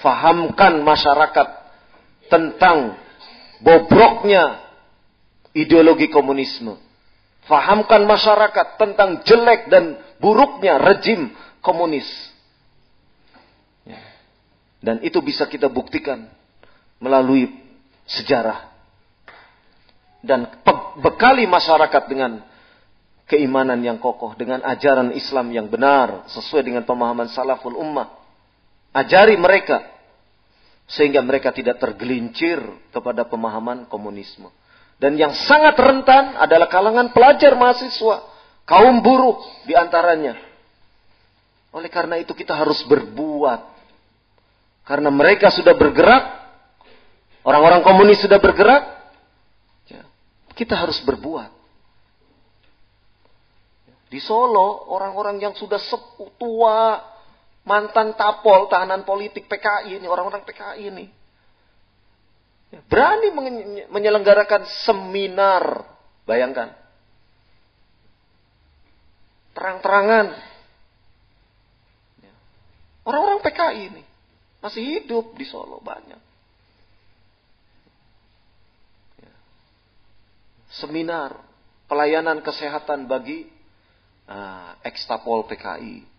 Fahamkan 0.00 0.80
masyarakat 0.80 1.48
tentang 2.32 2.96
bobroknya 3.60 4.60
ideologi 5.56 6.08
komunisme. 6.08 6.76
Fahamkan 7.44 8.04
masyarakat 8.04 8.80
tentang 8.80 9.22
jelek 9.22 9.68
dan 9.70 10.00
buruknya 10.18 10.80
rejim 10.80 11.32
komunis. 11.62 12.08
Dan 14.80 15.00
itu 15.02 15.18
bisa 15.24 15.48
kita 15.48 15.66
buktikan 15.72 16.28
melalui 17.00 17.50
sejarah. 18.06 18.72
Dan 20.20 20.48
bekali 20.98 21.46
masyarakat 21.46 22.02
dengan 22.10 22.42
keimanan 23.26 23.82
yang 23.82 23.98
kokoh, 23.98 24.34
dengan 24.38 24.62
ajaran 24.62 25.14
Islam 25.14 25.50
yang 25.50 25.66
benar, 25.66 26.26
sesuai 26.30 26.62
dengan 26.66 26.82
pemahaman 26.86 27.30
salaful 27.30 27.74
ummah. 27.74 28.10
Ajari 28.96 29.36
mereka 29.36 29.96
sehingga 30.86 31.18
mereka 31.20 31.50
tidak 31.50 31.82
tergelincir 31.82 32.62
kepada 32.94 33.26
pemahaman 33.26 33.90
komunisme. 33.90 34.48
Dan 34.96 35.20
yang 35.20 35.36
sangat 35.36 35.76
rentan 35.76 36.40
adalah 36.40 36.72
kalangan 36.72 37.12
pelajar 37.12 37.52
mahasiswa, 37.52 38.24
kaum 38.64 39.04
buruh 39.04 39.36
di 39.68 39.76
antaranya. 39.76 40.40
Oleh 41.74 41.92
karena 41.92 42.16
itu 42.16 42.32
kita 42.32 42.56
harus 42.56 42.80
berbuat. 42.88 43.75
Karena 44.86 45.10
mereka 45.10 45.50
sudah 45.50 45.74
bergerak, 45.74 46.24
orang-orang 47.42 47.82
komunis 47.82 48.22
sudah 48.22 48.38
bergerak, 48.38 48.86
ya, 49.90 50.06
kita 50.54 50.78
harus 50.78 51.02
berbuat. 51.02 51.50
Di 54.06 54.22
Solo, 54.22 54.86
orang-orang 54.94 55.42
yang 55.42 55.58
sudah 55.58 55.82
tua, 56.38 57.02
mantan 57.66 58.14
tapol 58.14 58.70
tahanan 58.70 59.02
politik 59.02 59.50
PKI 59.50 59.98
ini 59.98 60.06
orang-orang 60.06 60.46
PKI 60.46 60.86
ini 60.86 61.10
ya, 62.70 62.78
berani 62.86 63.34
menyelenggarakan 63.90 64.62
seminar. 64.86 65.82
Bayangkan. 66.22 66.70
Terang-terangan. 69.50 70.26
Ya, 72.22 72.34
orang-orang 73.02 73.42
PKI 73.42 73.82
ini 73.90 74.02
masih 74.60 74.82
hidup 74.82 75.36
di 75.36 75.44
Solo 75.46 75.78
banyak 75.78 76.22
ya, 79.20 79.34
seminar 80.74 81.36
pelayanan 81.86 82.42
kesehatan 82.42 83.06
bagi 83.06 83.46
uh, 84.26 84.74
ekstapol 84.82 85.46
PKI 85.46 86.16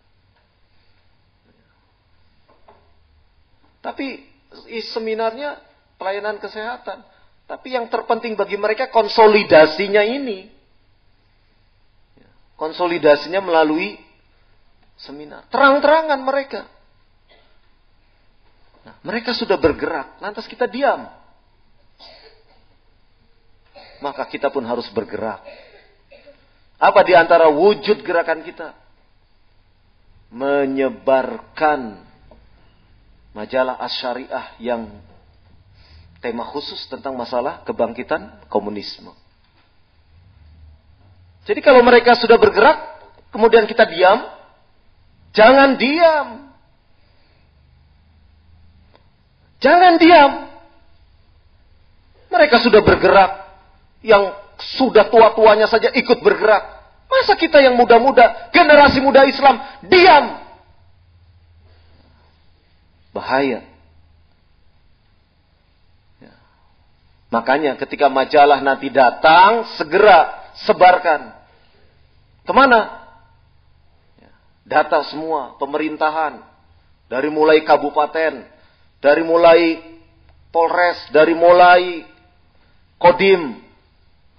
Tapi 3.78 4.20
seminarnya 4.92 5.56
pelayanan 5.96 6.36
kesehatan. 6.42 7.00
Tapi 7.48 7.72
yang 7.72 7.88
terpenting 7.88 8.36
bagi 8.36 8.60
mereka 8.60 8.92
konsolidasinya 8.92 10.04
ini. 10.04 10.50
Konsolidasinya 12.58 13.40
melalui 13.40 13.96
seminar. 14.98 15.46
Terang-terangan 15.48 16.20
mereka. 16.20 16.68
Nah, 18.88 18.96
mereka 19.04 19.36
sudah 19.36 19.60
bergerak, 19.60 20.16
lantas 20.16 20.48
kita 20.48 20.64
diam. 20.64 21.12
Maka 24.00 24.24
kita 24.24 24.48
pun 24.48 24.64
harus 24.64 24.88
bergerak. 24.96 25.44
Apa 26.80 27.04
di 27.04 27.12
antara 27.12 27.52
wujud 27.52 28.00
gerakan 28.00 28.40
kita? 28.40 28.72
Menyebarkan 30.32 32.00
majalah 33.36 33.76
Asyariah 33.76 34.56
yang 34.56 34.88
tema 36.24 36.48
khusus 36.48 36.80
tentang 36.88 37.12
masalah 37.12 37.60
kebangkitan 37.68 38.48
komunisme. 38.48 39.12
Jadi 41.44 41.60
kalau 41.60 41.84
mereka 41.84 42.16
sudah 42.16 42.40
bergerak, 42.40 43.04
kemudian 43.36 43.68
kita 43.68 43.84
diam, 43.84 44.32
jangan 45.36 45.76
diam. 45.76 46.47
Jangan 49.58 49.98
diam. 49.98 50.32
Mereka 52.28 52.60
sudah 52.62 52.84
bergerak, 52.84 53.30
yang 54.04 54.36
sudah 54.78 55.08
tua-tuanya 55.10 55.66
saja 55.66 55.90
ikut 55.90 56.20
bergerak. 56.20 56.78
Masa 57.08 57.34
kita 57.34 57.58
yang 57.64 57.74
muda-muda, 57.74 58.52
generasi 58.52 59.00
muda 59.00 59.24
Islam, 59.24 59.58
diam? 59.88 60.44
Bahaya. 63.16 63.64
Ya. 66.20 66.34
Makanya 67.32 67.80
ketika 67.80 68.12
majalah 68.12 68.60
nanti 68.60 68.92
datang, 68.92 69.72
segera 69.80 70.52
sebarkan. 70.68 71.32
Ke 72.44 72.52
mana? 72.52 73.08
Ya. 74.20 74.32
Data 74.68 75.00
semua, 75.08 75.56
pemerintahan. 75.56 76.44
Dari 77.08 77.32
mulai 77.32 77.64
kabupaten, 77.64 78.44
dari 78.98 79.22
mulai 79.22 79.82
Polres, 80.48 80.98
dari 81.12 81.36
mulai 81.36 82.02
Kodim. 82.98 83.62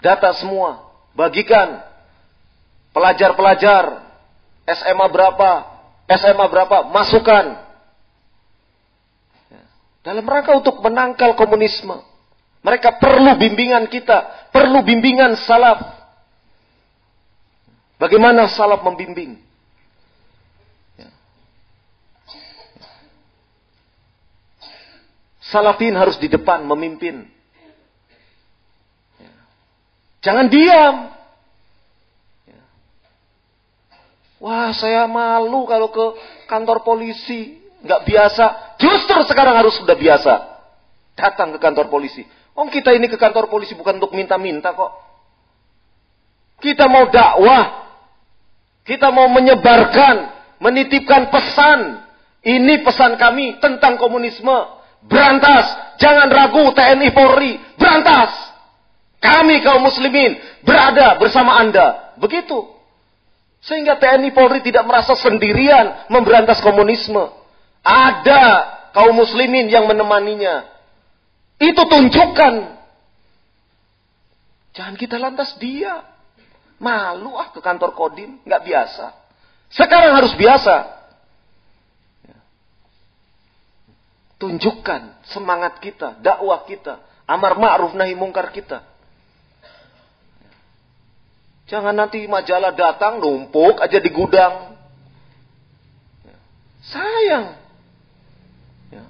Data 0.04 0.36
semua. 0.36 0.84
Bagikan. 1.16 1.80
Pelajar-pelajar. 2.92 4.04
SMA 4.70 5.08
berapa? 5.10 5.52
SMA 6.10 6.46
berapa? 6.50 6.78
Masukkan 6.90 7.70
dalam 10.00 10.26
rangka 10.26 10.56
untuk 10.58 10.80
menangkal 10.82 11.36
komunisme. 11.36 12.02
Mereka 12.60 13.00
perlu 13.00 13.40
bimbingan 13.40 13.88
kita, 13.88 14.50
perlu 14.52 14.84
bimbingan 14.84 15.38
salaf. 15.48 15.80
Bagaimana 18.00 18.48
salaf 18.52 18.84
membimbing? 18.84 19.40
Salafin 25.50 25.98
harus 25.98 26.22
di 26.22 26.30
depan 26.30 26.62
memimpin. 26.62 27.26
Ya. 29.18 29.34
Jangan 30.22 30.46
diam. 30.46 30.96
Ya. 32.46 32.64
Wah, 34.38 34.70
saya 34.78 35.10
malu 35.10 35.66
kalau 35.66 35.90
ke 35.90 36.06
kantor 36.46 36.86
polisi 36.86 37.58
nggak 37.82 38.02
biasa, 38.06 38.46
justru 38.78 39.20
sekarang 39.26 39.58
harus 39.58 39.74
sudah 39.82 39.98
biasa. 39.98 40.34
Datang 41.18 41.58
ke 41.58 41.60
kantor 41.60 41.90
polisi. 41.90 42.22
Om 42.54 42.70
kita 42.70 42.94
ini 42.94 43.10
ke 43.10 43.18
kantor 43.18 43.50
polisi 43.50 43.74
bukan 43.74 43.98
untuk 43.98 44.14
minta-minta 44.14 44.78
kok. 44.78 44.92
Kita 46.60 46.86
mau 46.92 47.10
dakwah. 47.10 47.90
Kita 48.86 49.10
mau 49.10 49.32
menyebarkan, 49.32 50.16
menitipkan 50.62 51.34
pesan. 51.34 52.06
Ini 52.40 52.86
pesan 52.86 53.18
kami 53.18 53.58
tentang 53.64 53.98
komunisme. 53.98 54.79
Berantas. 55.06 55.96
Jangan 56.00 56.28
ragu 56.32 56.72
TNI 56.76 57.10
Polri. 57.16 57.60
Berantas. 57.80 58.32
Kami 59.20 59.60
kaum 59.64 59.84
muslimin 59.84 60.40
berada 60.64 61.20
bersama 61.20 61.60
Anda. 61.60 62.16
Begitu. 62.20 62.68
Sehingga 63.60 64.00
TNI 64.00 64.32
Polri 64.32 64.64
tidak 64.64 64.88
merasa 64.88 65.16
sendirian 65.20 66.08
memberantas 66.08 66.64
komunisme. 66.64 67.28
Ada 67.84 68.44
kaum 68.96 69.16
muslimin 69.16 69.68
yang 69.68 69.88
menemaninya. 69.88 70.64
Itu 71.60 71.84
tunjukkan. 71.84 72.80
Jangan 74.76 74.96
kita 74.96 75.20
lantas 75.20 75.60
dia. 75.60 76.08
Malu 76.80 77.36
ah 77.36 77.52
ke 77.52 77.60
kantor 77.60 77.92
Kodim. 77.92 78.40
Nggak 78.48 78.64
biasa. 78.64 79.06
Sekarang 79.68 80.16
harus 80.16 80.32
biasa. 80.40 80.99
Tunjukkan 84.40 85.28
semangat 85.36 85.84
kita, 85.84 86.16
dakwah 86.24 86.64
kita, 86.64 87.04
amar 87.28 87.60
ma'ruf 87.60 87.92
nahi 87.92 88.16
mungkar 88.16 88.56
kita. 88.56 88.88
Jangan 91.70 91.94
nanti 91.94 92.26
majalah 92.26 92.74
datang 92.74 93.22
numpuk 93.22 93.78
aja 93.78 94.02
di 94.02 94.10
gudang. 94.10 94.74
Sayang. 96.82 97.54
Ya. 98.90 99.06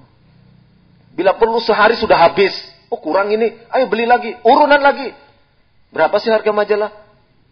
Bila 1.16 1.40
perlu 1.40 1.64
sehari 1.64 1.96
sudah 1.96 2.20
habis. 2.20 2.52
Oh 2.92 3.00
kurang 3.00 3.32
ini. 3.32 3.56
Ayo 3.72 3.88
beli 3.88 4.04
lagi. 4.04 4.36
Urunan 4.44 4.82
lagi. 4.84 5.16
Berapa 5.96 6.20
sih 6.20 6.34
harga 6.36 6.52
majalah? 6.52 6.92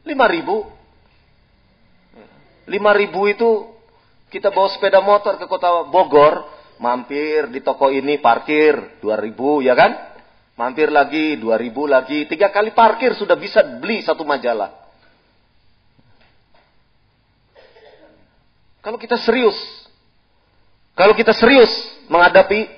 Lima 0.03 0.27
ribu. 0.27 0.67
Lima 2.67 2.91
ribu 2.91 3.31
itu 3.31 3.71
kita 4.27 4.51
bawa 4.51 4.67
sepeda 4.75 4.99
motor 4.99 5.39
ke 5.39 5.47
kota 5.47 5.87
Bogor. 5.87 6.56
Mampir 6.77 7.49
di 7.49 7.59
toko 7.65 7.89
ini 7.89 8.21
parkir. 8.21 9.01
Dua 9.01 9.17
ribu 9.17 9.61
ya 9.65 9.73
kan? 9.73 9.93
Mampir 10.57 10.93
lagi. 10.93 11.37
Dua 11.37 11.57
ribu 11.57 11.89
lagi. 11.89 12.29
Tiga 12.29 12.53
kali 12.53 12.73
parkir 12.73 13.17
sudah 13.17 13.37
bisa 13.37 13.65
beli 13.81 14.05
satu 14.05 14.21
majalah. 14.25 14.73
Kalau 18.87 18.95
kita 18.95 19.19
serius, 19.19 19.57
kalau 20.95 21.11
kita 21.11 21.35
serius 21.35 21.67
menghadapi 22.07 22.71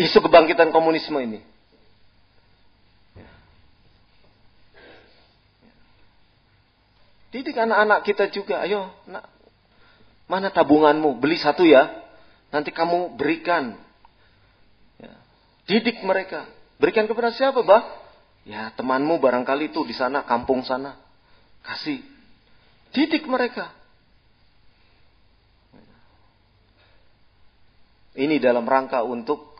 isu 0.00 0.18
kebangkitan 0.24 0.72
komunisme 0.72 1.20
ini. 1.20 1.44
Didik 7.34 7.58
anak-anak 7.58 8.06
kita 8.06 8.30
juga, 8.30 8.62
ayo, 8.62 8.94
nak, 9.10 9.26
mana 10.30 10.54
tabunganmu? 10.54 11.18
Beli 11.18 11.34
satu 11.34 11.66
ya, 11.66 12.03
nanti 12.54 12.70
kamu 12.70 13.18
berikan. 13.18 13.74
Ya. 15.02 15.18
Didik 15.66 15.98
mereka, 16.06 16.46
berikan 16.78 17.10
kepada 17.10 17.34
siapa, 17.34 17.66
bah? 17.66 17.82
Ya 18.46 18.70
temanmu 18.78 19.18
barangkali 19.18 19.74
itu 19.74 19.82
di 19.82 19.96
sana, 19.96 20.22
kampung 20.22 20.62
sana, 20.62 20.94
kasih. 21.66 21.98
Didik 22.94 23.26
mereka. 23.26 23.74
Ini 28.14 28.38
dalam 28.38 28.62
rangka 28.62 29.02
untuk 29.02 29.58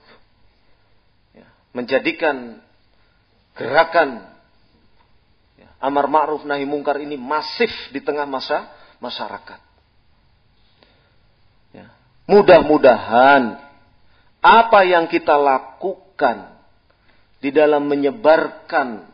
ya, 1.35 1.43
menjadikan 1.75 2.63
gerakan 3.59 4.31
ya, 5.59 5.67
amar 5.83 6.07
ma'ruf 6.07 6.47
nahi 6.47 6.63
mungkar 6.63 7.03
ini 7.03 7.19
masif 7.19 7.75
di 7.91 7.99
tengah 7.99 8.31
masa 8.31 8.71
masyarakat. 9.03 9.64
Mudah-mudahan 12.25 13.61
apa 14.41 14.81
yang 14.85 15.09
kita 15.09 15.37
lakukan 15.37 16.53
di 17.41 17.53
dalam 17.53 17.85
menyebarkan 17.85 19.05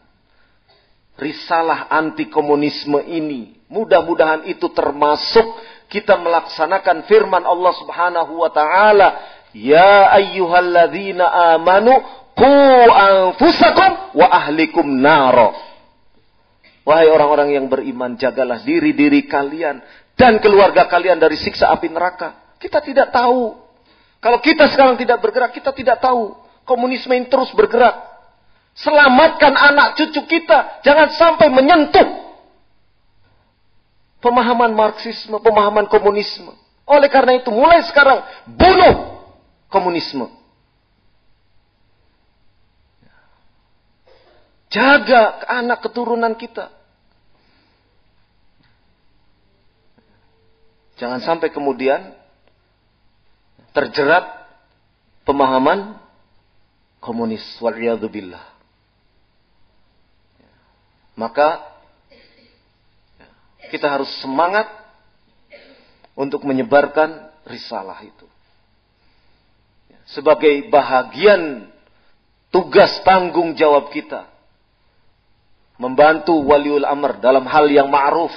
risalah 1.19 1.91
anti 1.91 2.31
komunisme 2.31 3.03
ini, 3.03 3.59
mudah-mudahan 3.67 4.47
itu 4.47 4.71
termasuk 4.71 5.43
kita 5.91 6.17
melaksanakan 6.23 7.05
firman 7.11 7.43
Allah 7.43 7.75
Subhanahu 7.83 8.33
wa 8.41 8.51
taala, 8.55 9.09
"Ya 9.53 10.07
ayyuhalladzina 10.15 11.59
amanu 11.59 11.93
qu 12.39 12.55
anfusakum 12.95 14.17
wa 14.17 14.27
ahlikum 14.31 14.87
naro." 14.87 15.51
Wahai 16.87 17.13
orang-orang 17.13 17.53
yang 17.59 17.67
beriman, 17.69 18.17
jagalah 18.17 18.63
diri-diri 18.65 19.29
kalian 19.29 19.85
dan 20.17 20.41
keluarga 20.41 20.89
kalian 20.89 21.21
dari 21.21 21.37
siksa 21.37 21.69
api 21.69 21.93
neraka. 21.93 22.40
Kita 22.61 22.85
tidak 22.85 23.09
tahu. 23.09 23.57
Kalau 24.21 24.39
kita 24.45 24.69
sekarang 24.69 25.01
tidak 25.01 25.25
bergerak, 25.25 25.57
kita 25.57 25.73
tidak 25.73 25.97
tahu. 26.05 26.37
Komunisme 26.69 27.17
ini 27.17 27.27
terus 27.33 27.49
bergerak. 27.57 27.97
Selamatkan 28.77 29.57
anak 29.57 29.97
cucu 29.97 30.21
kita. 30.29 30.85
Jangan 30.85 31.09
sampai 31.17 31.49
menyentuh 31.49 32.05
pemahaman 34.21 34.77
Marxisme, 34.77 35.41
pemahaman 35.41 35.89
komunisme. 35.89 36.53
Oleh 36.85 37.09
karena 37.09 37.41
itu, 37.41 37.49
mulai 37.49 37.81
sekarang 37.89 38.21
bunuh 38.45 39.25
komunisme. 39.73 40.29
Jaga 44.71 45.49
anak 45.49 45.83
keturunan 45.83 46.37
kita. 46.37 46.71
Jangan 51.01 51.25
sampai 51.25 51.49
kemudian 51.49 52.20
terjerat 53.71 54.27
pemahaman 55.25 55.99
komunis. 57.03 57.43
Waliyadzubillah. 57.59 58.45
Maka 61.19 61.69
kita 63.71 63.87
harus 63.87 64.09
semangat 64.25 64.67
untuk 66.17 66.43
menyebarkan 66.43 67.31
risalah 67.47 68.01
itu. 68.03 68.27
Sebagai 70.11 70.67
bahagian 70.73 71.71
tugas 72.51 72.91
tanggung 73.07 73.55
jawab 73.55 73.95
kita. 73.95 74.27
Membantu 75.81 76.37
waliul 76.45 76.85
amr 76.85 77.23
dalam 77.23 77.47
hal 77.47 77.71
yang 77.71 77.89
ma'ruf. 77.89 78.35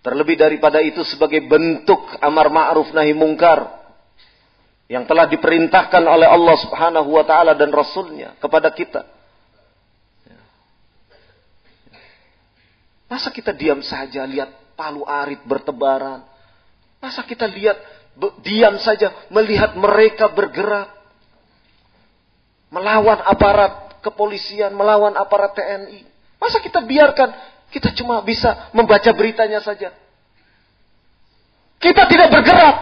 Terlebih 0.00 0.36
daripada 0.40 0.80
itu 0.80 1.04
sebagai 1.04 1.44
bentuk 1.44 2.00
amar 2.24 2.48
ma'ruf 2.48 2.88
nahi 2.96 3.12
mungkar. 3.12 3.80
Yang 4.90 5.04
telah 5.06 5.26
diperintahkan 5.30 6.02
oleh 6.02 6.26
Allah 6.26 6.56
subhanahu 6.66 7.14
wa 7.14 7.22
ta'ala 7.22 7.54
dan 7.54 7.70
Rasulnya 7.70 8.34
kepada 8.42 8.74
kita 8.74 9.06
Masa 13.10 13.34
kita 13.34 13.50
diam 13.50 13.82
saja 13.82 14.22
lihat 14.22 14.78
palu 14.78 15.02
arit 15.02 15.42
bertebaran? 15.42 16.22
Masa 17.02 17.26
kita 17.26 17.50
lihat 17.50 17.74
diam 18.46 18.78
saja 18.78 19.10
melihat 19.34 19.74
mereka 19.74 20.30
bergerak? 20.30 20.94
Melawan 22.70 23.18
aparat 23.26 23.98
kepolisian, 23.98 24.70
melawan 24.78 25.18
aparat 25.18 25.58
TNI. 25.58 26.06
Masa 26.38 26.62
kita 26.62 26.86
biarkan 26.86 27.34
kita 27.70 27.94
cuma 27.94 28.20
bisa 28.22 28.70
membaca 28.74 29.10
beritanya 29.14 29.62
saja? 29.62 29.94
Kita 31.80 32.04
tidak 32.10 32.28
bergerak. 32.28 32.76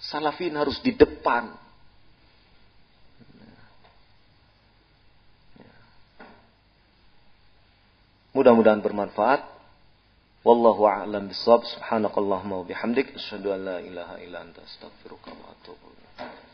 Salafin 0.00 0.52
harus 0.56 0.80
di 0.82 0.92
depan 0.92 1.54
Mudah-mudahan 8.30 8.78
bermanfaat. 8.78 9.42
Wallahu 10.46 10.86
a'lam 10.86 11.28
bishawab. 11.28 11.66
Subhanakallahumma 11.66 12.62
wa 12.62 12.64
bihamdik 12.64 13.12
asyhadu 13.18 13.52
an 13.52 13.60
la 13.66 13.76
ilaha 13.82 14.22
illa 14.22 14.46
anta 14.46 14.62
astaghfiruka 14.62 15.34
wa 15.34 15.50
atubu 15.52 15.90
ilaik. 15.92 16.49